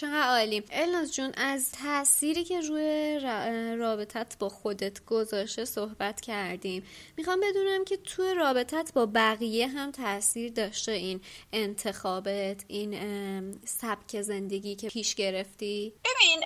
چقدر 0.00 0.22
عالی. 0.22 0.64
الناز 0.70 1.14
جون 1.14 1.34
از 1.36 1.72
تأثیری 1.72 2.44
که 2.44 2.60
روی 2.60 3.18
رابطت 3.78 4.38
با 4.38 4.48
خودت 4.48 5.04
گذاشته 5.04 5.64
صحبت 5.64 6.20
کردیم. 6.20 6.86
می‌خوام 7.16 7.40
بدونم 7.40 7.84
که 7.84 7.96
توی 7.96 8.34
رابطت 8.34 8.92
با 8.94 9.06
بقیه 9.06 9.68
هم 9.68 9.92
تاثیر 9.92 10.52
داشته 10.52 10.92
این 10.92 11.24
انتخابت 11.52 12.64
این 12.68 13.60
سبک 13.66 14.22
زندگی 14.22 14.76
که 14.76 14.88
پیش 14.88 15.14
گرفتی؟ 15.14 15.94
ببین 16.04 16.44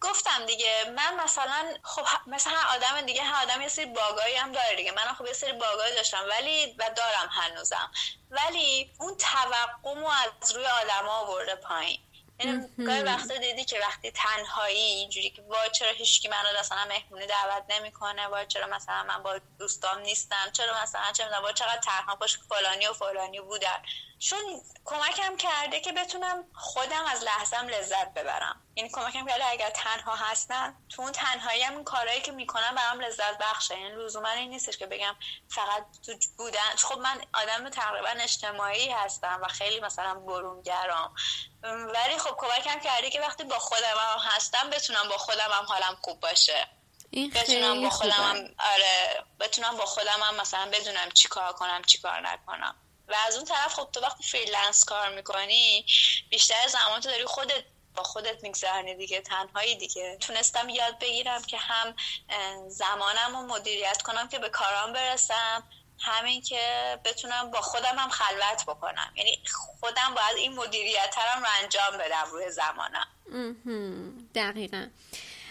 گفتم 0.00 0.46
دیگه. 0.46 0.72
من 0.96 1.24
مثلا 1.24 1.74
خب 1.82 2.02
مثلا 2.26 2.58
آدم 2.74 3.06
دیگه 3.06 3.22
هر 3.22 3.42
آدم 3.42 3.62
یه 3.62 3.68
سری 3.68 3.86
باگایی 3.86 4.34
هم 4.34 4.52
داره 4.52 4.76
دیگه. 4.76 4.92
من 4.92 5.14
خب 5.14 5.26
یه 5.26 5.32
سری 5.32 5.52
باگایی 5.52 5.94
داشتم 5.94 6.24
ولی 6.30 6.74
و 6.78 6.90
دارم 6.96 7.28
هنوزم. 7.30 7.90
ولی 8.30 8.90
اون 9.00 9.16
توقعمو 9.16 10.08
از 10.08 10.52
روی 10.56 10.66
آدما 10.66 11.12
آورده 11.12 11.54
پایین. 11.54 11.98
یعنی 12.38 12.68
گاهی 12.86 13.02
وقتا 13.02 13.36
دیدی 13.36 13.64
که 13.64 13.80
وقتی 13.80 14.10
تنهایی 14.10 14.78
اینجوری 14.78 15.30
که 15.30 15.42
وای 15.42 15.70
چرا 15.70 15.90
هیچکی 15.90 16.28
منو 16.28 16.58
مثلا 16.60 16.84
مهمونی 16.84 17.26
دعوت 17.26 17.64
نمی‌کنه 17.68 18.26
وای 18.26 18.46
چرا 18.46 18.66
مثلا 18.66 19.02
من 19.02 19.22
با 19.22 19.40
دوستام 19.58 19.98
نیستم 19.98 20.50
چرا 20.52 20.82
مثلا 20.82 21.12
چه 21.12 21.24
می‌دونم 21.24 21.42
وای 21.42 21.54
چقدر 21.54 21.80
تنها 21.80 22.14
باش 22.14 22.38
فلانی 22.48 22.86
و 22.86 22.92
فلانی 22.92 23.40
بودن. 23.40 23.82
چون 24.18 24.38
کمکم 24.84 25.36
کرده 25.36 25.80
که 25.80 25.92
بتونم 25.92 26.44
خودم 26.54 27.04
از 27.04 27.22
لحظم 27.22 27.68
لذت 27.68 28.14
ببرم. 28.14 28.63
یعنی 28.76 28.90
کمکم 28.92 29.26
کرده 29.26 29.46
اگر 29.46 29.70
تنها 29.70 30.14
هستم 30.14 30.76
تو 30.88 31.02
اون 31.02 31.12
تنهایی 31.12 31.62
هم 31.62 31.74
این 31.74 31.84
کارهایی 31.84 32.20
که 32.20 32.32
می‌کنم 32.32 32.74
برام 32.74 33.00
لذت 33.00 33.38
بخشه. 33.38 33.80
یعنی 33.80 34.04
لزوما 34.04 34.28
این 34.28 34.50
نیستش 34.50 34.76
که 34.76 34.86
بگم 34.86 35.16
فقط 35.48 35.86
تو 36.06 36.12
بودن. 36.38 36.76
خب 36.76 36.98
من 36.98 37.24
آدم 37.34 37.68
تقریبا 37.68 38.08
اجتماعی 38.08 38.90
هستم 38.90 39.40
و 39.42 39.48
خیلی 39.48 39.80
مثلا 39.80 40.14
برون‌گرام. 40.14 41.14
ولی 41.62 42.18
خب 42.18 42.36
کمکم 42.38 42.80
کرده 42.80 43.10
که 43.10 43.20
وقتی 43.20 43.44
با 43.44 43.58
خودم 43.58 43.96
هم 43.98 44.18
هستم 44.18 44.70
بتونم 44.70 45.08
با 45.08 45.18
خودم 45.18 45.50
هم 45.52 45.64
حالم 45.64 45.98
خوب 46.02 46.20
باشه. 46.20 46.68
این 47.10 47.30
بتونم 47.30 47.82
با 47.82 47.90
خودم 47.90 48.12
هم 48.12 48.36
آره 48.58 49.24
بتونم 49.40 49.76
با 49.76 49.86
خودم 49.86 50.22
هم 50.22 50.34
مثلا 50.34 50.70
بدونم 50.72 51.10
چی 51.10 51.28
کار 51.28 51.52
کنم 51.52 51.82
چی 51.82 51.98
کار 51.98 52.20
نکنم. 52.20 52.76
و 53.08 53.14
از 53.26 53.36
اون 53.36 53.44
طرف 53.44 53.74
خب 53.74 53.88
تو 53.92 54.00
وقتی 54.00 54.24
freelance 54.24 54.84
کار 54.84 55.08
می‌کنی 55.08 55.86
بیشتر 56.30 56.68
زمان 56.68 57.00
تو 57.00 57.08
داری 57.08 57.24
خودت 57.24 57.64
با 57.94 58.02
خودت 58.02 58.42
می‌گذرونی 58.42 58.94
دیگه 58.94 59.20
تنهایی 59.20 59.76
دیگه. 59.76 60.16
تونستم 60.20 60.68
یاد 60.68 60.98
بگیرم 60.98 61.42
که 61.42 61.56
هم 61.56 61.94
زمانم 62.68 63.36
رو 63.36 63.42
مدیریت 63.46 64.02
کنم 64.02 64.28
که 64.28 64.38
به 64.38 64.48
کارام 64.48 64.92
برسم 64.92 65.62
همین 65.98 66.42
که 66.42 66.60
بتونم 67.04 67.50
با 67.50 67.60
خودم 67.60 67.96
هم 67.98 68.08
خلوت 68.08 68.64
بکنم. 68.66 69.12
یعنی 69.16 69.38
خودم 69.80 70.14
باید 70.14 70.36
این 70.36 70.54
مدیریت 70.54 71.14
رو 71.36 71.46
انجام 71.62 71.98
بدم 71.98 72.30
روی 72.32 72.50
زمانم. 72.50 73.06
دقیقا. 74.34 74.86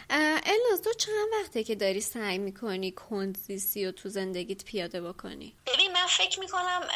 الناز 0.09 0.81
تو 0.83 0.93
چند 0.93 1.27
وقته 1.41 1.63
که 1.63 1.75
داری 1.75 2.01
سعی 2.01 2.37
می‌کنی 2.37 2.91
کنزیسی 2.91 3.85
رو 3.85 3.91
تو 3.91 4.09
زندگیت 4.09 4.65
پیاده 4.65 5.01
بکنی؟ 5.01 5.55
ببین 5.67 5.82
من 6.03 6.09
فکر 6.09 6.39
می‌کنم 6.39 6.87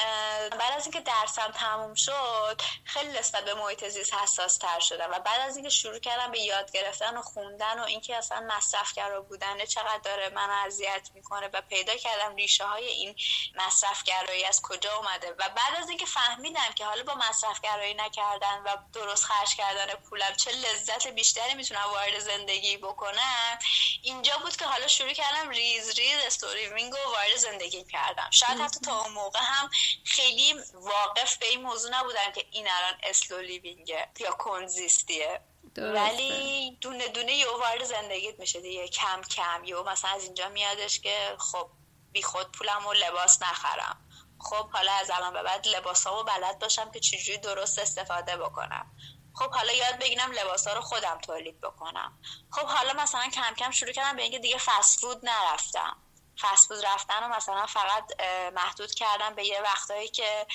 بعد 0.59 0.73
از 0.75 0.83
اینکه 0.83 1.01
درسم 1.01 1.51
تموم 1.51 1.95
شد 1.95 2.61
خیلی 2.83 3.19
نسبت 3.19 3.45
به 3.45 3.53
محیط 3.53 3.87
زیست 3.87 4.13
حساس 4.13 4.57
تر 4.57 4.79
شدم 4.79 5.11
و 5.11 5.19
بعد 5.19 5.41
از 5.41 5.55
اینکه 5.55 5.69
شروع 5.69 5.99
کردم 5.99 6.31
به 6.31 6.39
یاد 6.39 6.71
گرفتن 6.71 7.17
و 7.17 7.21
خوندن 7.21 7.79
و 7.79 7.83
اینکه 7.83 8.15
اصلا 8.15 8.47
مصرفگرا 8.57 9.21
بودن 9.21 9.65
چقدر 9.65 9.99
داره 10.03 10.29
من 10.29 10.49
اذیت 10.49 11.09
می‌کنه 11.13 11.49
و 11.53 11.61
پیدا 11.61 11.95
کردم 11.95 12.35
ریشه 12.35 12.65
های 12.65 12.87
این 12.87 13.15
مصرفگرایی 13.55 14.45
از 14.45 14.61
کجا 14.61 14.95
اومده. 14.95 15.31
و 15.31 15.49
بعد 15.49 15.75
از 15.77 15.89
اینکه 15.89 16.05
فهمیدم 16.05 16.71
که 16.75 16.85
حالا 16.85 17.03
با 17.03 17.15
مصرفگرایی 17.29 17.93
نکردن 17.93 18.61
و 18.65 18.77
درست 18.93 19.25
خرج 19.25 19.55
کردن 19.55 19.93
پولم 19.95 20.35
چه 20.35 20.51
لذت 20.51 21.07
بیشتری 21.07 21.53
می‌تونم 21.53 21.89
وارد 21.93 22.19
زندگی 22.19 22.77
بکنم 22.77 22.97
کنم 23.07 23.59
اینجا 24.01 24.37
بود 24.37 24.55
که 24.55 24.65
حالا 24.65 24.87
شروع 24.87 25.13
کردم 25.13 25.49
ریز 25.49 25.89
ریز 25.99 26.19
slow 26.25 26.67
living 26.67 26.93
و 26.93 27.09
وارد 27.11 27.35
زندگی 27.35 27.83
کردم. 27.83 28.29
شاید 28.31 28.59
حتی 28.59 28.79
تا 28.79 28.96
اون 28.97 29.13
موقع 29.13 29.39
هم 29.43 29.69
خیلی 30.05 30.53
واقف 30.73 31.37
به 31.37 31.45
این 31.45 31.61
موضوع 31.61 31.91
نبودم 31.91 32.31
که 32.35 32.45
این 32.51 32.67
الان 32.71 32.99
slow 33.03 33.41
living 33.41 33.98
ه 33.98 34.07
یا 34.19 34.31
کندزیستیه. 34.31 35.41
ولی 35.77 36.77
دونه 36.81 37.07
دونه 37.07 37.33
یه 37.33 37.49
وارد 37.49 37.83
زندگیت 37.83 38.39
میشه 38.39 38.61
دیگه. 38.61 38.87
کم 38.87 39.21
کم. 39.21 39.63
یه 39.63 39.75
مثلا 39.75 40.11
از 40.11 40.23
اینجا 40.23 40.49
میادش 40.49 40.99
که 40.99 41.35
خب 41.39 41.69
بی 42.11 42.23
خود 42.23 42.51
پولم 42.51 42.85
و 42.85 42.93
لباس 42.93 43.41
نخرم. 43.41 44.07
خب 44.39 44.69
حالا 44.69 44.91
از 44.91 45.11
الان 45.11 45.33
به 45.33 45.43
بعد 45.43 45.67
لباس 45.67 46.07
ها 46.07 46.19
و 46.19 46.23
بلد 46.23 46.59
باشم 46.59 46.91
که 46.91 46.99
چجوری 46.99 47.37
درست 47.37 47.79
استفاده 47.79 48.37
بکنم. 48.37 48.91
خب 49.33 49.51
حالا 49.51 49.73
یاد 49.73 49.99
بگیرم 49.99 50.31
لباس 50.31 50.67
ها 50.67 50.73
رو 50.73 50.81
خودم 50.81 51.19
تولید 51.21 51.61
بکنم. 51.61 52.19
خب 52.51 52.67
حالا 52.67 52.93
مثلا 52.93 53.29
کم 53.29 53.53
کم 53.57 53.71
شروع 53.71 53.91
کردم 53.91 54.15
به 54.15 54.21
اینکه 54.21 54.39
دیگه 54.39 54.57
فست 54.57 54.99
فود 54.99 55.25
نرفتم. 55.25 55.97
فست 56.41 56.67
فود 56.67 56.85
رفتن 56.85 57.23
رو 57.23 57.35
مثلا 57.35 57.65
فقط 57.65 58.21
محدود 58.53 58.93
کردم 58.93 59.35
به 59.35 59.45
یه 59.45 59.61
وقتایی 59.61 60.07
که 60.07 60.47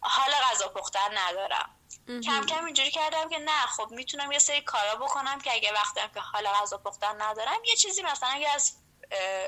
حالا 0.00 0.36
غذا 0.50 0.68
پختن 0.68 1.18
ندارم. 1.18 1.76
کم 2.06 2.46
کم 2.46 2.64
اینجوری 2.64 2.90
کردم 2.90 3.28
که 3.28 3.38
نه 3.38 3.66
خب 3.66 3.88
می‌تونم 3.90 4.32
یه 4.32 4.38
سری 4.38 4.60
کارا 4.60 4.96
بکنم 4.96 5.40
که 5.40 5.52
اگه 5.52 5.72
وقتم 5.72 6.08
که 6.14 6.20
حالا 6.20 6.52
غذا 6.52 6.78
پختن 6.78 7.22
ندارم 7.22 7.64
یه 7.64 7.76
چیزی 7.76 8.02
مثلا 8.02 8.28
اگه 8.28 8.48
از 8.54 8.76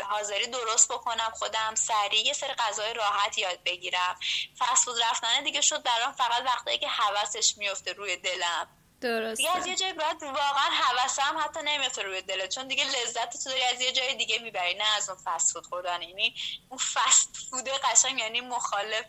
حاضری 0.08 0.46
درست 0.46 0.92
بکنم 0.92 1.30
خودم 1.34 1.74
سریع 1.74 2.26
یه 2.26 2.32
سری 2.32 2.52
غذای 2.52 2.94
راحت 2.94 3.38
یاد 3.38 3.62
بگیرم. 3.64 4.18
فست 4.58 4.84
فود 4.84 5.02
رفتن 5.02 5.42
دیگه 5.44 5.60
شد 5.60 5.82
برام 5.82 6.12
فقط 6.12 6.42
وقتایی 6.46 6.78
که 6.78 6.88
حواسش 6.88 7.54
میفته 7.56 7.92
روی 7.92 8.16
دلم. 8.16 8.81
درسته. 9.02 9.36
دیگه 9.36 9.56
از 9.56 9.66
یه 9.66 9.76
جای 9.76 9.92
بعد 9.92 10.22
واقعا 10.22 10.70
حواسم 10.82 11.38
حتی 11.44 11.60
نمیفته 11.64 12.02
روی 12.02 12.22
دلت 12.22 12.54
چون 12.54 12.68
دیگه 12.68 12.84
لذت 12.84 13.42
تو 13.44 13.50
داری 13.50 13.62
از 13.62 13.80
یه 13.80 13.92
جای 13.92 14.14
دیگه 14.14 14.38
می‌بری 14.38 14.74
نه 14.74 14.84
از 14.96 15.08
اون 15.08 15.18
فست 15.24 15.52
فود 15.52 15.66
خوردن. 15.66 16.02
یعنی 16.02 16.34
اون 16.68 16.78
فست 16.78 17.36
فود 17.50 17.68
قشنگ 17.68 18.18
یعنی 18.18 18.40
مخالف 18.40 19.06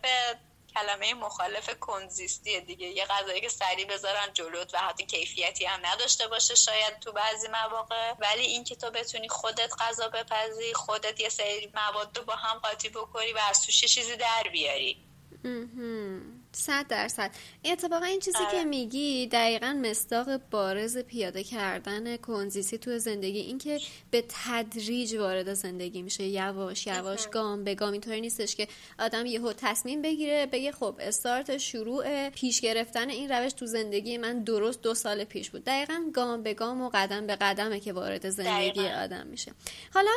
کلمه 0.76 1.14
مخالف 1.14 1.70
کنزیستی 1.80 2.62
دیگه. 2.62 2.88
یه 2.88 3.06
غذایی 3.06 3.42
که 3.42 3.50
سریع 3.50 3.86
بذارن 3.86 4.34
جلوت 4.34 4.74
و 4.74 4.78
حتی 4.78 5.06
کیفیتی 5.06 5.66
هم 5.66 5.86
نداشته 5.86 6.28
باشه 6.28 6.56
شاید 6.56 7.00
تو 7.00 7.12
بعضی 7.12 7.48
مواقع. 7.48 8.14
ولی 8.20 8.46
اینکه 8.46 8.76
تو 8.76 8.92
بتونی 8.92 9.30
خودت 9.30 9.74
غذا 9.80 10.08
بپزی 10.10 10.74
خودت 10.74 11.20
یه 11.20 11.30
سری 11.30 11.72
مواد 11.76 12.26
با 12.26 12.36
هم 12.36 12.60
قاطی 12.60 12.90
بکنی 12.90 13.34
و 13.34 13.40
از 13.50 13.66
توش 13.66 13.86
چیزی 13.86 14.16
در 14.16 14.48
بیاری. 14.52 14.98
صد 16.56 16.88
درصد. 16.88 17.32
اتفاقا 17.66 18.06
این 18.06 18.20
چیزی 18.20 18.38
که 18.52 18.58
آره. 18.58 18.64
میگی 18.64 19.28
دقیقا 19.28 19.80
مستاق 19.82 20.38
بارز 20.52 20.98
پیاده 20.98 21.44
کردن 21.44 22.18
کنزیسی 22.18 22.78
تو 22.78 23.00
زندگی 23.00 23.40
اینکه 23.40 23.80
به 24.12 24.24
تدریج 24.30 25.16
وارد 25.16 25.54
زندگی 25.54 26.02
میشه 26.02 26.24
یواش 26.24 26.88
یواش 26.88 27.28
گام 27.28 27.64
به 27.64 27.76
گام 27.76 27.92
اینطوری 27.92 28.22
نیستش 28.22 28.56
که 28.56 28.68
آدم 29.00 29.26
یهو 29.26 29.54
تصمیم 29.54 30.02
بگیره 30.02 30.46
بگه 30.46 30.72
خب 30.72 30.96
استارت 31.00 31.58
شروع 31.58 32.30
پیش 32.30 32.62
گرفتن 32.62 33.10
این 33.10 33.32
روش 33.32 33.54
تو 33.54 33.66
زندگی 33.66 34.18
من 34.18 34.44
درست 34.44 34.82
دو 34.82 34.94
سال 34.94 35.24
پیش 35.24 35.50
بود. 35.50 35.64
دقیقا 35.64 36.04
گام 36.14 36.44
به 36.44 36.54
گام 36.54 36.82
و 36.82 36.90
قدم 36.94 37.28
به 37.28 37.36
قدمه 37.36 37.80
که 37.80 37.94
وارد 37.94 38.30
زندگی 38.30 38.88
آدم 38.88 39.28
میشه. 39.28 39.52
حالا 39.94 40.12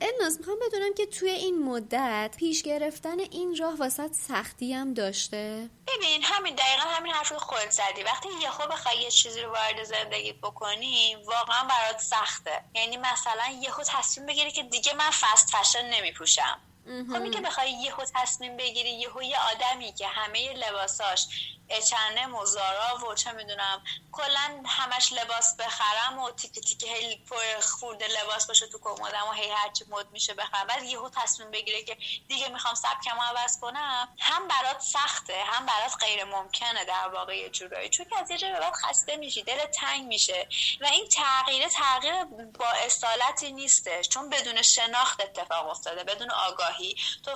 الناز 0.00 0.38
می‌خوام 0.38 0.56
بدونم 0.66 0.94
که 0.94 1.06
توی 1.06 1.30
این 1.30 1.62
مدت 1.62 2.34
پیش 2.38 2.62
گرفتن 2.62 3.20
این 3.20 3.56
راه 3.56 3.76
واسط 3.76 4.12
سختی 4.12 4.72
هم 4.72 4.94
داشته؟ 4.94 5.68
ببین 5.86 6.22
همین 6.22 6.54
دقیقا 6.54 6.82
همین 6.82 7.12
حرف 7.12 7.32
خود 7.32 7.70
زدی. 7.70 8.02
وقتی 8.02 8.28
یهو 8.42 8.66
بخوای 8.66 8.98
یه 8.98 9.10
چیزی 9.10 9.42
رو 9.42 9.52
وارد 9.52 9.84
زندگیت 9.84 10.36
بکنی 10.36 11.14
واقعا 11.14 11.64
برات 11.64 12.00
سخته. 12.00 12.64
یعنی 12.74 12.96
مثلا 12.96 13.58
یهو 13.62 13.82
تصمیم 13.86 14.26
بگیری 14.26 14.50
که 14.52 14.62
دیگه 14.62 14.94
من 14.94 15.10
فست 15.10 15.56
فشن 15.56 15.86
نمیپوشم. 15.90 16.60
خب 16.86 17.30
که 17.30 17.40
بخوای 17.40 17.70
یهو 17.72 18.04
تصمیم 18.14 18.56
بگیری 18.56 18.90
یهو 18.90 19.22
یه 19.22 19.38
آدمی 19.40 19.92
که 19.92 20.06
همه 20.06 20.52
لباساش 20.52 21.26
اچنه 21.68 22.26
مزارا 22.26 23.06
و 23.10 23.14
چه 23.14 23.32
می‌دونم 23.32 23.82
کلا 24.12 24.62
همش 24.66 25.12
لباس 25.12 25.56
بخرم 25.56 26.18
و 26.18 26.30
تیک 26.30 26.52
تیک 26.52 26.82
هی 26.82 27.16
پر 27.30 27.60
خورده 27.60 28.06
لباس 28.06 28.46
باشه 28.46 28.66
تو 28.66 28.78
کمدم 28.78 29.28
و 29.30 29.32
هی 29.32 29.50
هرچی 29.50 29.84
مد 29.88 30.10
میشه 30.12 30.34
بخرم. 30.34 30.66
بعد 30.66 30.82
یهو 30.82 31.10
تصمیم 31.10 31.50
بگیره 31.50 31.82
که 31.82 31.96
دیگه 32.28 32.48
می‌خوام 32.48 32.74
سبکمو 32.74 33.22
عوض 33.22 33.60
کنم. 33.60 34.08
هم 34.18 34.48
برات 34.48 34.80
سخته 34.80 35.42
هم 35.46 35.66
برات 35.66 35.92
غیر 36.00 36.24
ممکنه 36.24 36.84
در 36.84 37.08
واقع 37.08 37.36
یه 37.36 37.48
جورایی. 37.50 37.88
چون 37.88 38.06
که 38.06 38.18
از 38.18 38.30
یه 38.30 38.52
بعد 38.52 38.72
خسته 38.72 39.16
میشی 39.16 39.42
دل 39.42 39.66
تنگ 39.66 40.06
میشه. 40.06 40.48
و 40.80 40.86
این 40.86 41.08
تغییر 41.08 41.68
تغییر 41.68 42.24
با 42.58 42.66
اصالتی 42.66 43.52
نیستش. 43.52 44.08
چون 44.08 44.30
بدون 44.30 44.62
شناخت 44.62 45.20
اتفاق 45.20 45.68
افتاده 45.68 46.04
بدون 46.04 46.30
آگاهی. 46.30 46.75
تو 47.24 47.30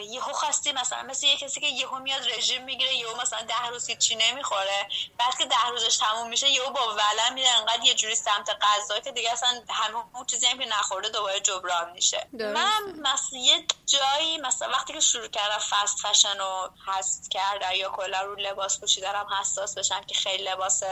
یهو 0.00 0.32
خواستی 0.32 0.72
مثلا 0.72 1.02
مثل 1.02 1.26
یه 1.26 1.36
کسی 1.36 1.60
که 1.60 1.66
یهو 1.66 1.98
میاد 1.98 2.28
رژیم 2.28 2.64
می‌گیره 2.64 2.94
یهو 2.94 3.20
مثلا 3.20 3.42
ده 3.42 3.66
روز 3.66 3.90
چی 3.90 4.16
نمی‌خوره. 4.16 4.88
بعد 5.18 5.38
که 5.38 5.44
ده 5.44 5.66
روزش 5.70 5.96
تموم 5.96 6.28
میشه 6.28 6.48
یهو 6.48 6.70
با 6.70 6.94
ولن 6.94 7.34
میره 7.34 7.48
انقدر 7.48 7.84
یه 7.84 7.94
جوری 7.94 8.14
سمت 8.14 8.50
غذا 8.62 9.00
که 9.00 9.12
دیگه 9.12 9.32
اصلا 9.32 9.62
همه 9.70 10.04
اون 10.14 10.26
چیزی 10.26 10.46
هم 10.46 10.58
که 10.58 10.66
نخورده 10.66 11.08
دوباره 11.08 11.40
جبران 11.40 11.92
میشه. 11.92 12.28
من 12.32 12.82
مثلا 12.98 13.38
یه 13.38 13.66
جایی 13.86 14.38
مثلا 14.38 14.68
وقتی 14.68 14.92
که 14.92 15.00
شروع 15.00 15.28
کردم 15.28 15.58
فست 15.58 16.06
فشن 16.06 16.38
رو 16.38 16.70
هست 16.86 17.30
کردم 17.30 17.72
یا 17.74 17.88
کلا 17.88 18.22
رو 18.22 18.34
لباس 18.34 18.80
پوشیدنم 18.80 19.26
حساس 19.40 19.78
بشم 19.78 20.00
که 20.00 20.14
خیلی 20.14 20.44
لباس 20.44 20.82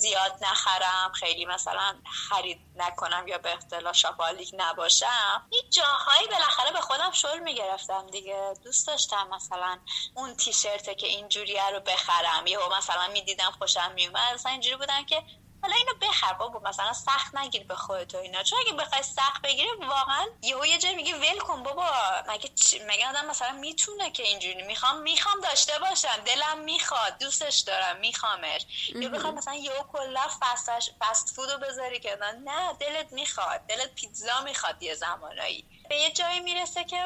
زیاد 0.00 0.38
نخرم 0.40 1.12
خیلی 1.12 1.44
مثلا 1.44 1.96
خرید 2.28 2.60
نکنم 2.76 3.28
یا 3.28 3.38
به 3.38 3.56
اصطلاح 3.56 3.92
شاپالیک 3.92 4.50
نباشم 4.52 5.46
یه 5.50 5.62
جاهایی 5.70 6.26
بالاخره 6.26 6.72
به 6.72 6.80
خودم 6.80 7.12
شل 7.24 7.38
می‌گرفتم 7.38 8.06
دیگه. 8.06 8.54
دوست 8.64 8.86
داشتم 8.86 9.28
مثلا 9.28 9.80
اون 10.14 10.36
تیشرته 10.36 10.94
که 10.94 11.06
اینجوریه 11.06 11.70
رو 11.70 11.80
بخرم. 11.80 12.46
یهو 12.46 12.76
مثلا 12.76 13.08
می‌دیدم 13.08 13.50
خوشم 13.58 13.92
میومد 13.92 14.34
مثلا 14.34 14.52
اینجوری 14.52 14.76
بودن 14.76 15.04
که 15.04 15.22
حالا 15.62 15.76
اینو 15.76 15.92
بخر 16.02 16.32
بابا 16.32 16.68
مثلا 16.68 16.92
سخت 16.92 17.34
نگیر 17.34 17.64
به 17.64 17.74
خودت 17.74 18.14
و 18.14 18.18
اینا. 18.18 18.42
چون 18.42 18.58
اگه 18.66 18.72
بخوای 18.76 19.02
سخت 19.02 19.42
بگیری 19.42 19.68
واقعا 19.88 20.26
یهو 20.42 20.66
یه 20.66 20.78
جای 20.78 20.94
میگه 20.94 21.14
ول 21.14 21.38
کن 21.38 21.62
بابا. 21.62 21.86
مگه 22.28 22.50
مگه 22.86 23.08
آدم 23.08 23.26
مثلا 23.26 23.52
می‌تونه 23.52 24.10
که 24.10 24.22
اینجوری 24.22 24.62
می‌خوام؟ 24.62 25.02
می‌خوام 25.02 25.40
داشته 25.40 25.78
باشم. 25.78 26.16
دلم 26.24 26.58
می‌خواد. 26.58 27.18
دوستش 27.18 27.60
دارم. 27.60 27.96
میخوامش. 27.96 28.66
یا 28.94 29.08
بخوای 29.08 29.32
مثلا 29.32 29.54
یهو 29.54 29.82
کلا 29.92 30.28
فستش 30.40 30.90
فست 31.00 31.34
فودو 31.36 31.58
بذاری 31.58 32.00
که 32.00 32.18
نه 32.44 32.72
دلت 32.72 33.12
می‌خواد. 33.12 33.60
دلت 33.68 33.94
پیتزا 33.94 34.40
می‌خواد 34.40 34.82
یه 34.82 34.94
زمانایی. 34.94 35.68
به 35.88 35.96
یه 35.96 36.10
جایی 36.10 36.40
می‌رسه 36.40 36.84
که 36.84 36.96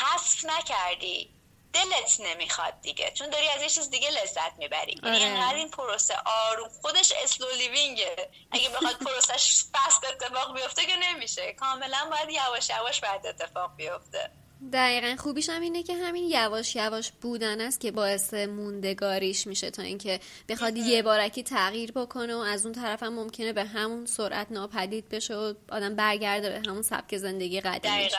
حذف 0.00 0.44
نکردی. 0.44 1.34
دلت 1.72 2.20
نمی‌خواد 2.20 2.80
دیگه. 2.80 3.10
چون 3.10 3.30
داری 3.30 3.48
از 3.48 3.62
یه 3.62 3.68
چیز 3.68 3.90
دیگه 3.90 4.10
لذت 4.10 4.52
می‌بری. 4.58 5.00
یعنی 5.02 5.16
آره. 5.16 5.24
اینقدر 5.24 5.54
این 5.54 5.70
پروسه 5.70 6.14
آروم. 6.26 6.68
خودش 6.82 7.12
اسلو 7.12 7.46
لیوینگه 7.56 8.30
اگه 8.50 8.68
بخواد 8.68 8.96
پروسش 8.96 9.64
فست 9.72 10.04
اتفاق 10.04 10.54
بیفته 10.54 10.86
که 10.86 10.96
نمیشه. 10.96 11.52
کاملا 11.52 12.10
باید 12.10 12.30
یواش 12.30 12.70
یواش 12.70 13.00
بعد 13.00 13.26
اتفاق 13.26 13.76
بیفته. 13.76 14.30
دقیقا. 14.72 15.16
خوبیش 15.18 15.48
هم 15.48 15.62
اینه 15.62 15.82
که 15.82 15.94
همین 15.94 16.24
یواش 16.24 16.76
یواش 16.76 17.12
بودن 17.20 17.60
است 17.60 17.80
که 17.80 17.90
باعث 17.90 18.34
موندگاریش 18.34 19.46
میشه 19.46 19.70
تا 19.70 19.82
اینکه 19.82 20.20
بخواد 20.48 20.76
یه 20.76 21.02
بارکی 21.02 21.42
تغییر 21.42 21.92
بکنه 21.92 22.34
و 22.34 22.38
از 22.38 22.66
اون 22.66 22.74
طرف 22.74 23.02
هم 23.02 23.14
ممکنه 23.14 23.52
به 23.52 23.64
همون 23.64 24.06
سرعت 24.06 24.46
ناپدید 24.50 25.08
بشه 25.08 25.34
و 25.34 25.54
آدم 25.70 25.94
برگرده 25.94 26.50
به 26.50 26.62
همون 26.70 26.82
سبک 26.82 27.16
زندگی 27.16 27.60
قدیمیش. 27.60 28.12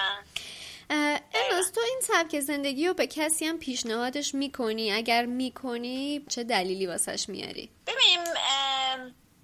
امروز 0.90 1.72
تو 1.72 1.82
این 1.82 2.00
سبک 2.02 2.40
زندگی 2.40 2.88
رو 2.88 2.94
به 2.94 3.08
کسی 3.08 3.46
هم 3.46 3.58
پیشنهادش 3.58 4.36
می‌کنی؟ 4.36 4.92
اگر 4.92 5.26
می‌کنی 5.26 6.22
چه 6.30 6.44
دلیلی 6.44 6.88
واسش 6.88 7.30
میاری؟ 7.30 7.70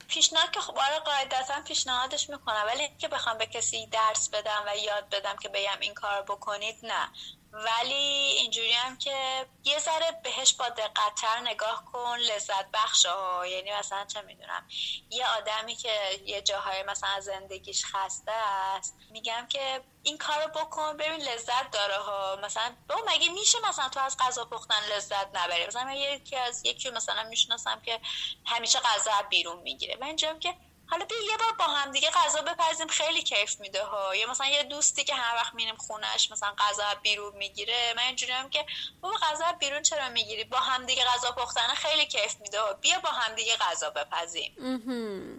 پیشنهاد 0.08 0.51
که 0.51 0.60
خب 0.60 0.78
آره 0.78 0.99
قاعدتا 0.99 1.62
پیشنهادش 1.62 2.30
می‌کنم 2.30 2.64
ولی 2.68 2.89
که 2.97 3.08
بخوام 3.08 3.38
به 3.38 3.45
کسی 3.45 3.88
درس 3.88 4.30
بدم 4.30 4.64
و 4.68 4.78
یاد 4.78 5.10
بدم 5.10 5.36
که 5.41 5.49
بگم 5.49 5.78
این 5.82 5.93
کار 5.93 6.22
بکنید 6.22 6.76
نه. 6.84 7.12
ولی 7.53 7.93
اینجوری 8.37 8.71
هم 8.71 8.97
که 8.97 9.45
یه 9.63 9.79
ذره 9.79 10.11
بهش 10.23 10.53
با 10.53 10.69
دقتتر 10.69 11.39
نگاه 11.39 11.85
کن 11.85 12.17
لذت 12.17 12.71
بخش 12.73 13.05
ها. 13.05 13.47
یعنی 13.47 13.71
مثلا 13.73 14.05
چه 14.05 14.21
می‌دونم 14.21 14.67
یه 15.09 15.27
آدمی 15.27 15.75
که 15.75 16.21
یه 16.25 16.41
جاهای 16.41 16.83
مثلا 16.83 17.19
زندگیش 17.19 17.85
خسته 17.85 18.31
است 18.31 18.97
میگم 19.09 19.47
که 19.49 19.81
این 20.03 20.17
کارو 20.17 20.47
بکن 20.47 20.97
ببین 20.97 21.21
لذت 21.21 21.71
داره 21.71 21.97
ها. 21.97 22.39
مثلا 22.43 22.75
با 22.89 22.95
مگه 23.07 23.29
میشه 23.29 23.57
مثلا 23.69 23.89
تو 23.89 23.99
از 23.99 24.17
غذا 24.17 24.45
پختن 24.45 24.95
لذت 24.95 25.27
نبری؟ 25.33 25.67
مثلا 25.67 25.93
یکی 25.93 26.35
از 26.35 26.65
یکی 26.65 26.89
مثلا 26.89 27.23
می‌شناسم 27.23 27.81
که 27.85 27.99
همیشه 28.45 28.79
غذا 28.79 29.11
بیرون 29.29 29.59
می‌گیره. 29.59 29.97
من 30.01 30.07
اینجام 30.07 30.39
که 30.39 30.55
حالا 30.89 31.05
بیا 31.05 31.17
یه 31.31 31.38
بار 31.38 31.53
با 31.59 31.73
هم 31.73 31.91
دیگه 31.91 32.09
غذا 32.09 32.41
بپزیم 32.41 32.88
خیلی 32.88 33.21
کیف 33.23 33.59
میده 33.59 33.83
ها. 33.83 34.15
یا 34.15 34.29
مثلا 34.29 34.47
یه 34.47 34.63
دوستی 34.63 35.03
که 35.03 35.15
هر 35.15 35.35
وقت 35.35 35.53
میریم 35.53 35.75
خونش 35.75 36.31
مثلا 36.31 36.55
غذا 36.57 36.83
بیرون 37.01 37.35
می‌گیره 37.38 37.93
من 37.97 38.03
اینجوری 38.03 38.31
هم 38.31 38.49
که 38.49 38.65
بابا 39.01 39.15
غذا 39.17 39.45
بیرون 39.59 39.81
چرا 39.81 40.09
می‌گیری؟ 40.09 40.43
با 40.43 40.57
هم 40.57 40.85
دیگه 40.85 41.03
غذا 41.03 41.31
پختن 41.31 41.67
خیلی 41.67 42.05
کیف 42.05 42.35
میده 42.39 42.61
ها. 42.61 42.73
بیا 42.73 42.99
با 42.99 43.09
هم 43.09 43.35
دیگه 43.35 43.57
غذا 43.57 43.89
بپزیم. 43.89 44.55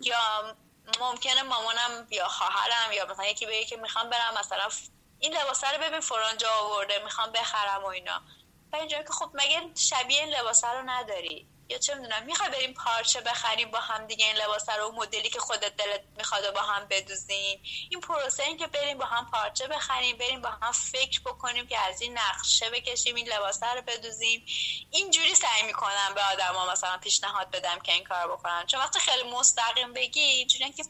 یا 0.03 0.57
ممکنه 1.01 1.43
مامانم 1.43 2.07
یا 2.11 2.29
خواهرم 2.29 2.93
یا 2.93 3.07
مثلا 3.07 3.27
یکی 3.27 3.47
بگه 3.47 3.65
که 3.65 3.77
می‌خوام 3.77 4.11
برم 4.11 4.35
مثلا 4.39 4.69
این 5.19 5.37
لباسه 5.37 5.71
رو 5.71 5.79
ببین 5.83 6.01
فرانجا 6.01 6.51
آورده 6.51 6.99
می‌خوام 7.05 7.33
بخرم 7.33 7.83
و 7.85 7.87
اینا. 7.87 8.23
و 8.73 8.77
اینجوری 8.77 9.05
که 9.05 9.13
خب 9.13 9.31
مگه 9.35 9.63
شبیه 9.75 10.21
این 10.25 10.35
لباسه 10.35 10.69
رو 10.69 10.83
نداری؟ 10.91 11.47
یا 11.71 11.79
چه 11.79 11.95
می‌دونم 11.95 12.23
می‌خوای 12.23 12.51
بریم 12.51 12.75
پارچه 12.75 13.21
بخریم 13.21 13.71
با 13.71 13.81
هم 13.81 14.07
دیگه 14.07 14.27
این 14.27 14.37
لباس 14.37 14.69
رو 14.69 14.93
مدلی 14.93 15.31
که 15.31 15.39
خودت 15.39 15.77
دلت 15.77 16.03
می‌خواد 16.17 16.55
با 16.55 16.61
هم 16.61 16.87
بدوزین 16.91 17.61
این 17.91 18.01
پروسه 18.01 18.43
این 18.43 18.57
که 18.57 18.67
بریم 18.67 18.99
با 18.99 19.05
هم 19.05 19.31
پارچه 19.31 19.67
بخریم 19.67 20.17
بریم 20.17 20.43
با 20.43 20.49
هم 20.49 20.73
فکر 20.73 21.21
بکنیم 21.21 21.67
که 21.67 21.79
از 21.79 22.01
این 22.03 22.19
نقشه 22.19 22.71
بکشیم 22.71 23.15
این 23.15 23.29
لباس 23.29 23.63
رو 23.63 23.83
بدوزیم. 23.87 24.47
اینجوری 24.91 25.35
سعی 25.35 25.63
می‌کنم 25.63 26.13
به 26.15 26.23
آدما 26.33 26.73
مثلا 26.73 26.99
پیشنهاد 26.99 27.51
بدم 27.51 27.79
که 27.79 27.93
این 27.93 28.05
کار 28.05 28.29
بکنن. 28.33 28.67
چون 28.67 28.81
وقتی 28.81 29.01
خیلی 29.01 29.31
مستقیم 29.31 29.93
بگی 29.93 30.21
اینجوری 30.21 30.73
که 30.73 30.85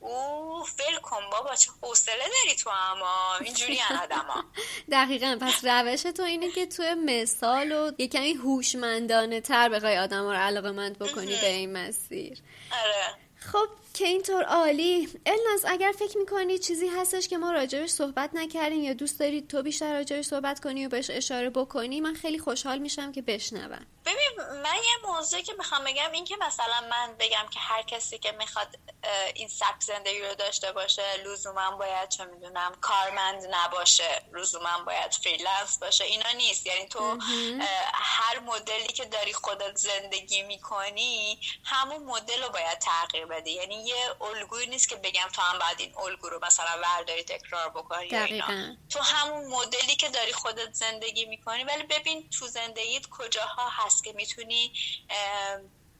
اوه 0.00 0.66
فل 0.66 0.96
کن 1.02 1.20
بابا 1.32 1.54
چه 1.54 1.70
حوصله 1.82 2.14
داری 2.16 2.56
تو 2.56 2.70
اما 2.70 3.36
اینجوری 3.40 3.78
آدما 4.02 4.44
دقیقا 4.92 5.38
پس 5.40 5.64
روش 5.64 6.02
تو 6.02 6.22
اینه 6.22 6.50
که 6.50 6.66
تو 6.66 6.82
مثال 7.04 7.72
و 7.72 7.92
یه 7.98 8.08
کمی 8.08 8.32
هوشمندانه 8.32 9.40
تر 9.40 9.68
بخوای 9.68 9.98
آدم 9.98 10.22
رو 10.22 10.30
علاقه 10.30 10.70
مند 10.70 10.98
بکنی 10.98 11.36
به 11.40 11.48
این 11.48 11.72
مسیر. 11.72 12.38
آره. 12.72 13.14
خب 13.40 13.68
که 13.94 14.06
اینطور 14.06 14.42
عالی. 14.42 15.08
الناز 15.26 15.64
اگر 15.68 15.92
فکر 15.98 16.18
می‌کنی 16.18 16.58
چیزی 16.58 16.86
هستش 16.88 17.28
که 17.28 17.38
ما 17.38 17.52
راجبش 17.52 17.90
صحبت 17.90 18.30
نکردیم 18.34 18.82
یا 18.82 18.92
دوست 18.92 19.20
دارید 19.20 19.48
تو 19.48 19.62
بیشتر 19.62 19.92
راجبش 19.92 20.24
صحبت 20.24 20.60
کنی 20.60 20.86
و 20.86 20.88
بهش 20.88 21.10
اشاره 21.10 21.50
بکنی 21.50 22.00
من 22.00 22.14
خیلی 22.14 22.38
خوشحال 22.38 22.78
میشم 22.78 23.12
که 23.12 23.22
بشنوم. 23.22 23.86
ببین 24.10 24.60
من 24.62 24.76
یه 24.76 24.96
موضوعی 25.12 25.42
که 25.42 25.52
می‌خوام 25.58 25.84
بگم 25.84 26.12
این 26.12 26.24
که 26.24 26.36
مثلا 26.36 26.80
من 26.90 27.16
بگم 27.18 27.46
که 27.50 27.60
هر 27.60 27.82
کسی 27.82 28.18
که 28.18 28.32
می‌خواد 28.32 28.78
این 29.34 29.48
سبک 29.48 29.80
زندگی 29.80 30.20
رو 30.20 30.34
داشته 30.34 30.72
باشه 30.72 31.16
لزوما 31.16 31.70
باید 31.70 32.08
چه 32.08 32.24
می‌دونم 32.24 32.74
کارمند 32.80 33.46
نباشه 33.50 34.22
لزوما 34.32 34.78
باید 34.86 35.14
freelance 35.14 35.78
باشه 35.78 36.04
اینا 36.04 36.30
نیست. 36.30 36.66
یعنی 36.66 36.88
تو 36.88 37.18
هر 37.94 38.38
مدلی 38.38 38.86
که 38.86 39.04
داری 39.04 39.32
خودت 39.32 39.76
زندگی 39.76 40.42
می‌کنی 40.42 41.40
همون 41.64 42.04
مدل 42.04 42.42
رو 42.42 42.48
باید 42.48 42.78
تغییر 42.78 43.26
بدی. 43.26 43.50
یعنی 43.50 43.74
یه 43.74 43.96
الگویی 44.20 44.66
نیست 44.66 44.88
که 44.88 44.96
بگم 44.96 45.28
تو 45.32 45.42
هم 45.42 45.58
باید 45.58 45.80
این 45.80 45.98
الگو 45.98 46.28
رو 46.28 46.44
مثلا 46.46 46.80
ورداری 46.82 47.22
تکرار 47.22 47.68
بکنی 47.68 48.16
اینا. 48.16 48.76
تو 48.90 49.00
همون 49.02 49.46
مدلی 49.46 49.96
که 49.96 50.08
داری 50.08 50.32
خودت 50.32 50.74
زندگی 50.74 51.24
می‌کنی. 51.24 51.64
ولی 51.64 51.82
ببین 51.82 52.30
تو 52.30 52.46
زندگیت 52.46 53.06
کجاها 53.10 53.68
هست. 53.68 53.99
هست 54.00 54.04
که 54.04 54.12
می‌تونی 54.12 54.72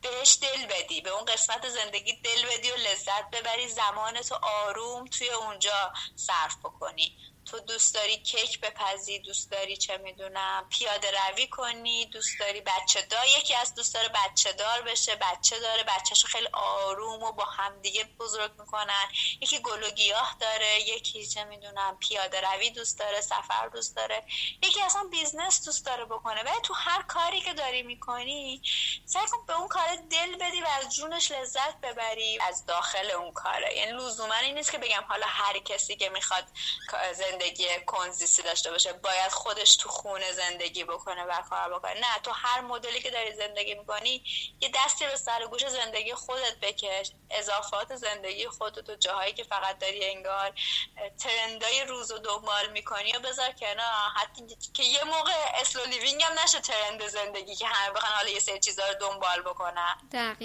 بهش 0.03 0.38
دل 0.42 0.66
بدی 0.66 1.01
به 1.01 1.11
اون 1.11 1.24
قسمت 1.24 1.68
زندگی 1.68 2.12
دل 2.12 2.46
بدی 2.46 2.70
و 2.70 2.76
لذت 2.76 3.30
ببری 3.32 3.68
زمانتو 3.68 4.34
آروم 4.42 5.07
توی 5.07 5.30
اونجا 5.30 5.92
صرف 6.16 6.57
بکنی. 6.64 7.16
تو 7.47 7.61
دوست 7.61 7.95
داری 7.95 8.16
کیک 8.16 8.61
بپزی 8.61 9.18
دوست 9.18 9.51
داری 9.51 9.76
چه 9.76 9.97
می‌دونم 9.97 10.66
پیاده 10.70 11.11
روی 11.11 11.47
کنی 11.47 12.07
دوست 12.07 12.41
داری 12.41 12.61
بچه 12.61 13.03
دار 13.03 13.26
یکی 13.26 13.55
از 13.55 13.74
دوست 13.74 13.95
داره 13.95 14.09
بچه 14.09 14.53
دار 14.53 14.82
بشه 14.82 15.16
بچه 15.16 15.59
داره 15.59 15.82
بچهشو 15.82 16.28
خیلی 16.28 16.49
آروم 16.53 17.22
و 17.22 17.32
با 17.32 17.45
همدیگه 17.45 18.05
بزرگ 18.05 18.61
می‌کنن. 18.61 19.09
یکی 19.41 19.59
گل 19.59 19.82
و 19.82 19.91
گیاه 19.91 20.36
داره 20.41 20.80
یکی 20.80 21.26
چه 21.26 21.45
می‌دونم 21.45 21.99
پیاده 22.01 22.41
روی 22.41 22.70
دوست 22.70 22.99
داره 22.99 23.20
سفر 23.20 23.68
دوست 23.68 23.97
داره. 23.97 24.24
یکی 24.62 24.82
اصلا 24.82 25.05
business 25.11 25.64
دوست 25.64 25.86
داره 25.86 26.05
بکنه. 26.05 26.43
ولی 26.43 26.61
تو 26.62 26.74
هر 26.74 27.03
کاری 27.03 27.41
که 27.41 27.55
داری 27.55 27.82
می‌کنی 27.82 28.62
سعی 29.07 29.26
کن 29.26 29.47
به 29.47 29.59
اون 29.59 29.68
کار 29.68 29.97
دل 30.11 30.36
بدی 30.36 30.61
و 30.61 30.66
از 30.66 30.95
جونش 30.95 31.30
لذت 31.32 31.80
ببری. 31.80 32.38
از 32.41 32.66
داخل 32.66 33.11
اون 33.11 33.32
کاره. 33.32 33.76
یعنی 33.76 33.93
لزوما 33.93 34.41
نیست 34.41 34.72
که 34.72 34.78
بگم 34.78 35.05
حالا 35.09 35.26
هر 35.26 35.59
کسی 35.59 35.97
که 35.97 36.09
می‌خواد 36.09 36.45
زندگی 37.31 37.64
کنزیستی 37.87 38.43
داشته 38.43 38.70
باشه 38.70 38.93
باید 38.93 39.33
خودش 39.33 39.76
تو 39.76 39.89
خونه 39.89 40.33
زندگی 40.33 40.85
بکنه 40.85 41.24
و 41.24 41.43
کار 41.51 41.74
بکنه. 41.74 41.95
نه 41.95 42.18
تو 42.22 42.31
هر 42.35 42.61
مدلی 42.61 43.01
که 43.01 43.11
داری 43.11 43.33
زندگی 43.33 43.74
می‌کنی 43.74 44.24
یه 44.61 44.70
دستی 44.74 45.07
به 45.07 45.16
سر 45.16 45.47
گوش 45.47 45.68
زندگی 45.68 46.14
خودت 46.14 46.57
بکش. 46.62 47.11
اضافات 47.31 47.97
زندگی 47.97 48.49
خودت 48.49 48.91
و 48.91 48.95
جاهایی 48.95 49.33
که 49.33 49.45
فقط 49.45 49.78
داری 49.78 50.05
انگار 50.05 50.53
ترندای 51.18 51.85
روز 51.85 52.11
و 52.11 52.18
دنبال 52.18 52.70
می‌کنی 52.72 53.12
و 53.12 53.20
بذار 53.20 53.51
کنار. 53.51 54.11
حتی 54.16 54.57
که 54.74 54.83
یه 54.83 55.05
موقع 55.05 55.33
slow 55.61 55.84
living 55.84 56.22
هم 56.22 56.39
نشه 56.45 56.61
trend 56.61 57.07
زندگی 57.07 57.55
که 57.55 57.66
همه 57.66 57.95
بخوان 57.95 58.12
حالا 58.12 58.28
یه 58.28 58.41
سری 58.41 58.61
چیزا 58.61 58.89
رو 58.89 58.95
دنبال 58.95 59.43
بکنن. 59.43 59.97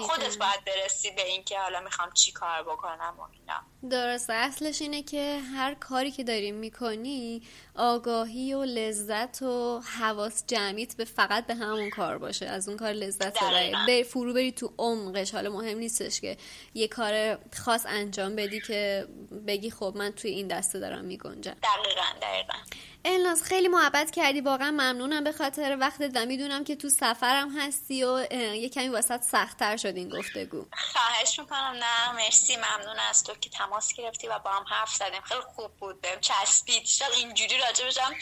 خودت 0.06 0.38
باید 0.38 0.64
برسی 0.64 1.10
به 1.10 1.26
اینکه 1.26 1.58
حالا 1.58 1.80
می‌خوام 1.80 2.12
چی 2.12 2.32
کار 2.32 2.62
بکنم 2.62 3.16
و 3.18 3.22
اینا. 3.32 3.62
درست 3.90 4.30
اصلش 4.30 4.82
اینه 4.82 5.02
که 5.02 5.40
هر 5.56 5.74
کاری 5.74 6.10
که 6.10 6.24
داریم 6.24 6.54
می‌کنی 6.80 7.42
آگاهی 7.74 8.54
و 8.54 8.64
لذت 8.64 9.42
و 9.42 9.80
حواس 9.98 10.44
جمعیت 10.46 10.96
به 10.96 11.04
فقط 11.04 11.46
به 11.46 11.54
همون 11.54 11.90
کار 11.90 12.18
باشه. 12.18 12.46
از 12.46 12.68
اون 12.68 12.76
کار 12.76 12.92
لذت 12.92 13.44
ببری. 13.44 14.04
فرو 14.04 14.32
بری 14.34 14.52
تو 14.52 14.72
عمقش. 14.78 15.34
حالا 15.34 15.50
مهم 15.50 15.78
نیستش 15.78 16.20
که 16.20 16.36
یه 16.74 16.88
کار 16.88 17.38
خاص 17.56 17.86
انجام 17.88 18.36
بدی 18.36 18.60
که 18.60 19.06
بگی 19.46 19.70
خب 19.70 19.92
من 19.96 20.10
توی 20.10 20.30
این 20.30 20.48
دسته 20.48 20.78
دارم 20.78 21.04
میگنجم. 21.04 21.56
دقیقا 21.62 22.20
دقیقا. 22.22 22.58
الناز 23.06 23.42
خیلی 23.42 23.68
محبت 23.68 24.10
کردی 24.10 24.40
واقعا 24.40 24.70
ممنونم. 24.70 25.24
به 25.24 25.32
خاطر 25.32 25.76
وقتت 25.80 26.10
و 26.14 26.26
می‌دونم 26.26 26.64
که 26.64 26.76
تو 26.76 26.88
سفرم 26.88 27.58
هستی 27.58 28.04
و 28.04 28.26
یه 28.32 28.68
کمی 28.68 28.88
واسط 28.88 29.22
سختتر 29.22 29.76
شد 29.76 29.96
این 29.96 30.08
گفتگو. 30.08 30.66
خواهش 30.72 31.38
می‌کنم. 31.38 31.76
نه 31.80 32.12
مرسی. 32.12 32.56
ممنون 32.56 32.96
از 33.10 33.24
تو 33.24 33.34
که 33.34 33.50
تماس 33.50 33.94
گرفتی 33.94 34.28
و 34.28 34.38
با 34.38 34.50
هم 34.50 34.64
حرف 34.68 34.94
زدیم. 34.94 35.20
خیلی 35.20 35.40
خوب 35.40 35.76
بود 35.80 36.00
بهم 36.00 36.20
چسبید. 36.20 36.84
شد 36.84 37.04
اینجوری 37.16 37.58
راجع 37.58 37.86
بشم 37.86 38.14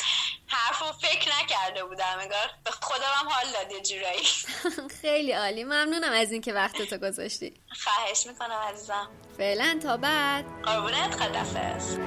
حرف 0.46 0.82
و 0.82 0.92
فکر 0.92 1.30
نکرده 1.42 1.84
بودم. 1.84 2.16
انگار 2.20 2.50
به 2.64 2.70
خودم 2.70 3.12
هم 3.14 3.28
حال 3.28 3.44
داد 3.52 3.72
یه 3.72 3.80
جورایی. 3.80 4.24
خیلی 5.02 5.32
عالی. 5.32 5.64
ممنونم 5.64 6.12
از 6.12 6.32
اینکه 6.32 6.52
وقتتو 6.52 6.98
گذاشتی. 6.98 7.54
خواهش 7.84 8.26
می‌کنم 8.26 8.60
عزیزم. 8.72 9.08
فعلا 9.38 9.78
تا 9.82 9.96
بعد. 9.96 10.44
قربونت 10.64 11.14
خدافظ 11.14 11.98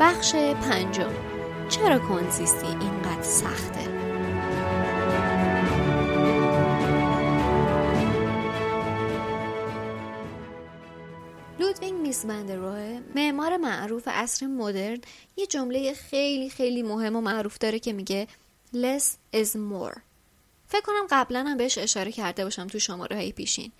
بخش 0.00 0.34
پنجم. 0.34 1.12
چرا 1.68 1.98
کنزیستی 1.98 2.66
اینقدر 2.66 3.22
سخته؟ 3.22 3.88
لودوینگ 11.60 12.00
میس 12.00 12.24
روه 12.24 13.00
معمار 13.14 13.56
معروف 13.56 14.08
عصر 14.08 14.46
مدرن 14.46 14.98
یه 15.36 15.46
جمله 15.46 15.94
خیلی 15.94 16.50
خیلی 16.50 16.82
مهم 16.82 17.16
و 17.16 17.20
معروف 17.20 17.58
داره 17.58 17.78
که 17.78 17.92
میگه 17.92 18.26
less 18.74 19.36
is 19.36 19.48
more. 19.48 20.00
فکر 20.68 20.82
کنم 20.84 21.06
قبلا 21.10 21.42
هم 21.42 21.56
بهش 21.56 21.78
اشاره 21.78 22.12
کرده 22.12 22.44
باشم 22.44 22.66
تو 22.66 22.78
شماره 22.78 23.16
های 23.16 23.32
پیشین. 23.32 23.72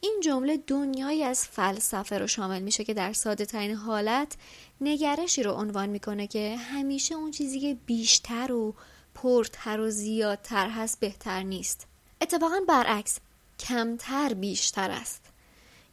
این 0.00 0.20
جمله 0.24 0.56
دنیایی 0.56 1.24
از 1.24 1.44
فلسفه 1.44 2.18
رو 2.18 2.26
شامل 2.26 2.62
میشه 2.62 2.84
که 2.84 2.94
در 2.94 3.12
ساده 3.12 3.46
ترین 3.46 3.74
حالت 3.74 4.36
نگرشی 4.80 5.42
رو 5.42 5.52
عنوان 5.52 5.88
می‌کنه 5.88 6.26
که 6.26 6.56
همیشه 6.56 7.14
اون 7.14 7.30
چیزی 7.30 7.60
که 7.60 7.76
بیشتر 7.86 8.52
و 8.52 8.74
پرتر 9.14 9.80
و 9.80 9.90
زیادتر 9.90 10.70
هست 10.70 11.00
بهتر 11.00 11.42
نیست. 11.42 11.86
اتفاقا 12.20 12.60
برعکس 12.68 13.18
کمتر 13.60 14.34
بیشتر 14.34 14.90
است. 14.90 15.22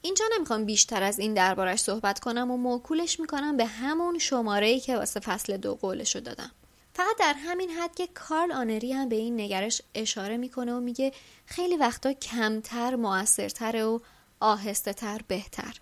اینجا 0.01 0.25
نمی‌خوام 0.35 0.65
بیشتر 0.65 1.03
از 1.03 1.19
این 1.19 1.33
دربارش 1.33 1.79
صحبت 1.79 2.19
کنم 2.19 2.51
و 2.51 2.57
موکولش 2.57 3.19
می‌کنم 3.19 3.57
به 3.57 3.65
همون 3.65 4.19
شماره 4.19 4.67
ای 4.67 4.79
که 4.79 4.97
واسه 4.97 5.19
فصل 5.19 5.57
دو 5.57 5.75
قولشو 5.75 6.19
دادم. 6.19 6.51
فقط 6.95 7.17
در 7.19 7.33
همین 7.33 7.69
حد 7.69 7.95
که 7.95 8.07
کارل 8.07 8.51
آنری 8.51 8.93
هم 8.93 9.09
به 9.09 9.15
این 9.15 9.41
نگرش 9.41 9.81
اشاره 9.95 10.37
می‌کنه 10.37 10.73
و 10.73 10.79
میگه 10.79 11.11
خیلی 11.45 11.77
وقتا 11.77 12.13
کمتر 12.13 12.95
موثرتر 12.95 13.85
و 13.85 14.01
آهسته 14.39 14.93
تر 14.93 15.21
بهتر. 15.27 15.73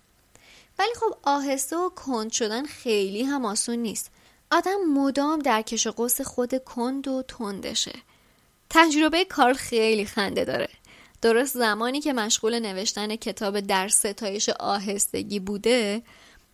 ولی 0.78 0.94
خب 1.00 1.18
آهسته 1.22 1.76
و 1.76 1.88
کند 1.88 2.32
شدن 2.32 2.64
خیلی 2.64 3.22
هم 3.22 3.44
آسون 3.44 3.78
نیست. 3.78 4.10
آدم 4.50 4.76
مدام 4.94 5.38
در 5.38 5.62
کش 5.62 5.86
قوس 5.86 6.20
خود 6.20 6.64
کند 6.64 7.08
و 7.08 7.22
تندشه. 7.22 7.98
تجربه 8.70 9.24
کارل 9.24 9.54
خیلی 9.54 10.04
خنده 10.04 10.44
داره. 10.44 10.68
درست 11.22 11.54
زمانی 11.54 12.00
که 12.00 12.12
مشغول 12.12 12.58
نوشتن 12.58 13.16
کتاب 13.16 13.60
در 13.60 13.88
ستایش 13.88 14.48
آهستگی 14.48 15.40
بوده 15.40 16.02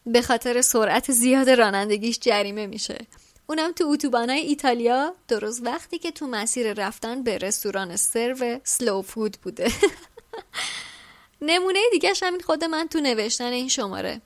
به 0.06 0.22
خاطر 0.22 0.60
سرعت 0.60 1.12
زیاد 1.12 1.50
رانندگیش 1.50 2.18
جریمه 2.18 2.66
میشه. 2.66 3.06
اونم 3.50 3.72
تو 3.72 3.84
اتوبانای 3.88 4.40
ایتالیا. 4.40 5.14
درست 5.28 5.62
وقتی 5.64 5.98
که 5.98 6.10
تو 6.10 6.26
مسیر 6.26 6.72
رفتن 6.72 7.22
به 7.22 7.38
رستوران 7.38 7.96
سرو 7.96 8.60
سلو 8.64 9.02
فود 9.02 9.36
بوده. 9.42 9.72
نمونه 11.42 11.78
دیگه 11.92 12.12
همین 12.22 12.40
خود 12.40 12.64
من 12.64 12.88
تو 12.88 13.00
نوشتن 13.00 13.52
این 13.52 13.68
شماره. 13.68 14.20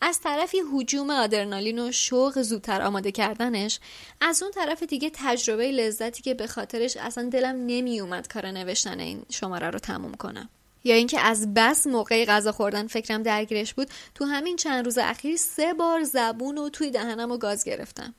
از 0.00 0.20
طرفی 0.20 0.58
حجوم 0.74 1.10
آدرنالین 1.10 1.78
و 1.78 1.92
شوق 1.92 2.42
زودتر 2.42 2.82
آماده 2.82 3.12
کردنش 3.12 3.80
از 4.20 4.42
اون 4.42 4.52
طرف 4.52 4.82
دیگه 4.82 5.10
تجربه 5.14 5.70
لذتی 5.70 6.22
که 6.22 6.34
به 6.34 6.46
خاطرش 6.46 6.96
اصلا 6.96 7.28
دلم 7.28 7.56
نمی 7.66 8.00
اومد 8.00 8.28
کار 8.28 8.46
نوشتن 8.46 9.00
این 9.00 9.22
شماره 9.30 9.70
رو 9.70 9.78
تموم 9.78 10.14
کنم. 10.14 10.48
یا 10.84 10.94
اینکه 10.94 11.20
از 11.20 11.54
بس 11.54 11.86
موقع 11.86 12.24
غذا 12.24 12.52
خوردن 12.52 12.86
فکرم 12.86 13.22
درگیرش 13.22 13.74
بود 13.74 13.88
تو 14.14 14.24
همین 14.24 14.56
چند 14.56 14.84
روز 14.84 14.98
اخیر 14.98 15.36
سه 15.36 15.74
بار 15.74 16.04
زبون 16.04 16.58
و 16.58 16.68
توی 16.68 16.90
دهنم 16.90 17.30
و 17.32 17.36
گاز 17.36 17.64
گرفتم. 17.64 18.14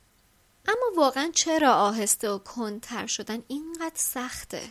اما 0.67 0.95
واقعا 0.95 1.31
چرا 1.33 1.73
آهسته 1.73 2.29
و 2.29 2.37
کندتر 2.37 3.07
شدن 3.07 3.43
اینقدر 3.47 3.95
سخته؟ 3.95 4.61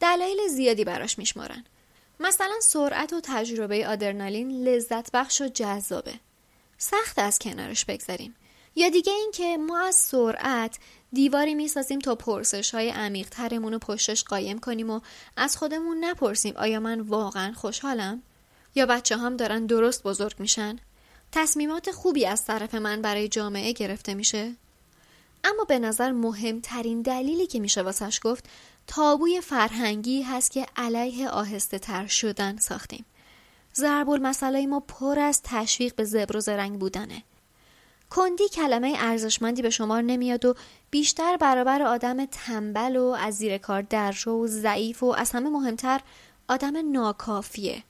دلایل 0.00 0.48
زیادی 0.48 0.84
براش 0.84 1.18
میشمارن. 1.18 1.64
مثلا 2.20 2.60
سرعت 2.62 3.12
و 3.12 3.20
تجربه 3.24 3.88
آدرنالین 3.88 4.64
لذت 4.68 5.12
بخش 5.12 5.40
و 5.40 5.48
جذابه. 5.48 6.14
سخت 6.78 7.18
از 7.18 7.38
کنارش 7.38 7.84
بگذاریم. 7.84 8.36
یا 8.76 8.88
دیگه 8.88 9.12
اینکه 9.12 9.56
ما 9.56 9.80
از 9.80 9.94
سرعت 9.94 10.78
دیواری 11.12 11.54
می‌سازیم 11.54 11.98
تا 11.98 12.14
پرسش 12.14 12.70
های 12.70 12.90
عمیق 12.90 13.40
رو 13.40 13.78
پشتش 13.78 14.24
قایم 14.24 14.58
کنیم 14.58 14.90
و 14.90 15.00
از 15.36 15.56
خودمون 15.56 16.04
نپرسیم 16.04 16.56
آیا 16.56 16.80
من 16.80 17.00
واقعا 17.00 17.52
خوشحالم؟ 17.52 18.22
یا 18.74 18.86
بچه 18.86 19.16
هم 19.16 19.36
دارن 19.36 19.66
درست 19.66 20.02
بزرگ 20.02 20.34
میشن؟ 20.38 20.78
تصمیمات 21.32 21.90
خوبی 21.90 22.26
از 22.26 22.44
طرف 22.44 22.74
من 22.74 23.02
برای 23.02 23.28
جامعه 23.28 23.72
گرفته 23.72 24.14
میشه؟ 24.14 24.52
اما 25.44 25.64
به 25.64 25.78
نظر 25.78 26.12
مهمترین 26.12 27.02
دلیلی 27.02 27.46
که 27.46 27.60
میشه 27.60 27.82
واسش 27.82 28.20
گفت 28.22 28.44
تابوی 28.86 29.40
فرهنگی 29.40 30.22
هست 30.22 30.50
که 30.50 30.66
علیه 30.76 31.28
آهسته 31.28 31.78
تر 31.78 32.06
شدن 32.06 32.56
ساختیم. 32.56 33.04
ضرب 33.74 34.10
المثلای 34.10 34.66
ما 34.66 34.80
پر 34.80 35.18
از 35.18 35.40
تشویق 35.44 35.94
به 35.94 36.04
زبر 36.04 36.36
و 36.36 36.40
زرنگ 36.40 36.78
بودنه. 36.78 37.22
کندی 38.10 38.48
کلمه 38.48 38.94
ارزشمندی 38.98 39.62
به 39.62 39.70
شمار 39.70 40.02
نمیاد 40.02 40.44
و 40.44 40.54
بیشتر 40.90 41.36
برابر 41.36 41.82
آدم 41.82 42.24
تنبل 42.24 42.96
و 42.96 43.04
از 43.04 43.34
زیر 43.34 43.58
کار 43.58 43.82
درجو 43.82 44.44
و 44.44 44.46
ضعیف 44.46 45.02
و 45.02 45.14
از 45.18 45.30
همه 45.30 45.48
مهمتر 45.48 46.00
آدم 46.48 46.92
ناکافیه. 46.92 47.82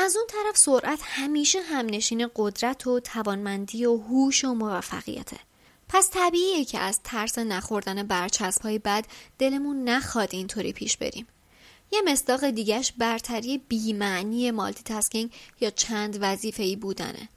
از 0.00 0.16
اون 0.16 0.26
طرف 0.28 0.56
سرعت 0.56 0.98
همیشه 1.02 1.60
همنشین 1.60 2.30
قدرت 2.36 2.86
و 2.86 3.00
توانمندی 3.00 3.86
و 3.86 3.96
هوش 3.96 4.44
و 4.44 4.54
موفقیته. 4.54 5.36
پس 5.88 6.10
طبیعیه 6.12 6.64
که 6.64 6.78
از 6.78 7.00
ترس 7.04 7.38
نخوردن 7.38 8.02
برچسب 8.02 8.62
های 8.62 8.78
بد 8.78 9.04
دلمون 9.38 9.84
نخواد 9.84 10.28
اینطوری 10.32 10.72
پیش 10.72 10.96
بریم. 10.96 11.26
یه 11.92 12.02
مصداق 12.06 12.50
دیگهش 12.50 12.92
برتری 12.98 13.58
بیمعنی 13.58 14.50
مالتی 14.50 14.82
تاسکینگ 14.82 15.32
یا 15.60 15.70
چند 15.70 16.18
وظیفه 16.20 16.62
ای 16.62 16.76
بودنه. 16.76 17.28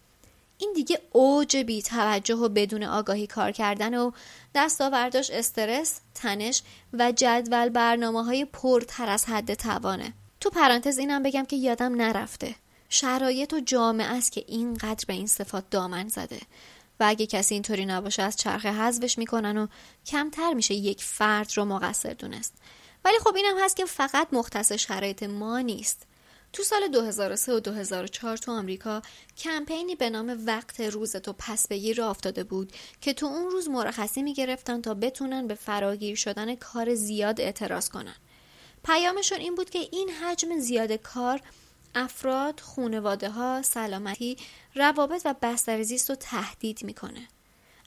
این 0.58 0.74
دیگه 0.76 1.02
اوج 1.12 1.58
بی 1.58 1.82
توجه 1.82 2.36
و 2.36 2.50
بدون 2.50 2.84
آگاهی 2.84 3.28
کار 3.28 3.52
کردن 3.52 3.94
و 3.94 4.12
دستاورداش 4.56 5.30
استرس، 5.30 6.00
تنش 6.16 6.62
و 6.94 7.12
جدول 7.12 7.70
برنامه 7.70 8.24
های 8.24 8.46
پرتر 8.46 9.10
از 9.10 9.26
حد 9.26 9.54
توانه. 9.54 10.14
تو 10.42 10.50
پرانتز 10.50 10.98
اینم 10.98 11.24
بگم 11.24 11.46
که 11.46 11.56
یادم 11.56 11.96
نرفته. 11.96 12.56
شرایط 12.90 13.54
و 13.54 13.60
جامعه 13.60 14.08
است 14.08 14.32
که 14.32 14.44
اینقدر 14.48 15.06
به 15.08 15.14
این 15.14 15.28
صفات 15.28 15.64
دامن 15.72 16.08
زده. 16.08 16.40
و 17.00 17.04
اگه 17.08 17.26
کسی 17.26 17.54
اینطوری 17.54 17.86
نباشه 17.86 18.24
از 18.24 18.36
چرخه 18.36 18.72
حذفش 18.72 19.18
می‌کنن 19.18 19.58
و 19.58 19.68
کمتر 20.06 20.54
میشه 20.54 20.74
یک 20.74 21.04
فرد 21.04 21.52
رو 21.56 21.66
مقصر 21.66 22.14
دونست. 22.14 22.54
ولی 23.06 23.20
خب 23.20 23.36
اینم 23.36 23.64
هست 23.64 23.76
که 23.76 23.86
فقط 23.86 24.28
مختص 24.32 24.72
شرایط 24.72 25.24
ما 25.24 25.60
نیست. 25.60 26.08
تو 26.54 26.64
سال 26.64 26.88
2003 26.88 27.54
و 27.54 27.60
2004 27.60 28.38
تو 28.38 28.52
آمریکا 28.52 29.02
کمپینی 29.38 29.96
به 29.96 30.10
نام 30.10 30.38
وقت 30.46 30.80
روز 30.80 31.16
تو 31.16 31.34
پس 31.34 31.68
بگیر 31.68 31.98
را 31.98 32.10
افتاده 32.10 32.44
بود 32.44 32.74
که 33.02 33.14
تو 33.14 33.26
اون 33.26 33.52
روز 33.52 33.70
مرخصی 33.70 34.24
می‌گرفتن 34.24 34.82
تا 34.82 34.94
بتونن 34.94 35.48
به 35.48 35.56
فراگیر 35.56 36.16
شدن 36.16 36.56
کار 36.56 36.96
زیاد 36.96 37.42
اعتراض 37.42 37.90
کنن. 37.90 38.16
پیامشون 38.84 39.40
این 39.40 39.56
بود 39.56 39.70
که 39.70 39.80
این 39.92 40.10
حجم 40.10 40.60
زیاد 40.60 40.92
کار 40.92 41.42
افراد، 41.96 42.60
خونواده 42.60 43.30
ها، 43.30 43.62
سلامتی، 43.62 44.38
روابط 44.76 45.22
و 45.26 45.36
بستر 45.42 45.84
زیست 45.84 46.10
رو 46.10 46.16
تهدید 46.16 46.84
می‌کنه. 46.84 47.28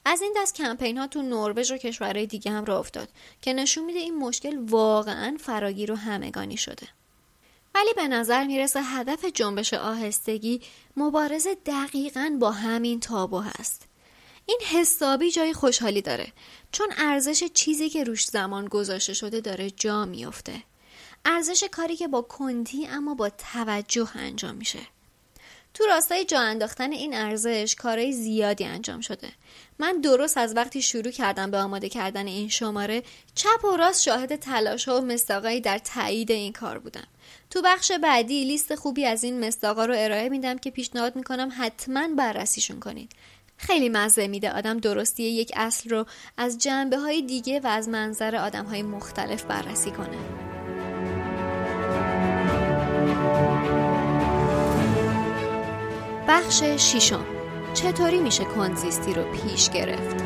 از 0.05 0.21
این 0.21 0.33
دست 0.37 0.55
کمپین 0.55 0.97
ها 0.97 1.07
تو 1.07 1.21
نروژ 1.21 1.71
و 1.71 1.77
کشورهای 1.77 2.25
دیگه 2.27 2.51
هم 2.51 2.65
را 2.65 2.79
افتاد 2.79 3.09
که 3.41 3.53
نشون 3.53 3.85
میده 3.85 3.99
این 3.99 4.17
مشکل 4.17 4.57
واقعا 4.57 5.37
فراگیر 5.39 5.91
و 5.91 5.95
همگانی 5.95 6.57
شده. 6.57 6.87
ولی 7.75 7.93
به 7.95 8.07
نظر 8.07 8.43
می‌رسه 8.43 8.81
هدف 8.81 9.25
جنبش 9.25 9.73
آهستگی 9.73 10.61
مبارزه 10.97 11.55
دقیقا 11.65 12.37
با 12.39 12.51
همین 12.51 12.99
تابو 12.99 13.39
هست. 13.39 13.87
این 14.45 14.59
حسابی 14.71 15.31
جای 15.31 15.53
خوشحالی 15.53 16.01
داره 16.01 16.27
چون 16.71 16.87
ارزش 16.97 17.43
چیزی 17.43 17.89
که 17.89 18.03
روش 18.03 18.25
زمان 18.25 18.65
گذاشته 18.65 19.13
شده 19.13 19.41
داره 19.41 19.69
جا 19.69 20.05
میافته. 20.05 20.63
ارزش 21.25 21.63
کاری 21.71 21.95
که 21.95 22.07
با 22.07 22.21
کندی 22.21 22.87
اما 22.87 23.15
با 23.15 23.29
توجه 23.29 24.09
انجام 24.17 24.55
میشه. 24.55 24.79
تو 25.73 25.85
راستای 25.85 26.25
جا 26.25 26.39
انداختن 26.39 26.91
این 26.91 27.13
ارزش 27.13 27.75
کارهای 27.79 28.11
زیادی 28.11 28.63
انجام 28.63 29.01
شده. 29.01 29.31
من 29.79 30.01
درست 30.01 30.37
از 30.37 30.55
وقتی 30.55 30.81
شروع 30.81 31.11
کردم 31.11 31.51
به 31.51 31.57
آماده 31.57 31.89
کردن 31.89 32.27
این 32.27 32.49
شماره 32.49 33.03
چپ 33.35 33.65
و 33.65 33.77
راست 33.77 34.03
شاهد 34.03 34.35
تلاش 34.35 34.87
ها 34.87 35.01
و 35.01 35.05
مستاقایی 35.05 35.61
در 35.61 35.77
تایید 35.77 36.31
این 36.31 36.53
کار 36.53 36.79
بودم. 36.79 37.07
تو 37.49 37.61
بخش 37.61 37.91
بعدی 37.91 38.43
لیست 38.43 38.75
خوبی 38.75 39.05
از 39.05 39.23
این 39.23 39.47
مستاقا 39.47 39.85
رو 39.85 39.93
ارائه 39.97 40.29
میدم 40.29 40.57
که 40.57 40.71
پیشنهاد 40.71 41.15
می‌کنم 41.15 41.51
حتما 41.57 42.07
بررسیشون 42.07 42.79
کنید. 42.79 43.11
خیلی 43.57 43.89
مزه 43.89 44.27
میده 44.27 44.51
آدم 44.51 44.79
درستی 44.79 45.23
یک 45.23 45.51
اصل 45.55 45.89
رو 45.89 46.05
از 46.37 46.57
جنبه 46.57 46.97
های 46.97 47.21
دیگه 47.21 47.59
و 47.59 47.67
از 47.67 47.89
منظر 47.89 48.35
آدم 48.35 48.65
های 48.65 48.83
مختلف 48.83 49.43
بررسی 49.43 49.91
کنه. 49.91 50.54
بخش 56.27 56.63
ششم. 56.63 57.25
چطوری 57.73 58.19
میشه 58.19 58.43
کنزیستی 58.43 59.13
رو 59.13 59.23
پیش 59.31 59.69
گرفت؟ 59.69 60.23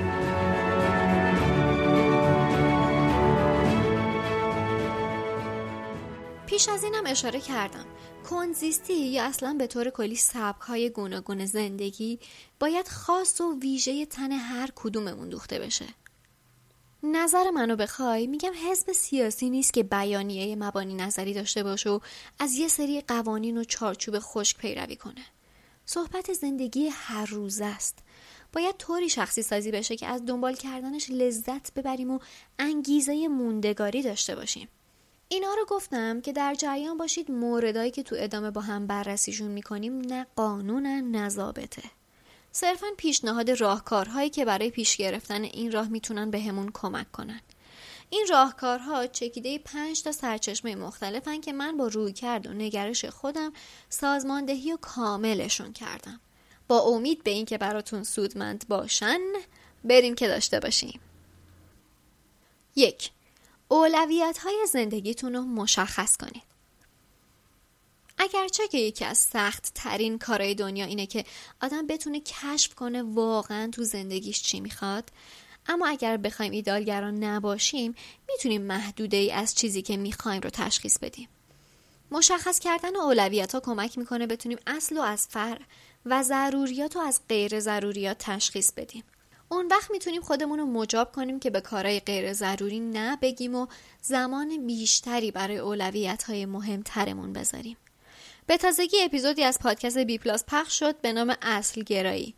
پیش 6.45 6.69
از 6.69 6.83
اینم 6.83 7.03
اشاره 7.05 7.39
کردم. 7.39 7.85
کنزیستی 8.29 8.93
یا 8.93 9.23
اصلا 9.23 9.55
به 9.59 9.67
طور 9.67 9.89
کلی 9.89 10.15
سبک 10.15 10.61
های 10.61 10.89
گوناگون 10.89 11.45
زندگی 11.45 12.19
باید 12.59 12.87
خاص 12.87 13.41
و 13.41 13.59
ویژه 13.59 14.05
تن 14.05 14.31
هر 14.31 14.69
کدوممون 14.75 15.29
دوخته 15.29 15.59
بشه. 15.59 15.85
نظر 17.03 17.49
منو 17.49 17.75
بخوای؟ 17.75 18.27
میگم 18.27 18.51
حزب 18.69 18.91
سیاسی 18.91 19.49
نیست 19.49 19.73
که 19.73 19.83
بیانیه 19.83 20.55
مبانی 20.55 20.93
نظری 20.93 21.33
داشته 21.33 21.63
باشه 21.63 21.89
و 21.89 21.99
از 22.39 22.53
یه 22.53 22.67
سری 22.67 23.01
قوانین 23.01 23.57
و 23.57 23.63
چارچوب 23.63 24.19
خشک 24.19 24.57
پیروی 24.57 24.95
کنه. 24.95 25.25
صحبت 25.85 26.33
زندگی 26.33 26.87
هر 26.87 27.25
روز 27.25 27.61
است. 27.61 27.97
باید 28.53 28.77
طوری 28.77 29.09
شخصی 29.09 29.41
سازی 29.41 29.71
بشه 29.71 29.95
که 29.95 30.07
از 30.07 30.25
دنبال 30.25 30.53
کردنش 30.53 31.09
لذت 31.09 31.73
ببریم 31.73 32.11
و 32.11 32.19
انگیزه 32.59 33.27
موندگاری 33.27 34.01
داشته 34.01 34.35
باشیم. 34.35 34.67
اینا 35.27 35.53
رو 35.53 35.65
گفتم 35.65 36.21
که 36.21 36.33
در 36.33 36.55
جریان 36.55 36.97
باشید 36.97 37.31
موردایی 37.31 37.91
که 37.91 38.03
تو 38.03 38.15
ادامه 38.19 38.51
با 38.51 38.61
هم 38.61 38.87
بررسیشون 38.87 39.51
می‌کنیم 39.51 39.97
نه 39.97 40.27
قانونن 40.35 41.11
نه 41.11 41.29
ضابطه. 41.29 41.83
صرفا 42.51 42.87
پیشنهاد 42.97 43.49
راهکارهایی 43.49 44.29
که 44.29 44.45
برای 44.45 44.69
پیش 44.69 44.97
گرفتن 44.97 45.43
این 45.43 45.71
راه 45.71 45.87
می‌تونن 45.87 46.35
همون 46.35 46.71
کمک 46.73 47.11
کنن. 47.11 47.41
این 48.09 48.27
راهکارها 48.29 49.07
چکیده 49.07 49.59
پنج 49.59 50.03
تا 50.03 50.11
سرچشمه 50.11 50.75
مختلفن 50.75 51.41
که 51.41 51.53
من 51.53 51.77
با 51.77 51.87
روی 51.87 52.13
کرد 52.13 52.47
و 52.47 52.53
نگرش 52.53 53.05
خودم 53.05 53.53
سازماندهی 53.89 54.73
و 54.73 54.77
کاملشون 54.77 55.73
کردم. 55.73 56.19
با 56.67 56.79
امید 56.79 57.23
به 57.23 57.31
اینکه 57.31 57.57
براتون 57.57 58.03
سودمند 58.03 58.65
باشن 58.67 59.19
بریم 59.83 60.15
که 60.15 60.27
داشته 60.27 60.59
باشیم. 60.59 60.99
یک 62.75 63.11
اولویت 63.67 64.37
های 64.37 64.67
زندگیتون 64.71 65.33
رو 65.33 65.41
مشخص 65.41 66.17
کنید. 66.17 66.48
اگرچه 68.19 68.67
که 68.67 68.77
یکی 68.77 69.05
از 69.05 69.17
سخت 69.17 69.71
ترین 69.75 70.17
کارهای 70.17 70.55
دنیا 70.55 70.85
اینه 70.85 71.05
که 71.05 71.25
آدم 71.61 71.87
بتونه 71.87 72.19
کشف 72.19 72.75
کنه 72.75 73.03
واقعا 73.03 73.69
تو 73.71 73.83
زندگیش 73.83 74.41
چی 74.41 74.59
می‌خواد 74.59 75.09
اما 75.67 75.87
اگر 75.87 76.17
بخوایم 76.17 76.51
ایدالگران 76.51 77.23
نباشیم 77.23 77.95
می‌تونیم 78.27 78.61
محدوده 78.61 79.17
ای 79.17 79.31
از 79.31 79.55
چیزی 79.55 79.81
که 79.81 79.97
می‌خوایم 79.97 80.41
رو 80.41 80.49
تشخیص 80.49 80.99
بدیم. 80.99 81.29
مشخص 82.11 82.59
کردن 82.59 82.95
اولویت 82.95 83.55
ها 83.55 83.59
کمک 83.59 83.97
می‌کنه 83.97 84.27
بتونیم 84.27 84.57
اصل 84.67 84.97
و 84.97 85.01
از 85.01 85.27
فر 85.27 85.61
و 86.05 86.23
ضروریات 86.23 86.95
و 86.95 86.99
از 86.99 87.21
غیر 87.29 87.59
ضروریات 87.59 88.17
تشخیص 88.19 88.71
بدیم. 88.71 89.03
اون 89.49 89.67
وقت 89.67 89.91
می‌تونیم 89.91 90.21
خودمون 90.21 90.59
رو 90.59 90.65
مجاب 90.65 91.11
کنیم 91.11 91.39
که 91.39 91.49
به 91.49 91.61
کارهای 91.61 91.99
غیر 91.99 92.33
ضروری 92.33 92.79
نه 92.79 93.17
بگیم 93.21 93.55
و 93.55 93.67
زمان 94.01 94.67
بیشتری 94.67 95.31
برای 95.31 95.57
اولویت 95.57 96.23
های 96.23 96.45
مهمترمون 96.45 97.33
بذاریم. 97.33 97.77
به 98.49 98.57
تازگی 98.57 98.97
اپیزودی 99.01 99.43
از 99.43 99.59
پادکست 99.59 99.97
بی 99.97 100.17
پلاس 100.17 100.43
پخش 100.47 100.79
شد 100.79 101.01
به 101.01 101.13
نام 101.13 101.35
اصل 101.41 101.83
گرایی 101.83 102.35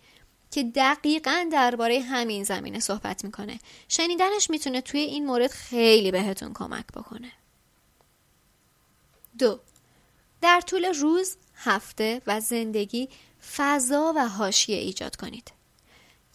که 0.52 0.64
دقیقا 0.64 1.50
درباره 1.52 2.00
همین 2.00 2.44
زمینه 2.44 2.80
صحبت 2.80 3.24
می‌کنه. 3.24 3.60
شنیدنش 3.88 4.50
می‌تونه 4.50 4.82
توی 4.82 5.00
این 5.00 5.26
مورد 5.26 5.52
خیلی 5.52 6.12
بهتون 6.12 6.54
کمک 6.54 6.86
بکنه. 6.88 7.32
دو 9.40 9.60
در 10.42 10.62
طول 10.62 10.86
روز، 10.86 11.38
هفته 11.56 12.22
و 12.28 12.40
زندگی 12.40 13.10
فضا 13.56 14.14
و 14.16 14.28
حاشیه 14.28 14.78
ایجاد 14.78 15.16
کنید. 15.16 15.52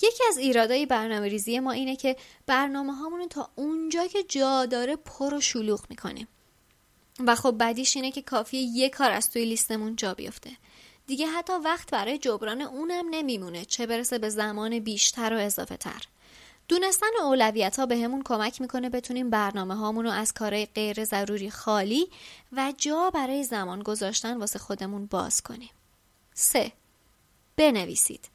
یکی 0.02 0.24
از 0.28 0.38
ایرادای 0.38 0.86
برنامه 0.86 1.28
ریزی 1.28 1.60
ما 1.60 1.72
اینه 1.72 1.96
که 1.96 2.16
برنامه 2.46 2.94
هامون 2.94 3.28
تا 3.28 3.50
اونجا 3.54 4.06
که 4.06 4.22
جا 4.22 4.66
داره 4.66 4.96
پر 4.96 5.34
و 5.34 5.40
شلوغ 5.40 5.84
می‌کنیم. 5.90 6.28
و 7.18 7.34
خب 7.34 7.50
بعدیش 7.50 7.96
اینه 7.96 8.10
که 8.10 8.22
کافیه 8.22 8.60
یه 8.60 8.88
کار 8.88 9.10
از 9.10 9.30
توی 9.30 9.44
لیستمون 9.44 9.96
جا 9.96 10.14
بیفته. 10.14 10.50
دیگه 11.06 11.26
حتی 11.26 11.52
وقت 11.52 11.90
برای 11.90 12.18
جبران 12.18 12.62
اونم 12.62 13.04
نمیمونه 13.10 13.64
چه 13.64 13.86
برسه 13.86 14.18
به 14.18 14.28
زمان 14.28 14.78
بیشتر 14.78 15.34
و 15.34 15.38
اضافه 15.38 15.76
تر 15.76 16.02
دونستن 16.68 17.06
اولویت 17.22 17.78
ها 17.78 17.86
به 17.86 17.98
همون 17.98 18.22
کمک 18.22 18.60
می‌کنه 18.60 18.90
بتونیم 18.90 19.30
برنامه 19.30 20.02
رو 20.02 20.10
از 20.10 20.32
کارهای 20.32 20.66
غیر 20.66 21.04
ضروری 21.04 21.50
خالی 21.50 22.08
و 22.52 22.72
جا 22.78 23.10
برای 23.10 23.44
زمان 23.44 23.82
گذاشتن 23.82 24.36
واسه 24.36 24.58
خودمون 24.58 25.06
باز 25.06 25.42
کنیم. 25.42 25.70
3. 26.34 26.72
بنویسید. 27.56 28.28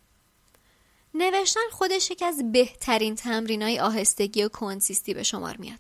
نوشتن 1.14 1.70
خودش 1.72 2.12
یکی 2.12 2.26
از 2.26 2.52
بهترین 2.52 3.16
تمرین 3.16 3.62
های 3.62 3.80
آهستگی 3.80 4.44
و 4.44 4.50
کنسیستی 4.50 5.14
به 5.14 5.24
شمار 5.24 5.58
میاد. 5.58 5.80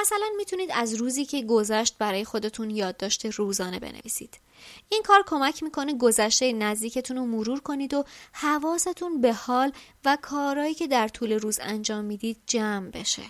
مثلا 0.00 0.26
می‌تونید 0.36 0.70
از 0.72 0.94
روزی 0.94 1.24
که 1.24 1.42
گذشت 1.42 1.98
برای 1.98 2.24
خودتون 2.24 2.70
یادداشت 2.70 3.26
روزانه 3.26 3.78
بنویسید. 3.78 4.40
این 4.88 5.02
کار 5.02 5.24
کمک 5.26 5.62
می‌کنه 5.62 5.98
گذشته 5.98 6.52
نزدیکتون 6.52 7.16
رو 7.16 7.26
مرور 7.26 7.60
کنید 7.60 7.94
و 7.94 8.04
حواستون 8.32 9.20
به 9.20 9.32
حال 9.32 9.72
و 10.04 10.18
کارهایی 10.22 10.74
که 10.74 10.86
در 10.86 11.08
طول 11.08 11.32
روز 11.32 11.58
انجام 11.62 12.04
می‌دید 12.04 12.42
جمع 12.46 12.90
بشه. 12.90 13.22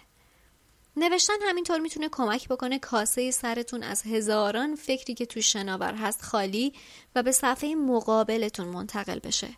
نوشتن 0.96 1.34
همینطور 1.42 1.78
می‌تونه 1.78 2.08
کمک 2.08 2.48
بکنه 2.48 2.78
کاسه 2.78 3.30
سرتون 3.30 3.82
از 3.82 4.02
هزاران 4.02 4.74
فکری 4.74 5.14
که 5.14 5.26
تو 5.26 5.40
شناور 5.40 5.94
هست 5.94 6.22
خالی 6.22 6.72
و 7.14 7.22
به 7.22 7.32
صفحه 7.32 7.74
مقابلتون 7.74 8.66
منتقل 8.66 9.18
بشه. 9.18 9.48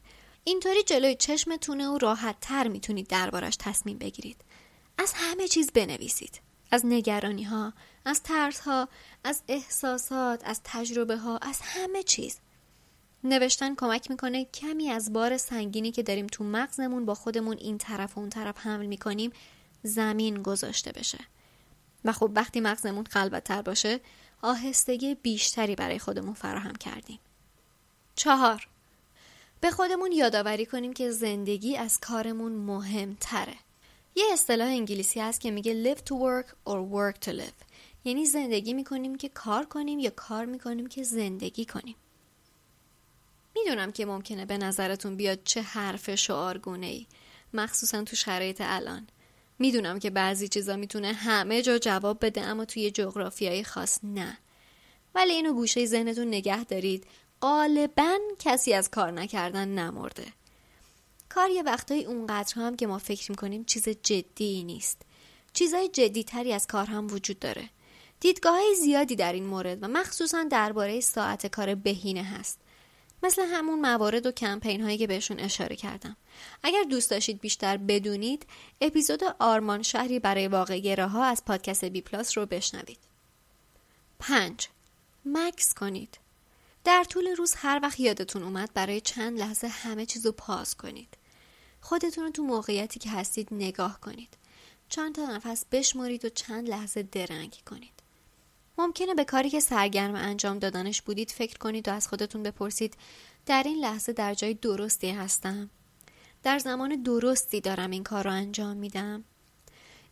اینطوری 0.45 0.83
جلوی 0.83 1.15
چشمتونه 1.15 1.89
و 1.89 1.99
راحت 1.99 2.37
تر 2.41 2.69
می‌تونید 2.69 3.07
دربارش 3.07 3.57
تصمیم 3.59 3.99
بگیرید. 3.99 4.45
از 4.99 5.13
همه 5.17 5.49
چیز 5.49 5.71
بنویسید. 5.73 6.50
از 6.71 6.87
نگرانی 6.87 7.45
ها 7.45 7.73
از 8.05 8.23
ترس 8.23 8.61
ها 8.61 8.89
از 9.25 9.43
احساسات 9.49 10.43
از 10.45 10.61
تجربه 10.65 11.17
ها 11.17 11.37
از 11.37 11.61
همه 11.63 12.03
چیز. 12.03 12.39
نوشتن 13.25 13.75
کمک 13.75 14.11
می‌کنه 14.11 14.45
کمی 14.45 14.91
از 14.91 15.13
بار 15.13 15.37
سنگینی 15.37 15.93
که 15.93 16.03
داریم 16.03 16.27
تو 16.27 16.45
مغزمون 16.45 17.05
با 17.05 17.15
خودمون 17.15 17.57
این 17.57 17.79
طرف 17.79 18.17
و 18.17 18.21
اون 18.21 18.31
طرف 18.31 18.59
حمل 18.59 18.87
می‌کنیم 18.87 19.33
زمین 19.83 20.43
گذاشته 20.43 20.93
بشه. 20.93 21.19
و 22.05 22.13
خب 22.13 22.31
وقتی 22.35 22.61
مغزمون 22.61 23.05
خلوتتر 23.05 23.63
باشه 23.63 24.01
آهستگی 24.43 25.15
بیشتری 25.15 25.75
برای 25.75 25.99
خودمون 25.99 26.35
فراهم 26.35 26.75
کردیم. 26.75 27.19
چهار 28.15 28.69
به 29.61 29.71
خودمون 29.71 30.13
یادآوری 30.13 30.67
کنیم 30.67 30.93
که 30.93 31.11
زندگی 31.11 31.77
از 31.77 32.01
کارمون 32.01 32.53
مهمتره. 32.53 33.55
یه 34.15 34.25
اصطلاح 34.33 34.69
انگلیسی 34.69 35.21
هست 35.21 35.41
که 35.41 35.51
میگه 35.51 35.95
live 35.95 35.99
to 35.99 36.13
work 36.13 36.49
or 36.49 36.79
work 36.95 37.29
to 37.29 37.33
live. 37.33 37.65
یعنی 38.05 38.27
زندگی 38.27 38.75
می‌کنیم 38.75 39.15
که 39.15 39.29
کار 39.29 39.65
کنیم 39.65 39.99
یا 39.99 40.11
کار 40.11 40.45
می‌کنیم 40.45 40.87
که 40.87 41.03
زندگی 41.03 41.65
کنیم. 41.65 41.97
می‌دونم 43.55 43.93
که 43.93 44.07
ممکنه 44.07 44.45
به 44.45 44.59
نظرتون 44.59 45.17
بیاد 45.17 45.39
چه 45.45 45.63
حرف 45.63 46.15
شعارگونه 46.15 46.87
ای 46.87 47.07
مخصوصا 47.55 48.05
تو 48.05 48.17
شرایط 48.17 48.61
الان. 48.65 49.07
می‌دونم 49.59 49.99
که 49.99 50.11
بعضی 50.11 50.49
چیزا 50.49 50.77
می‌تونه 50.77 51.13
همه 51.13 51.63
جا 51.63 51.79
جواب 51.79 52.25
بده 52.27 52.41
اما 52.41 52.65
توی 52.65 52.91
جغرافیای 52.91 53.65
خاص 53.65 53.99
نه. 54.03 54.39
ولی 55.15 55.33
اینو 55.33 55.53
گوشه 55.53 55.87
ذهنتون 55.87 56.29
نگه 56.29 56.65
دارید. 56.65 57.07
غالبا 57.43 58.19
کسی 58.39 58.73
از 58.73 58.91
کار 58.91 59.11
نکردن 59.11 59.69
نمرده. 59.69 60.27
کار 61.35 61.51
یه 61.51 61.63
وقتایی 61.63 62.05
اونقدر 62.05 62.55
هم 62.55 62.77
که 62.77 62.87
ما 62.87 62.99
فکر 62.99 63.31
می‌کنیم 63.31 63.65
چیز 63.65 63.89
جدی 63.89 64.65
نیست. 64.65 65.03
چیزای 65.53 65.89
جدی 65.89 66.25
تری 66.25 66.53
از 66.53 66.67
کار 66.67 66.87
هم 66.87 67.07
وجود 67.07 67.39
داره. 67.39 67.71
دیدگاه 68.21 68.55
های 68.55 68.75
زیادی 68.75 69.17
در 69.17 69.33
این 69.33 69.47
مورد 69.47 69.83
و 69.83 69.89
مخصوصا 69.89 70.43
درباره 70.43 71.01
ساعت 71.01 71.47
کار 71.47 71.75
بهینه 71.75 72.23
هست. 72.23 72.59
مثل 73.23 73.43
همون 73.43 73.81
موارد 73.81 74.27
و 74.27 74.33
کمپین 74.33 74.81
هایی 74.81 74.99
که 74.99 75.07
بهشون 75.07 75.41
اشاره 75.41 75.77
کردم. 75.77 76.17
اگر 76.63 76.83
دوست 76.83 77.11
داشتید 77.11 77.41
بیشتر 77.41 77.77
بدونید 77.77 78.47
اپیزود 78.81 79.25
آرمان 79.39 79.83
شهری 79.83 80.19
برای 80.19 80.49
واقع 80.49 81.01
ها 81.01 81.25
از 81.25 81.45
پادکست 81.45 81.85
بی 81.85 82.01
پلاس 82.01 82.39
رو 82.39 82.47
بشنوید. 82.47 82.99
5. 84.19 84.69
مکس 85.25 85.75
کنید. 85.75 86.19
در 86.85 87.05
طول 87.05 87.29
روز 87.29 87.55
هر 87.57 87.81
وقت 87.83 88.01
یادتون 88.01 88.43
اومد 88.43 88.71
برای 88.75 89.01
چند 89.01 89.39
لحظه 89.39 89.69
همه 89.69 90.07
چیز 90.07 90.27
رو 90.27 90.33
پاس 90.33 90.75
کنید. 90.75 91.17
خودتون 91.81 92.25
رو 92.25 92.31
تو 92.31 92.43
موقعیتی 92.43 93.01
که 93.01 93.11
هستید 93.11 93.49
نگاه 93.51 94.01
کنید. 94.01 94.37
چند 94.89 95.15
تا 95.15 95.27
نفس 95.27 95.65
بشمارید 95.73 96.25
و 96.25 96.29
چند 96.29 96.69
لحظه 96.69 97.03
درنگ 97.03 97.57
کنید. 97.71 98.01
ممکنه 98.79 99.15
به 99.15 99.25
کاری 99.25 99.51
که 99.51 99.61
سرگرم 99.61 100.15
انجام 100.15 100.59
دادنش 100.59 101.03
بودید 101.03 101.31
فکر 101.31 101.59
کنید 101.59 101.89
و 101.89 101.93
از 101.93 102.09
خودتون 102.09 102.43
بپرسید 102.43 102.95
در 103.47 103.63
این 103.63 103.79
لحظه 103.79 104.13
در 104.13 104.35
جای 104.35 104.55
درستی 104.55 105.11
هستم؟ 105.11 105.71
در 106.43 106.59
زمان 106.59 107.03
درستی 107.03 107.61
دارم 107.61 107.91
این 107.91 108.05
کار 108.05 108.25
رو 108.25 108.31
انجام 108.31 108.77
میدم؟ 108.77 109.25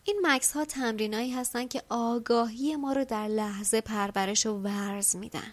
این 0.04 0.20
مکس 0.22 0.52
ها 0.52 0.64
تمرینایی 0.64 1.30
هستن 1.30 1.68
که 1.68 1.82
آگاهی 1.88 2.76
ما 2.76 2.92
رو 2.92 3.04
در 3.04 3.28
لحظه 3.28 3.80
پرورش 3.80 4.46
و 4.46 4.54
ورز 4.54 5.16
میدن. 5.16 5.52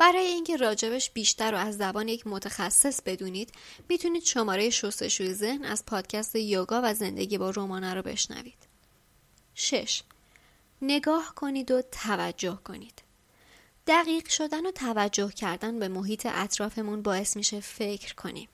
برای 0.00 0.26
اینکه 0.26 0.56
راجبش 0.56 1.10
بیشتر 1.10 1.50
رو 1.50 1.58
از 1.58 1.76
زبان 1.76 2.08
یک 2.08 2.26
متخصص 2.26 3.02
بدونید 3.02 3.52
می‌تونید 3.88 4.22
شماره 4.22 4.70
شستشوی 4.70 5.34
ذهن 5.34 5.64
از 5.64 5.86
پادکست 5.86 6.36
یوگا 6.36 6.80
و 6.84 6.94
زندگی 6.94 7.38
با 7.38 7.50
رومانه 7.50 7.94
رو 7.94 8.02
بشنوید 8.02 8.68
6. 9.54 10.02
نگاه 10.82 11.34
کنید 11.34 11.70
و 11.70 11.82
توجه 11.82 12.58
کنید. 12.64 13.02
دقیق 13.86 14.28
شدن 14.28 14.66
و 14.66 14.70
توجه 14.70 15.32
کردن 15.32 15.78
به 15.78 15.88
محیط 15.88 16.26
اطرافمون 16.30 17.02
باعث 17.02 17.36
میشه 17.36 17.60
فکر 17.60 18.14
کنیم. 18.14 18.48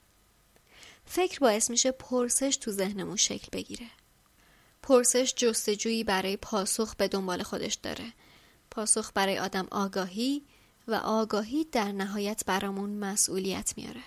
فکر 1.04 1.38
باعث 1.38 1.70
میشه 1.70 1.92
پرسش 1.92 2.56
تو 2.56 2.70
ذهنمون 2.70 3.16
شکل 3.16 3.48
بگیره. 3.52 3.86
پرسش 4.82 5.34
جستجویی 5.36 6.04
برای 6.04 6.36
پاسخ 6.36 6.94
به 6.94 7.08
دنبال 7.08 7.42
خودش 7.42 7.74
داره. 7.74 8.12
پاسخ 8.70 9.10
برای 9.14 9.38
آدم 9.38 9.68
آگاهی 9.70 10.42
و 10.88 10.94
آگاهی 10.94 11.64
در 11.64 11.92
نهایت 11.92 12.42
برامون 12.46 12.90
مسئولیت 12.90 13.74
میاره. 13.76 14.02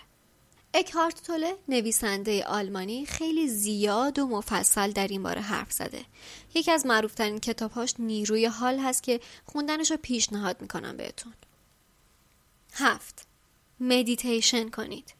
اکهارت 0.74 1.24
توله 1.24 1.56
نویسنده 1.68 2.44
آلمانی 2.44 3.06
خیلی 3.06 3.48
زیاد 3.48 4.20
و 4.20 4.28
مفصل 4.28 4.92
در 4.92 5.08
این 5.08 5.24
باره 5.24 5.42
حرف 5.42 5.72
زده. 5.72 6.06
یکی 6.56 6.72
از 6.72 6.86
معروفترین 6.86 7.40
کتابهاش 7.40 7.94
نیروی 8.00 8.46
حال 8.46 8.80
هست 8.80 9.04
که 9.04 9.20
خوندنش 9.46 9.92
رو 9.92 9.98
پیشنهاد 9.98 10.62
می‌کنم 10.62 10.98
بهتون. 10.98 11.34
هفت 12.74 13.28
مدیتیشن 13.80 14.70
کنید. 14.70 15.14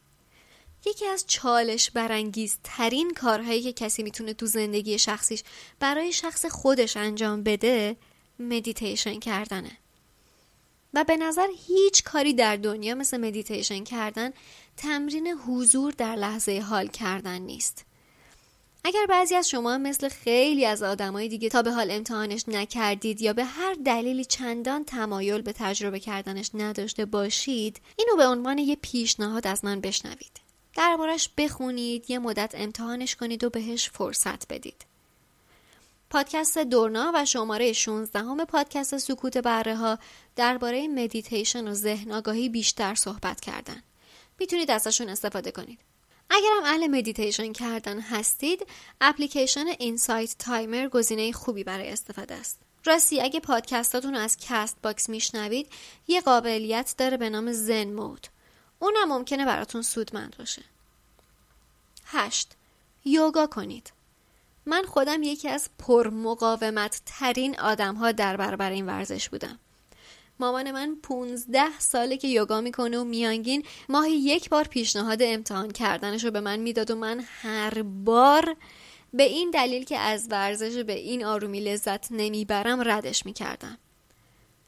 یکی 0.86 1.06
از 1.06 1.26
چالش 1.28 1.92
برانگیز 1.92 2.58
ترین 2.64 3.14
کارهایی 3.14 3.62
که 3.62 3.74
کسی 3.74 4.04
می‌تونه 4.04 4.34
تو 4.34 4.46
زندگی 4.46 5.00
شخصیش 5.00 5.44
برای 5.80 6.14
شخص 6.14 6.46
خودش 6.46 6.98
انجام 6.98 7.44
بده 7.44 7.96
مدیتیشن 8.40 9.20
کردنه. 9.20 9.72
و 10.94 11.04
به 11.04 11.18
نظر 11.18 11.48
هیچ 11.68 12.04
کاری 12.04 12.34
در 12.34 12.56
دنیا 12.56 12.96
مثل 12.96 13.18
مدیتیشن 13.18 13.84
کردن 13.84 14.34
تمرین 14.78 15.28
حضور 15.28 15.94
در 15.98 16.16
لحظه 16.16 16.60
حال 16.60 16.88
کردن 16.88 17.42
نیست. 17.42 17.86
اگر 18.84 19.06
بعضی 19.10 19.36
از 19.36 19.50
شما 19.50 19.78
مثل 19.78 20.10
خیلی 20.10 20.66
از 20.66 20.84
آدمای 20.84 21.28
دیگه 21.28 21.50
تا 21.50 21.62
به 21.62 21.72
حال 21.72 21.92
امتحانش 21.92 22.44
نکردید 22.48 23.22
یا 23.22 23.34
به 23.34 23.44
هر 23.46 23.74
دلیلی 23.86 24.26
چندان 24.26 24.86
تمایل 24.86 25.42
به 25.42 25.54
تجربه 25.54 26.00
کردنش 26.00 26.52
نداشته 26.54 27.06
باشید 27.06 27.82
اینو 27.98 28.16
به 28.16 28.28
عنوان 28.28 28.58
یه 28.58 28.76
پیشنهاد 28.76 29.48
از 29.48 29.66
من 29.66 29.82
بشنوید 29.82 30.40
دربارش 30.76 31.30
بخونید 31.38 32.10
یه 32.10 32.20
مدت 32.20 32.52
امتحانش 32.58 33.16
کنید 33.16 33.44
و 33.44 33.50
بهش 33.50 33.90
فرصت 33.90 34.54
بدید 34.54 34.89
پادکست 36.10 36.58
دورنا 36.58 37.12
و 37.16 37.26
شماره 37.26 37.74
16 37.74 38.20
همه 38.20 38.46
پادکست 38.46 38.98
سکوت 38.98 39.38
بره 39.38 39.76
ها 39.76 40.00
درباره 40.36 40.88
مدیتیشن 40.88 41.68
و 41.68 41.74
ذهن 41.74 42.12
آگاهی 42.12 42.50
بیشتر 42.50 42.96
صحبت 42.96 43.40
کردن. 43.40 43.84
می‌تونید 44.40 44.72
ازشون 44.72 45.10
استفاده 45.10 45.52
کنید. 45.52 45.80
اگرم 46.30 46.64
اهل 46.66 46.88
مدیتیشن 46.88 47.54
کردن 47.54 48.00
هستید، 48.00 48.68
اپلیکیشن 49.02 49.66
Insight 49.80 50.36
Timer 50.40 50.88
گزینه 50.88 51.32
خوبی 51.32 51.64
برای 51.64 51.90
استفاده 51.90 52.36
است. 52.36 52.60
راستی 52.86 53.22
اگه 53.22 53.40
پادکستاتون 53.40 54.14
رو 54.14 54.20
از 54.20 54.38
Castbox 54.38 55.10
میشنوید، 55.10 55.68
یه 56.08 56.22
قابلیت 56.22 56.96
داره 56.98 57.18
به 57.18 57.30
نام 57.30 57.52
Zen 57.52 57.84
Mode. 57.84 58.28
اونم 58.80 59.08
ممکنه 59.08 59.46
براتون 59.46 59.82
سودمند 59.82 60.36
باشه. 60.38 60.64
8. 62.06 62.52
یوگا 63.06 63.48
کنید. 63.48 63.92
من 64.70 64.84
خودم 64.84 65.24
یکی 65.24 65.50
از 65.50 65.70
پرمقاومت 65.80 67.02
ترین 67.06 67.60
آدم 67.60 67.96
ها 67.96 68.12
در 68.12 68.38
برابر 68.38 68.72
این 68.72 68.86
ورزش 68.86 69.30
بودم. 69.30 69.60
مامان 70.40 70.72
من 70.72 70.96
15 71.04 71.80
ساله 71.80 72.18
که 72.18 72.28
یوگا 72.28 72.62
می‌کنه 72.62 72.98
و 72.98 73.04
میانگین 73.04 73.64
ماهی 73.90 74.12
یک 74.12 74.50
بار 74.50 74.64
پیشنهاد 74.64 75.22
امتحان 75.22 75.72
کردنش 75.72 76.24
رو 76.24 76.32
به 76.32 76.40
من 76.40 76.60
می‌داد 76.60 76.92
و 76.92 76.96
من 76.96 77.24
هر 77.42 77.82
بار 77.82 78.56
به 79.14 79.24
این 79.24 79.52
دلیل 79.52 79.84
که 79.84 79.98
از 79.98 80.28
ورزش 80.32 80.84
به 80.84 80.94
این 80.94 81.26
آرومی 81.26 81.60
لذت 81.60 82.12
نمی‌برم 82.12 82.82
ردش 82.90 83.26
می‌کردم. 83.26 83.78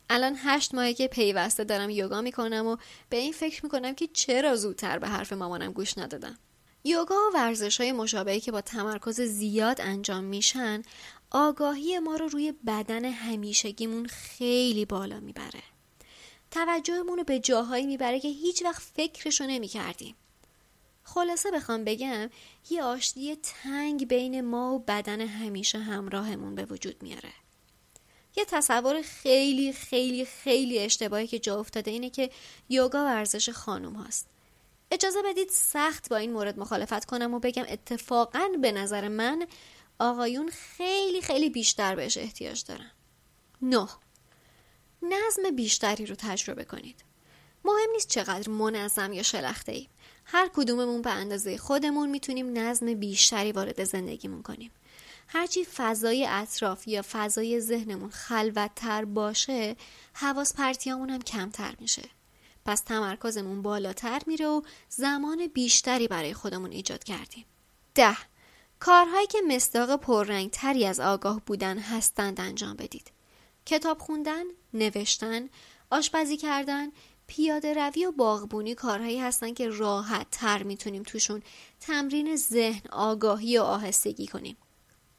الان 0.09 0.35
هشت 0.37 0.75
ماهی 0.75 0.93
که 0.93 1.07
پیوسته 1.07 1.63
دارم 1.63 1.89
یوگا 1.89 2.21
می‌کنم 2.21 2.67
و 2.67 2.77
به 3.09 3.17
این 3.17 3.33
فکر 3.33 3.65
می‌کنم 3.65 3.95
که 3.95 4.07
چرا 4.07 4.55
زودتر 4.55 4.99
به 4.99 5.07
حرف 5.07 5.33
مامانم 5.33 5.71
گوش 5.71 5.97
ندادم. 5.97 6.37
یوگا 6.84 7.15
و 7.15 7.34
ورزش 7.34 7.82
های 7.82 7.91
مشابهی 7.91 8.39
که 8.39 8.51
با 8.51 8.61
تمرکز 8.61 9.21
زیاد 9.21 9.82
انجام 9.82 10.23
میشن 10.23 10.84
آگاهی 11.32 11.99
ما 11.99 12.15
رو 12.15 12.27
روی 12.27 12.53
بدن 12.67 13.05
همیشگیمون 13.05 14.05
خیلی 14.05 14.86
بالا 14.86 15.19
می‌بره. 15.19 15.63
توجهمون 16.51 17.17
رو 17.17 17.23
به 17.23 17.39
جاهایی 17.39 17.86
می‌بره 17.86 18.19
که 18.19 18.27
هیچ 18.27 18.63
وقت 18.63 18.82
فکرشو 18.82 19.43
نمی 19.43 19.67
کردیم. 19.67 20.15
خلاصه 21.03 21.51
بخوام 21.51 21.84
بگم 21.84 22.29
یه 22.69 22.84
آشتی 22.84 23.36
تنگ 23.36 24.07
بین 24.07 24.41
ما 24.41 24.73
و 24.75 24.79
بدن 24.79 25.21
همیشه 25.21 25.79
همراهمون 25.79 26.55
به 26.55 26.65
وجود 26.65 27.03
میاره. 27.03 27.34
یه 28.38 28.45
تصور 28.45 29.01
خیلی 29.01 29.73
خیلی 29.73 30.25
خیلی 30.25 30.79
اشتباهی 30.79 31.27
که 31.27 31.39
جا 31.39 31.59
افتاده 31.59 31.91
اینه 31.91 32.09
که 32.09 32.29
یوگا 32.69 33.05
ورزش 33.05 33.49
خانوم 33.49 33.93
هاست. 33.93 34.27
اجازه 34.91 35.21
بدید 35.25 35.49
سخت 35.49 36.09
با 36.09 36.17
این 36.17 36.33
مورد 36.33 36.59
مخالفت 36.59 37.05
کنم 37.05 37.33
و 37.33 37.39
بگم 37.39 37.65
اتفاقا 37.69 38.49
به 38.61 38.71
نظر 38.71 39.07
من 39.07 39.47
آقایون 39.99 40.49
خیلی 40.49 41.21
خیلی 41.21 41.49
بیشتر 41.49 41.95
بهش 41.95 42.17
احتیاج 42.17 42.63
دارن. 42.65 42.91
نه 43.61 43.87
نظم 45.01 45.55
بیشتری 45.55 46.05
رو 46.05 46.15
تجربه 46.15 46.63
کنید. 46.63 47.03
مهم 47.65 47.91
نیست 47.93 48.07
چقدر 48.07 48.49
منظم 48.49 49.13
یا 49.13 49.23
شلخته 49.23 49.71
ایم. 49.71 49.89
هر 50.25 50.49
کدوممون 50.53 51.01
به 51.01 51.11
اندازه 51.11 51.57
خودمون 51.57 52.09
می‌تونیم 52.09 52.57
نظم 52.57 52.93
بیشتری 52.93 53.51
وارد 53.51 53.83
زندگیمون 53.83 54.41
کنیم. 54.41 54.71
هرچی 55.27 55.65
فضای 55.65 56.27
اطراف 56.29 56.87
یا 56.87 57.01
فضای 57.11 57.59
ذهنمون 57.59 58.09
خلوتتر 58.09 59.05
باشه 59.05 59.75
حواس 60.13 60.53
پرتیامون 60.53 61.09
هم 61.09 61.21
کمتر 61.21 61.75
میشه. 61.79 62.09
پس 62.66 62.82
تمرکزمون 62.82 63.62
بالاتر 63.62 64.22
میره 64.28 64.47
و 64.47 64.62
زمان 64.89 65.47
بیشتری 65.47 66.07
برای 66.07 66.34
خودمون 66.34 66.72
ایجاد 66.72 67.03
کردیم. 67.03 67.45
ده 67.95 68.18
کارهایی 68.80 69.28
که 69.28 69.41
مصداق 69.47 69.95
پررنگ 69.95 70.49
تری 70.49 70.86
از 70.86 70.99
آگاه 70.99 71.41
بودن 71.45 71.78
هستند 71.78 72.41
انجام 72.41 72.76
بدید. 72.76 73.12
کتاب 73.66 73.99
خوندن، 73.99 74.43
نوشتن، 74.74 75.49
آشپزی 75.89 76.38
کردن، 76.38 76.88
پیاده 77.28 77.74
روی 77.74 78.05
و 78.05 78.12
باغبونی 78.12 78.76
کارهایی 78.76 79.20
هستن 79.20 79.53
که 79.53 79.70
راحت 79.70 80.28
تر 80.32 80.64
می‌تونیم 80.64 81.03
توشون 81.03 81.41
تمرین 81.80 82.36
ذهن، 82.36 82.82
آگاهی 82.91 83.57
و 83.57 83.62
آهستگی 83.62 84.28
کنیم. 84.28 84.57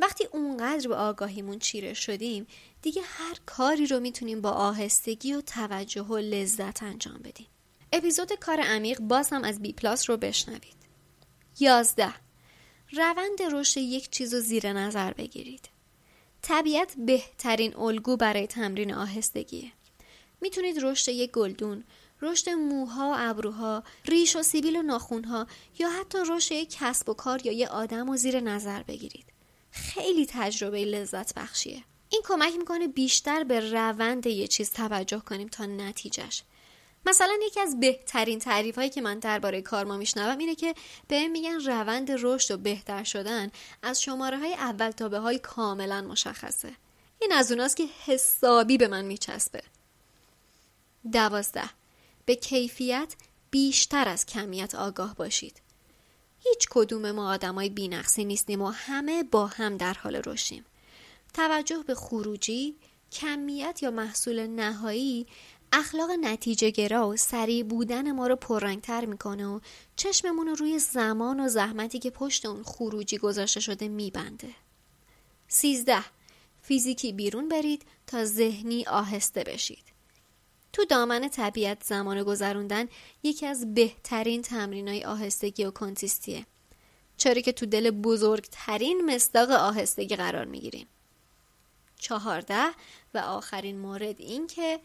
وقتی 0.03 0.25
اونقدر 0.33 0.89
به 0.89 0.95
آگاهیمون 0.97 1.59
چیره 1.59 1.95
شدیم 1.95 2.47
دیگه 2.83 3.03
هر 3.05 3.37
کاری 3.47 3.87
رو 3.87 4.01
می‌تونیم 4.01 4.41
با 4.41 4.51
آهستگی 4.51 5.35
و 5.35 5.41
توجه 5.41 6.03
و 6.03 6.17
لذت 6.17 6.83
انجام 6.83 7.19
بدیم. 7.19 7.47
اپیزود 7.93 8.33
کار 8.33 8.61
عمیق 8.61 9.01
باز 9.01 9.31
هم 9.31 9.45
از 9.45 9.63
بی 9.63 9.73
پلاس 9.73 10.11
رو 10.11 10.17
بشنوید. 10.17 10.77
یازده 11.61 12.15
روند 12.93 13.43
رشد 13.53 13.81
یک 13.81 14.11
چیز 14.11 14.35
رو 14.35 14.41
زیر 14.41 14.73
نظر 14.73 15.13
بگیرید. 15.13 15.69
طبیعت 16.43 16.95
بهترین 16.99 17.77
الگو 17.77 18.17
برای 18.17 18.47
تمرین 18.47 18.95
آهستگیه. 18.95 19.73
می‌تونید 20.41 20.85
رشد 20.85 21.13
یک 21.13 21.31
گلدون، 21.31 21.85
رشد 22.23 22.51
موها 22.51 23.11
و 23.11 23.15
ابروها، 23.19 23.85
ریش 24.05 24.37
و 24.37 24.43
سیبیل 24.43 24.77
و 24.77 24.83
ناخونها 24.83 25.47
یا 25.79 25.91
حتی 25.91 26.19
رشد 26.29 26.53
یک 26.53 26.77
کسب 26.79 27.09
و 27.09 27.15
کار 27.15 27.47
یا 27.47 27.53
یک 27.53 27.69
آدم 27.69 28.11
رو 28.11 28.17
زیر 28.17 28.41
نظر 28.41 28.83
بگیرید. 28.83 29.32
خیلی 29.73 30.27
تجربه 30.27 30.85
لذت 30.85 31.35
بخشیه. 31.35 31.85
این 32.09 32.23
کمک 32.25 32.55
می‌کنه 32.59 32.89
بیشتر 32.89 33.45
به 33.45 33.73
روند 33.73 34.27
یه 34.27 34.47
چیز 34.47 34.71
توجه 34.71 35.19
کنیم 35.19 35.49
تا 35.49 35.67
نتیجهش. 35.67 36.43
مثلا 37.07 37.39
یکی 37.43 37.61
از 37.61 37.81
بهترین 37.81 38.39
تعریف 38.39 38.75
هایی 38.75 38.91
که 38.91 39.01
من 39.01 39.19
درباره 39.19 39.63
کارما 39.63 39.97
میشنوم 39.97 40.39
اینه 40.39 40.55
که 40.55 40.75
به 41.09 41.29
میگن 41.29 41.61
روند 41.61 42.11
رشد 42.11 42.55
و 42.55 42.59
بهتر 42.59 43.05
شدن 43.05 43.51
از 43.83 44.03
شماره 44.03 44.39
های 44.39 44.55
اول 44.55 44.91
تا 44.91 45.09
به 45.09 45.19
های 45.19 45.39
کاملا 45.39 46.03
مشخصه 46.03 46.73
این 47.21 47.33
از 47.33 47.53
اوناست 47.53 47.77
که 47.77 47.87
حسابی 48.07 48.79
به 48.79 48.89
من 48.89 49.05
میچسبه 49.05 49.63
دوازده 51.13 51.71
به 52.25 52.35
کیفیت 52.35 53.15
بیشتر 53.51 54.09
از 54.09 54.27
کمیت 54.27 54.75
آگاه 54.75 55.15
باشید 55.15 55.63
هیچ 56.45 56.67
کدوم 56.71 57.11
ما 57.11 57.31
آدمای 57.31 57.71
بینقصی 57.71 58.25
نیستیم 58.25 58.63
و 58.63 58.69
همه 58.69 59.23
با 59.23 59.47
هم 59.47 59.77
در 59.77 59.95
حال 59.95 60.17
رشدیم 60.17 60.65
توجه 61.35 61.85
به 61.87 61.95
خروجی 61.95 62.77
کمیت 63.13 63.83
یا 63.83 63.91
محصول 63.91 64.47
نهایی 64.47 65.27
اخلاق 65.73 66.11
نتیجه 66.11 66.71
گرا 66.71 67.09
و 67.09 67.17
سریع 67.17 67.65
بودن 67.65 68.13
ما 68.13 68.27
رو 68.27 68.37
پررنگتر 68.37 69.05
می‌کنه 69.05 69.47
و 69.47 69.61
چشممون 69.97 70.47
رو 70.47 70.55
روی 70.55 70.79
زمان 70.79 71.41
و 71.41 71.49
زحمتی 71.49 71.99
که 71.99 72.11
پشت 72.11 72.47
اون 72.47 72.63
خروجی 72.63 73.19
گذاشته 73.19 73.61
شده 73.61 73.89
میبنده. 73.89 74.49
سیزده 75.49 76.05
فیزیکی 76.63 77.13
بیرون 77.13 77.49
برید 77.49 77.83
تا 78.07 78.25
ذهنی 78.25 78.85
آهسته 78.85 79.45
بشید. 79.45 79.92
تو 80.73 80.85
دامن 80.85 81.29
طبیعت 81.29 81.85
زمان 81.85 82.23
گذروندن 82.23 82.89
یکی 83.23 83.47
از 83.47 83.75
بهترین 83.75 84.43
تمرین 84.43 84.89
های 84.89 85.05
آهستگی 85.05 85.65
و 85.65 85.71
کنتیستیه. 85.71 86.47
چرا 87.17 87.41
که 87.41 87.53
تو 87.53 87.67
دل 87.67 87.91
بزرگترین 87.91 89.15
مصداق 89.15 89.51
آهستگی 89.51 90.17
قرار 90.17 90.45
می‌گیریم. 90.45 90.87
چهارده 91.99 92.71
و 93.15 93.19
آخرین 93.19 93.79
مورد 93.79 94.21
این 94.21 94.47
که 94.47 94.81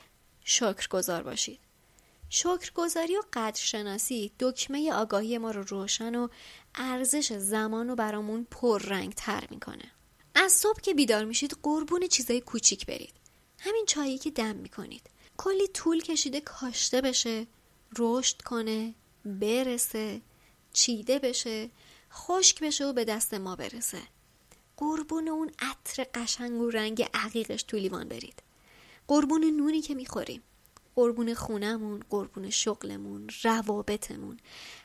گذار 0.89 1.23
باشید. 1.23 1.59
شکرگزاری 2.29 3.17
و 3.17 3.21
قدرشناسی 3.33 4.31
دکمه 4.39 4.93
آگاهی 4.93 5.37
ما 5.37 5.51
رو 5.51 5.63
روشن 5.63 6.15
و 6.15 6.27
ارزش 6.75 7.33
زمان 7.33 7.87
رو 7.87 7.95
برامون 7.95 8.47
پررنگ 8.51 9.13
تر 9.13 9.47
می‌کنه. 9.49 9.91
از 10.35 10.51
صبح 10.51 10.81
که 10.81 10.93
بیدار 10.93 11.25
میشید 11.25 11.57
قربون 11.63 12.07
چیزای 12.07 12.41
کوچیک 12.41 12.85
برید. 12.85 13.13
همین 13.59 13.85
چایی 13.85 14.17
که 14.17 14.31
دم 14.31 14.55
می‌کنید. 14.55 15.09
کلی 15.37 15.67
طول 15.67 16.01
کشیده 16.01 16.41
کاشته 16.41 17.01
بشه، 17.01 17.47
رشد 17.97 18.41
کنه، 18.41 18.93
برسه، 19.25 20.21
چیده 20.73 21.19
بشه، 21.19 21.69
خشک 22.11 22.63
بشه 22.63 22.85
و 22.85 22.93
به 22.93 23.05
دست 23.05 23.33
ما 23.33 23.55
برسه. 23.55 24.01
قربون 24.77 25.27
اون 25.27 25.51
عطر 25.59 26.05
قشنگ 26.13 26.61
و 26.61 26.69
رنگ 26.69 27.09
عقیقش 27.13 27.63
تو 27.63 27.77
لیوان 27.77 28.07
برید. 28.07 28.43
قربون 29.07 29.43
نونی 29.43 29.81
که 29.81 29.95
می‌خوریم. 29.95 30.43
قربون 30.95 31.33
خونمون 31.33 32.03
قربون 32.09 32.49
شغلمون 32.49 33.29
روابطمون. 33.43 34.39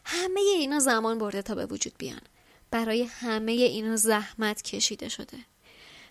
همه 0.04 0.40
اینا 0.40 0.78
زمان 0.78 1.18
برده 1.18 1.42
تا 1.42 1.54
به 1.54 1.66
وجود 1.66 1.94
بیان. 1.98 2.20
برای 2.70 3.02
همه 3.02 3.52
اینا 3.52 3.96
زحمت 3.96 4.62
کشیده 4.62 5.08
شده. 5.08 5.38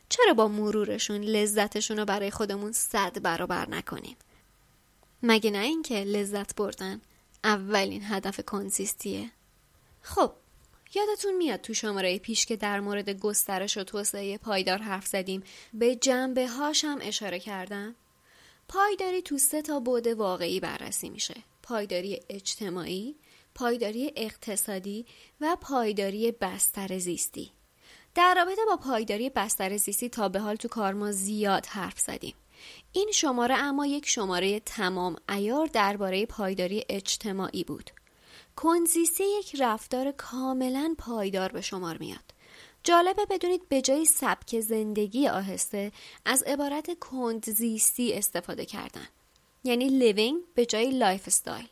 چرا 0.09 0.33
با 0.33 0.47
مرورشون 0.47 1.21
لذتشون 1.21 1.97
رو 1.97 2.05
برای 2.05 2.31
خودمون 2.31 2.71
صد 2.71 3.21
برابر 3.21 3.69
نکنیم؟ 3.69 4.17
مگه 5.23 5.51
نه 5.51 5.57
اینکه 5.57 5.95
لذت 5.95 6.55
بردن 6.55 7.01
اولین 7.43 8.01
هدف 8.03 8.39
کنسیستیه. 8.39 9.31
خب 10.01 10.31
یادتون 10.95 11.37
میاد 11.37 11.61
تو 11.61 11.73
شماره 11.73 12.19
پیش 12.19 12.45
که 12.45 12.55
در 12.55 12.79
مورد 12.79 13.09
گسترش 13.09 13.77
و 13.77 13.83
توسعه 13.83 14.37
پایدار 14.37 14.77
حرف 14.77 15.07
زدیم 15.07 15.43
به 15.73 15.95
جنبه 15.95 16.47
هاشم 16.47 16.97
اشاره 17.01 17.39
کردم؟ 17.39 17.95
پایداری 18.67 19.21
تو 19.21 19.37
سه 19.37 19.61
تا 19.61 19.79
بعد 19.79 20.07
واقعی 20.07 20.59
بررسی 20.59 21.09
میشه. 21.09 21.35
پایداری 21.63 22.19
اجتماعی 22.29 23.15
پایداری 23.55 24.13
اقتصادی 24.15 25.05
و 25.41 25.57
پایداری 25.61 26.31
بستر 26.31 26.99
زیستی. 26.99 27.51
در 28.15 28.35
رابطه 28.35 28.61
با 28.67 28.77
پایداری 28.77 29.29
بستر 29.29 29.77
زیستی 29.77 30.09
تا 30.09 30.29
به 30.29 30.39
حال 30.39 30.55
تو 30.55 30.67
کار 30.67 30.93
ما 30.93 31.11
زیاد 31.11 31.65
حرف 31.65 31.99
زدیم. 31.99 32.33
این 32.91 33.11
شماره 33.13 33.55
اما 33.55 33.85
یک 33.85 34.07
شماره 34.07 34.59
تمام 34.59 35.15
ایار 35.29 35.65
درباره 35.65 36.25
پایداری 36.25 36.85
اجتماعی 36.89 37.63
بود. 37.63 37.89
کندزیستی 38.55 39.23
یک 39.39 39.55
رفتار 39.59 40.11
کاملا 40.11 40.95
پایدار 40.97 41.51
به 41.51 41.61
شمار 41.61 41.97
میاد. 41.97 42.33
جالبه 42.83 43.25
بدونید 43.25 43.69
به 43.69 43.81
جای 43.81 44.05
سبک 44.05 44.59
زندگی 44.59 45.27
آهسته 45.27 45.91
از 46.25 46.43
عبارت 46.43 46.99
کندزیستی 46.99 48.13
استفاده 48.13 48.65
کردن. 48.65 49.07
یعنی 49.63 49.89
living 49.89 50.41
به 50.55 50.65
جای 50.65 50.91
lifestyle 50.91 51.67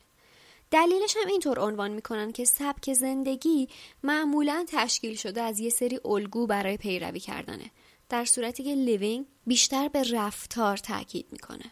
دلیلش 0.72 1.18
هم 1.18 1.28
اینطور 1.28 1.60
عنوان 1.60 1.92
می‌کنن 1.92 2.32
که 2.32 2.46
سبک 2.46 2.94
زندگی 2.94 3.68
معمولا 4.04 4.66
تشکیل 4.68 5.16
شده 5.16 5.42
از 5.42 5.60
یه 5.60 5.70
سری 5.70 6.00
الگو 6.06 6.48
برای 6.48 6.78
پیروی 6.78 7.20
کردنه. 7.20 7.72
در 8.10 8.26
صورتی 8.26 8.64
که 8.64 8.76
living 8.76 9.26
بیشتر 9.48 9.88
به 9.88 10.04
رفتار 10.04 10.78
تاکید 10.78 11.28
می‌کنه. 11.32 11.72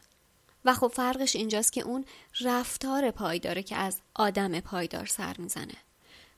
و 0.65 0.73
خب 0.73 0.87
فرقش 0.87 1.35
اینجاست 1.35 1.73
که 1.73 1.81
اون 1.81 2.05
رفتار 2.41 3.11
پایداره 3.11 3.63
که 3.63 3.75
از 3.75 4.01
آدم 4.15 4.59
پایدار 4.59 5.05
سر 5.05 5.35
می‌زنه. 5.37 5.75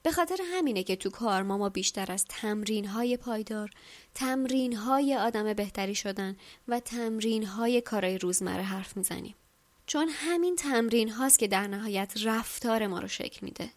به 0.03 0.11
خاطر 0.11 0.37
همینه 0.53 0.83
که 0.83 0.95
تو 0.95 1.09
کار 1.09 1.43
ما, 1.43 1.57
ما 1.57 1.69
بیشتر 1.69 2.11
از 2.11 2.25
تمرین 2.29 2.85
های 2.85 3.17
پایدار 3.17 3.69
تمرین 4.15 4.73
های 4.73 5.15
آدم 5.15 5.53
بهتری 5.53 5.95
شدن 5.95 6.37
و 6.67 6.79
تمرین 6.79 7.45
های 7.45 7.81
کارای 7.81 8.17
روزمره 8.17 8.63
حرف 8.63 8.97
می‌زنیم. 8.97 9.35
چون 9.85 10.09
همین 10.09 10.55
تمرین 10.55 11.09
هاست 11.09 11.39
که 11.39 11.47
در 11.47 11.67
نهایت 11.67 12.13
رفتار 12.23 12.87
ما 12.87 12.99
رو 12.99 13.07
شکل 13.07 13.39
میده. 13.41 13.69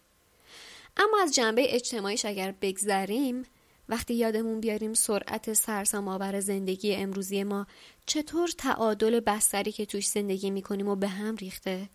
اما 0.97 1.21
از 1.23 1.35
جنبه 1.35 1.75
اجتماعیش 1.75 2.25
اگر 2.25 2.51
بگذریم 2.51 3.45
وقتی 3.89 4.13
یادمون 4.13 4.59
بیاریم 4.59 4.93
سرعت 4.93 5.53
سرسام 5.53 6.07
آور 6.07 6.39
زندگی 6.39 6.95
امروزی 6.95 7.43
ما 7.43 7.67
چطور 8.05 8.47
تعادل 8.47 9.19
بستری 9.19 9.71
که 9.71 9.85
توش 9.85 10.07
زندگی 10.07 10.51
می‌کنیم 10.51 10.87
و 10.87 10.95
به 10.95 11.07
هم 11.07 11.35
ریخته 11.35 11.89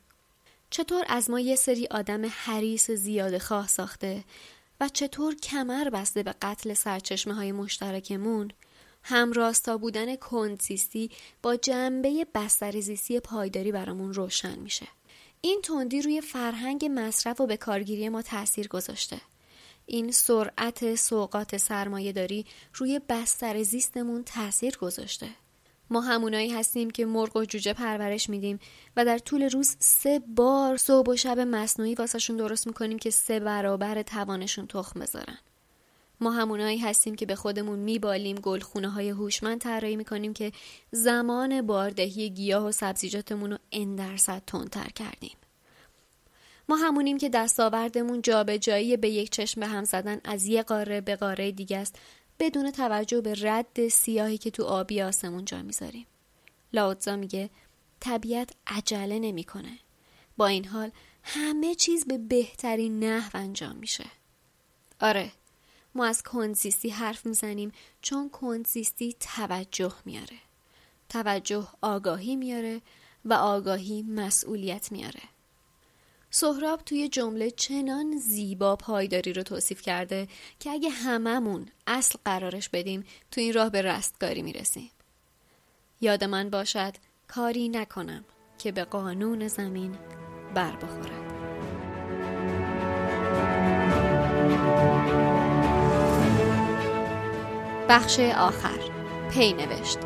چطور 0.71 1.05
از 1.09 1.31
ما 1.31 1.41
یه 1.41 1.57
سری 1.57 1.87
آدم 1.91 2.27
حریص 2.27 2.91
زیاد 2.91 3.39
خواه 3.39 3.69
ساخته 3.69 4.25
و 4.81 4.89
چطور 4.89 5.35
کمر 5.35 5.91
بسته 5.91 6.23
به 6.23 6.35
قتل 6.43 6.75
سرچشمه 6.75 7.35
های 7.35 7.53
مشترکمون 7.53 8.51
همراستا 9.03 9.79
بودن 9.79 10.17
کنسیستی 10.17 11.11
با 11.43 11.57
جنبه 11.57 12.27
بسترزیستی 12.35 13.21
پایداری 13.21 13.73
برامون 13.73 14.15
روشن 14.15 14.59
میشه. 14.59 14.87
این 15.41 15.63
تندی 15.63 16.03
روی 16.03 16.21
فرهنگ 16.21 16.91
مصرف 16.95 17.41
و 17.41 17.47
به 17.47 17.57
کارگیری 17.57 18.09
ما 18.09 18.23
تاثیر 18.23 18.69
گذاشته. 18.69 19.21
این 19.91 20.13
سرعت 20.13 20.95
سوقات 20.95 21.57
سرمایه 21.57 22.13
داری 22.13 22.47
روی 22.75 23.01
بستر 23.09 23.63
زیستمون 23.63 24.25
تاثیر 24.25 24.77
گذاشته. 24.77 25.29
ما 25.91 26.01
همونایی 26.01 26.51
هستیم 26.51 26.91
که 26.91 27.07
مرغ 27.07 27.37
و 27.37 27.45
جوجه 27.45 27.73
پرورش 27.73 28.31
میدیم 28.31 28.59
و 28.97 29.05
در 29.05 29.19
طول 29.19 29.43
روز 29.43 29.77
سه 29.79 30.19
بار 30.19 30.77
صبح 30.77 31.13
و 31.13 31.17
شب 31.17 31.41
مصنوعی 31.41 31.95
واسهشون 31.95 32.37
درست 32.37 32.67
می‌کنیم 32.67 32.99
که 32.99 33.11
سه 33.11 33.41
برابر 33.41 34.03
توانشون 34.03 34.67
تخم 34.67 35.01
بذارن. 35.01 35.39
ما 36.21 36.31
همونایی 36.31 36.79
هستیم 36.79 37.15
که 37.15 37.27
به 37.27 37.35
خودمون 37.35 37.79
میبالیم 37.79 38.37
گلخونه 38.37 38.89
های 38.89 39.09
هوشمند 39.09 39.61
طراحی 39.61 39.97
می‌کنیم 39.97 40.33
که 40.33 40.53
زمان 40.91 41.63
باردهی 41.63 42.31
گیاه 42.31 42.65
و 42.65 42.73
سبزیجاتمون 42.73 43.51
رو 43.51 43.59
ان 43.73 43.97
درصد 43.97 44.43
تندتر 44.47 44.89
کردیم. 44.89 45.38
ما 46.69 46.77
همونیم 46.77 47.19
که 47.19 47.29
دستاوردمون 47.29 48.23
جابجایی 48.23 48.97
به 48.97 49.09
یک 49.09 49.31
چشم 49.31 49.61
به 49.61 49.67
هم 49.67 49.85
زدن 49.85 50.21
از 50.25 50.47
یه 50.47 50.63
قاره 50.63 51.01
به 51.01 51.17
قاره 51.17 51.53
دیگه 51.53 51.79
است 51.79 51.99
بدون 52.39 52.71
توجه 52.71 53.21
به 53.21 53.35
رد 53.41 53.89
سیاهی 53.89 54.39
که 54.39 54.51
تو 54.51 54.65
آبی 54.65 55.03
آسمون 55.03 55.45
جا 55.45 55.63
می‌ذاریم. 55.63 56.07
لاوتزا 56.73 57.17
میگه 57.17 57.51
طبیعت 58.01 58.51
عجله 58.67 59.19
نمی‌کنه. 59.19 59.79
با 60.37 60.47
این 60.47 60.65
حال 60.65 60.91
همه 61.23 61.75
چیز 61.75 62.07
به 62.07 62.19
بهترین 62.19 63.05
نحو 63.05 63.31
انجام 63.35 63.77
میشه. 63.77 64.05
آره 65.01 65.33
ما 65.95 66.07
از 66.07 66.23
کنزیستی 66.23 66.89
حرف 66.89 67.27
می‌زنیم 67.27 67.73
چون 68.03 68.31
کنزیستی 68.31 69.17
توجه 69.21 69.95
میاره. 70.05 70.39
توجه 71.09 71.69
آگاهی 71.81 72.37
میاره 72.37 72.81
و 73.25 73.35
آگاهی 73.35 74.03
مسئولیت 74.03 74.93
میاره. 74.93 75.23
سهراب 76.41 76.81
توی 76.83 77.09
جمله 77.09 77.51
چنان 77.51 78.17
زیبا 78.17 78.77
پایداری 78.77 79.33
رو 79.33 79.43
توصیف 79.43 79.83
کرده 79.83 80.29
که 80.61 80.71
اگه 80.71 80.91
هممون 80.91 81.69
اصل 81.87 82.19
قرارش 82.25 82.69
بدیم 82.69 83.05
تو 83.31 83.41
این 83.41 83.53
راه 83.53 83.71
به 83.71 83.83
رستگاری 83.83 84.43
می‌رسیم. 84.43 84.91
یاد 86.01 86.25
من 86.25 86.51
باشد 86.51 86.93
کاری 87.29 87.69
نکنم 87.69 88.25
که 88.59 88.73
به 88.73 88.85
قانون 88.85 89.49
زمین 89.49 89.99
بر 90.55 90.77
بخورد. 90.77 91.29
بخش 97.89 98.21
آخر 98.21 98.79
پی 99.31 99.53
نوشت. 99.53 99.99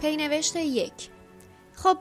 پینوشت 0.00 0.56
یک. 0.56 0.92
خب 1.74 1.96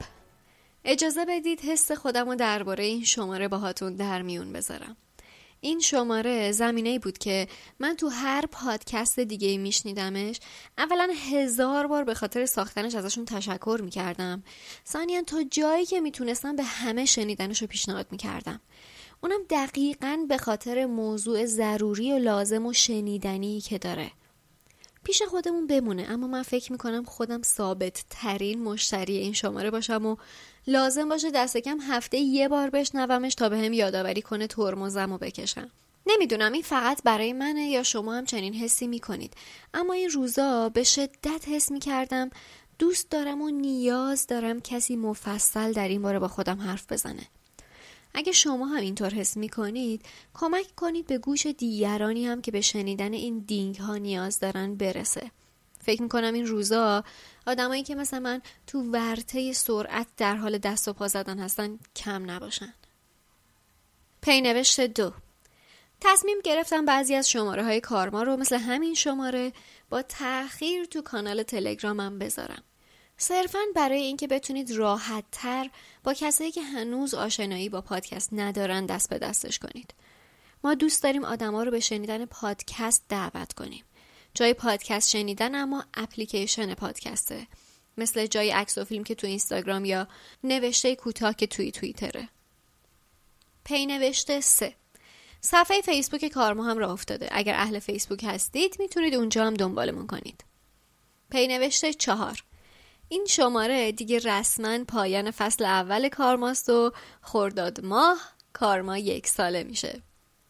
اجازه 0.86 1.26
بدید 1.26 1.62
حس 1.62 1.92
خودم 1.92 2.30
رو 2.30 2.36
درباره 2.36 2.84
این 2.84 3.04
شماره 3.04 3.48
باهاتون 3.48 3.96
در 3.96 4.22
میون 4.22 4.54
بذارم. 4.54 4.98
این 5.62 5.80
شماره 5.80 6.52
زمینه 6.52 7.00
بود 7.00 7.18
که 7.18 7.48
من 7.80 7.96
تو 7.96 8.08
هر 8.08 8.46
پادکست 8.46 9.20
دیگه 9.20 9.58
میشنیدمش 9.58 10.40
اولا 10.78 11.10
هزار 11.32 11.88
بار 11.88 12.04
به 12.04 12.14
خاطر 12.14 12.46
ساختنش 12.46 12.96
ازشون 12.96 13.26
تشکر 13.26 13.80
می‌کردم. 13.84 14.44
ثانیا 14.88 15.22
تا 15.22 15.44
جایی 15.44 15.86
که 15.86 16.00
می‌تونستم 16.00 16.56
به 16.56 16.64
همه 16.64 17.06
شنیدنش 17.06 17.62
رو 17.62 17.68
پیشنهاد 17.68 18.08
می‌کردم. 18.12 18.62
اونم 19.24 19.44
دقیقا 19.50 20.26
به 20.30 20.38
خاطر 20.38 20.86
موضوع 20.86 21.46
ضروری 21.46 22.14
و 22.14 22.18
لازم 22.18 22.66
و 22.66 22.74
شنیدنی 22.74 23.62
که 23.62 23.78
داره. 23.78 24.12
پیش 25.04 25.22
خودمون 25.22 25.68
بمونه. 25.68 26.06
اما 26.10 26.28
من 26.28 26.44
فکر 26.44 26.72
می‌کنم 26.72 27.04
خودم 27.04 27.42
ثابت 27.42 28.06
ترین 28.10 28.64
مشتری 28.64 29.18
این 29.18 29.34
شماره 29.34 29.72
باشم 29.72 30.06
و 30.06 30.16
لازم 30.68 31.10
باشه 31.10 31.32
دست 31.32 31.58
کم 31.58 31.78
هفته 31.82 32.18
یه 32.18 32.48
بار 32.48 32.70
بشنومش 32.70 33.36
تا 33.36 33.50
به 33.50 33.58
هم 33.58 33.74
یادآوری 33.74 34.22
کنه 34.22 34.48
ترمزم 34.48 35.12
و 35.12 35.18
بکشم. 35.18 35.72
نمی‌دونم 36.06 36.52
این 36.52 36.62
فقط 36.62 37.04
برای 37.04 37.34
منه 37.34 37.70
یا 37.70 37.84
شما 37.84 38.14
هم 38.14 38.26
چنین 38.26 38.54
حسی 38.54 38.88
می‌کنید. 38.88 39.34
اما 39.74 39.94
این 39.94 40.10
روزا 40.10 40.70
به 40.70 40.84
شدت 40.84 41.48
حس 41.48 41.72
می‌کردم 41.72 42.30
دوست 42.80 43.10
دارم 43.12 43.42
و 43.42 43.50
نیاز 43.50 44.28
دارم 44.28 44.62
کسی 44.62 44.96
مفصل 44.96 45.72
در 45.72 45.88
این 45.88 46.02
باره 46.02 46.20
با 46.20 46.28
خودم 46.28 46.62
حرف 46.62 46.92
بزنه. 46.92 47.28
اگه 48.14 48.32
شما 48.32 48.66
هم 48.66 48.82
اینطور 48.82 49.14
حس 49.14 49.38
می 49.38 49.50
کنید 49.50 50.06
کمک 50.34 50.76
کنید 50.76 51.08
به 51.08 51.18
گوش 51.18 51.46
دیگرانی 51.46 52.26
هم 52.26 52.42
که 52.42 52.52
به 52.52 52.62
شنیدن 52.62 53.14
این 53.14 53.40
دینگ 53.40 53.76
ها 53.76 53.98
نیاز 53.98 54.40
دارن 54.40 54.76
برسه. 54.76 55.32
فکر 55.82 56.08
کنم 56.08 56.34
این 56.34 56.48
روزا 56.48 57.04
آدمایی 57.48 57.84
که 57.84 57.96
مثل 57.96 58.20
من 58.20 58.42
تو 58.68 58.82
ورته 58.82 59.54
سرعت 59.54 60.08
در 60.18 60.36
حال 60.36 60.58
دست 60.58 60.88
و 60.88 60.94
پا 60.94 61.08
زدن 61.08 61.40
هستن 61.40 61.80
کم 61.96 62.32
نباشن. 62.32 62.74
پینوشت 64.22 64.82
دو. 64.82 65.14
تصمیم 66.02 66.38
گرفتم 66.44 66.86
بعضی 66.86 67.16
از 67.16 67.30
شماره 67.30 67.64
های 67.64 67.82
کارما 67.82 68.24
رو 68.24 68.38
مثل 68.38 68.56
همین 68.56 68.94
شماره 68.94 69.54
با 69.90 70.02
تأخیر 70.02 70.86
تو 70.86 71.02
کانال 71.02 71.44
تلگرامم 71.44 72.20
بذارم. 72.20 72.64
صرفا 73.22 73.60
برای 73.76 74.02
اینکه 74.02 74.28
بتونید 74.28 74.72
راحت 74.72 75.24
تر 75.32 75.70
با 76.04 76.14
کسایی 76.14 76.52
که 76.52 76.62
هنوز 76.62 77.14
آشنایی 77.14 77.70
با 77.70 77.82
پادکست 77.82 78.30
ندارن 78.34 78.86
دست 78.86 79.10
به 79.10 79.18
دستش 79.18 79.60
کنید. 79.60 79.94
ما 80.64 80.74
دوست 80.74 81.04
داریم 81.04 81.26
آدما 81.26 81.64
رو 81.64 81.72
به 81.72 81.80
شنیدن 81.80 82.26
پادکست 82.26 83.04
دعوت 83.10 83.54
کنیم. 83.54 83.84
جای 84.34 84.54
پادکست 84.54 85.10
شنیدن 85.10 85.56
اما 85.56 85.84
اپلیکیشن 85.94 86.74
پادکسته. 86.74 87.48
مثل 87.98 88.26
جای 88.26 88.52
عکس 88.52 88.78
و 88.78 88.86
فیلم 88.86 89.04
که 89.04 89.16
تو 89.16 89.28
اینستاگرام 89.28 89.86
یا 89.86 90.08
نوشته 90.44 90.96
کوتاه 90.96 91.34
که 91.34 91.48
توی 91.48 91.72
توییتره. 91.72 92.30
پی 93.64 93.86
نوشته 93.86 94.42
سه 94.42 94.76
صفحه 95.42 95.82
فیسبوک 95.82 96.26
کارما 96.26 96.64
هم 96.64 96.78
راه 96.78 96.92
افتاده. 96.92 97.30
اگر 97.32 97.54
اهل 97.54 97.80
فیسبوک 97.80 98.24
هستید 98.24 98.76
می‌تونید 98.80 99.16
اونجا 99.16 99.46
هم 99.46 99.54
دنبالمون 99.54 100.08
کنید. 100.08 100.44
پی 101.30 101.48
نوشته 101.48 101.94
چهار 101.94 102.44
این 103.10 103.26
شماره 103.30 103.92
دیگه 103.92 104.20
رسما 104.20 104.84
پایان 104.84 105.32
فصل 105.32 105.66
اول 105.66 106.10
کارماست 106.10 106.70
و 106.70 106.94
خرداد 107.22 107.86
ماه 107.86 108.20
کارما 108.54 108.98
یک 108.98 109.28
ساله 109.28 109.64
میشه. 109.64 110.02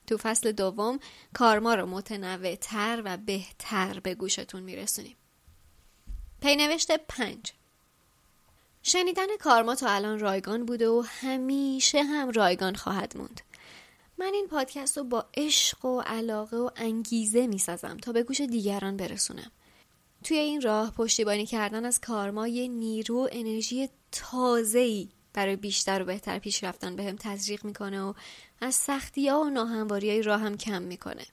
تو 0.07 0.18
فصل 0.18 0.52
دوم 0.52 0.99
کارما 1.34 1.73
رو 1.76 1.86
متنوع 1.86 2.56
تر 2.56 3.02
و 3.06 3.18
بهتر 3.18 3.99
به 3.99 4.15
گوشتون 4.15 4.64
میرسونیم. 4.64 5.15
پینوشت 6.41 6.91
پنج. 6.91 7.52
شنیدن 8.84 9.38
کارما 9.40 9.76
تا 9.76 9.90
الان 9.90 10.19
رایگان 10.19 10.65
بوده 10.65 10.90
و 10.90 11.03
همیشه 11.06 12.03
هم 12.03 12.30
رایگان 12.30 12.76
خواهد 12.76 13.18
موند. 13.18 13.41
من 14.18 14.31
این 14.34 14.48
پادکست 14.48 14.98
رو 14.98 15.03
با 15.03 15.26
عشق 15.38 15.86
و 15.86 16.02
علاقه 16.02 16.57
و 16.57 16.69
انگیزه 16.76 17.48
می‌سازم 17.48 17.98
تا 17.98 18.11
به 18.11 18.23
گوش 18.23 18.41
دیگران 18.41 18.98
برسونم. 18.98 19.52
توی 20.24 20.38
این 20.38 20.62
راه 20.62 20.91
پشتیبانی 20.91 21.46
کردن 21.46 21.86
از 21.86 22.02
کارما 22.02 22.48
یه 22.48 22.68
نیرو 22.68 23.30
انرژی 23.32 23.90
تازه‌ای 24.12 25.10
برای 25.34 25.56
بیشتر 25.56 26.02
و 26.02 26.06
بهتر 26.06 26.40
پیش 26.40 26.64
رفتن 26.64 26.96
بهم 26.96 27.16
به 27.16 27.22
تزریق 27.22 27.66
می‌کنه 27.66 28.02
و 28.02 28.14
از 28.62 28.76
سختی 28.76 29.28
ها 29.30 29.41
و 29.41 29.50
ناهمواری 29.50 30.10
های 30.10 30.22
راه 30.22 30.41
هم 30.41 30.58
کم 30.58 30.82
می‌کنه. 30.82 31.26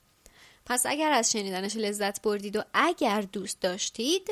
پس 0.66 0.86
اگر 0.86 1.12
از 1.12 1.32
شنیدنش 1.32 1.76
لذت 1.76 2.22
بردید 2.22 2.56
و 2.56 2.62
اگر 2.74 3.20
دوست 3.20 3.60
داشتید 3.60 4.28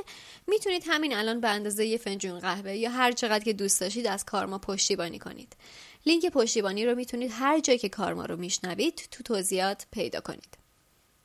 می‌تونید 0.47 0.85
همین 0.87 1.17
الان 1.17 1.41
به 1.41 1.49
اندازه 1.49 1.87
یه 1.87 1.99
فنجون 1.99 2.39
قهوه 2.39 2.77
یا 2.77 2.91
هر 2.91 3.13
چقدر 3.13 3.45
که 3.45 3.53
دوست 3.53 3.81
داشتید 3.81 4.07
از 4.07 4.25
کارما 4.25 4.59
پشتیبانی 4.59 5.19
کنید. 5.19 5.57
لینک 6.07 6.27
پشتیبانی 6.27 6.87
رو 6.87 6.95
می‌تونید 6.95 7.31
هر 7.35 7.61
جایی 7.61 7.79
که 7.79 7.89
کارما 7.89 8.25
رو 8.25 8.37
میشنوید 8.37 9.09
تو 9.11 9.23
توضیحات 9.23 9.87
پیدا 9.91 10.21
کنید. 10.21 10.59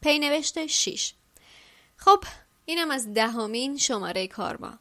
پی 0.02 0.20
نوشته 0.20 0.68
6 0.68 1.14
خب 1.98 2.24
اینم 2.70 2.92
از 2.92 3.14
دهمین 3.14 3.78
شماره 3.78 4.28
کارما. 4.28 4.80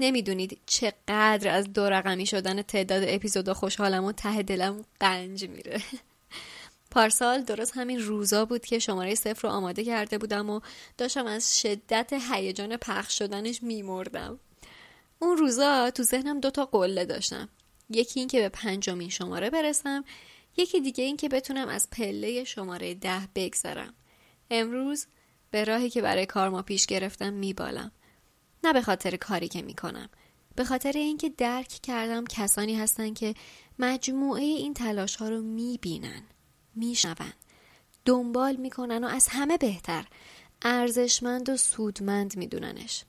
نمی‌دونید 0.00 0.58
چقدر 0.66 1.48
از 1.48 1.72
دو 1.72 1.90
رقمی 1.90 2.26
شدن 2.26 2.62
تعداد 2.62 3.04
اپیزودا 3.06 3.54
خوشحالم 3.54 4.04
و 4.04 4.12
ته 4.12 4.42
دلم 4.42 4.84
قنج 5.00 5.44
میره. 5.44 5.82
پارسال 6.90 7.42
درست 7.42 7.76
همین 7.76 8.00
روزا 8.00 8.44
بود 8.44 8.64
که 8.64 8.78
شماره 8.78 9.14
صفر 9.14 9.48
رو 9.48 9.54
آماده 9.54 9.84
کرده 9.84 10.18
بودم 10.18 10.50
و 10.50 10.60
داشتم 10.98 11.26
از 11.26 11.60
شدت 11.60 12.12
هیجان 12.30 12.76
پخش 12.76 13.18
شدنش 13.18 13.62
میمردم. 13.62 14.40
اون 15.18 15.36
روزا 15.36 15.90
تو 15.90 16.02
ذهنم 16.02 16.40
دوتا 16.40 16.64
قله 16.64 17.04
داشتم. 17.04 17.48
یکی 17.90 18.20
این 18.20 18.28
که 18.28 18.40
به 18.40 18.48
پنجمین 18.48 19.08
شماره 19.08 19.50
برسم 19.50 20.04
یکی 20.56 20.80
دیگه 20.80 21.04
این 21.04 21.16
که 21.16 21.28
بتونم 21.28 21.68
از 21.68 21.90
پله 21.90 22.44
شماره 22.44 22.94
ده 22.94 23.28
بگذرم. 23.34 23.94
امروز 24.50 25.06
به 25.50 25.64
راهی 25.64 25.90
که 25.90 26.02
برای 26.02 26.26
کار 26.26 26.48
ما 26.48 26.62
پیش 26.62 26.86
گرفتم 26.86 27.32
میبالم. 27.32 27.92
نه 28.64 28.72
به 28.72 28.82
خاطر 28.82 29.16
کاری 29.16 29.48
که 29.48 29.62
می‌کنم. 29.62 30.08
به 30.56 30.64
خاطر 30.64 30.92
اینکه 30.92 31.28
درک 31.28 31.68
کردم 31.68 32.24
کسانی 32.24 32.74
هستن 32.74 33.14
که 33.14 33.34
مجموعه 33.78 34.42
این 34.42 34.74
تلاش 34.74 35.16
ها 35.16 35.28
رو 35.28 35.42
می‌بینن 35.42 36.22
میشنون 36.74 37.32
دنبال 38.04 38.56
می‌کنن 38.56 39.04
و 39.04 39.06
از 39.06 39.28
همه 39.28 39.58
بهتر 39.58 40.06
ارزشمند 40.62 41.48
و 41.48 41.56
سودمند 41.56 42.36
میدوننش. 42.36 43.04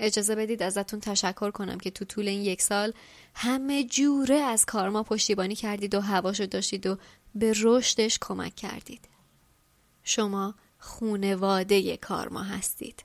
اجازه 0.00 0.34
بدید 0.34 0.62
ازتون 0.62 1.00
تشکر 1.00 1.50
کنم 1.50 1.78
که 1.78 1.90
تو 1.90 2.04
طول 2.04 2.28
این 2.28 2.42
یک 2.42 2.62
سال 2.62 2.92
همه 3.34 3.84
جوره 3.84 4.34
از 4.34 4.66
کارما 4.66 5.02
پشتیبانی 5.02 5.54
کردید 5.54 5.94
و 5.94 6.00
هواشو 6.00 6.46
داشتید 6.46 6.86
و 6.86 6.98
به 7.34 7.54
رشدش 7.62 8.18
کمک 8.20 8.54
کردید. 8.54 9.08
شما 10.04 10.54
خونواده 10.80 11.96
کارما 11.96 12.42
هستید. 12.42 13.04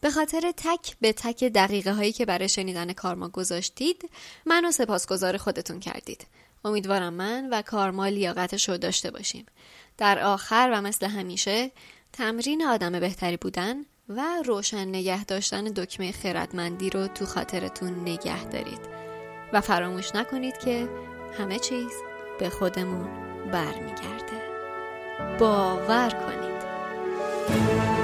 به 0.00 0.10
خاطر 0.10 0.52
تک 0.56 0.96
به 1.00 1.12
تک 1.12 1.44
دقیقه 1.44 1.92
هایی 1.92 2.12
که 2.12 2.26
برای 2.26 2.48
شنیدن 2.48 2.92
کارما 2.92 3.28
گذاشتید 3.28 4.10
منو 4.46 4.70
سپاسگزار 4.70 5.36
خودتون 5.36 5.80
کردید. 5.80 6.26
امیدوارم 6.64 7.14
من 7.14 7.48
و 7.50 7.62
کارما 7.62 8.06
لیاقتش 8.06 8.68
رو 8.68 8.78
داشته 8.78 9.10
باشیم. 9.10 9.46
در 9.98 10.18
آخر 10.18 10.70
و 10.72 10.82
مثل 10.82 11.06
همیشه 11.06 11.70
تمرین 12.12 12.66
آدم 12.66 13.00
بهتری 13.00 13.36
بودن 13.36 13.76
و 14.08 14.22
روشن 14.44 14.88
نگه 14.88 15.24
داشتن 15.24 15.64
دکمه 15.64 16.12
خردمندی 16.12 16.90
رو 16.90 17.06
تو 17.06 17.26
خاطرتون 17.26 18.00
نگه 18.00 18.44
دارید 18.44 18.80
و 19.52 19.60
فراموش 19.60 20.14
نکنید 20.14 20.58
که 20.58 20.88
همه 21.38 21.58
چیز 21.58 21.92
به 22.38 22.50
خودمون 22.50 23.08
برمیگرده 23.50 24.42
باور 25.38 26.10
کنید 26.10 26.45
thank 27.48 27.90
you 27.90 27.95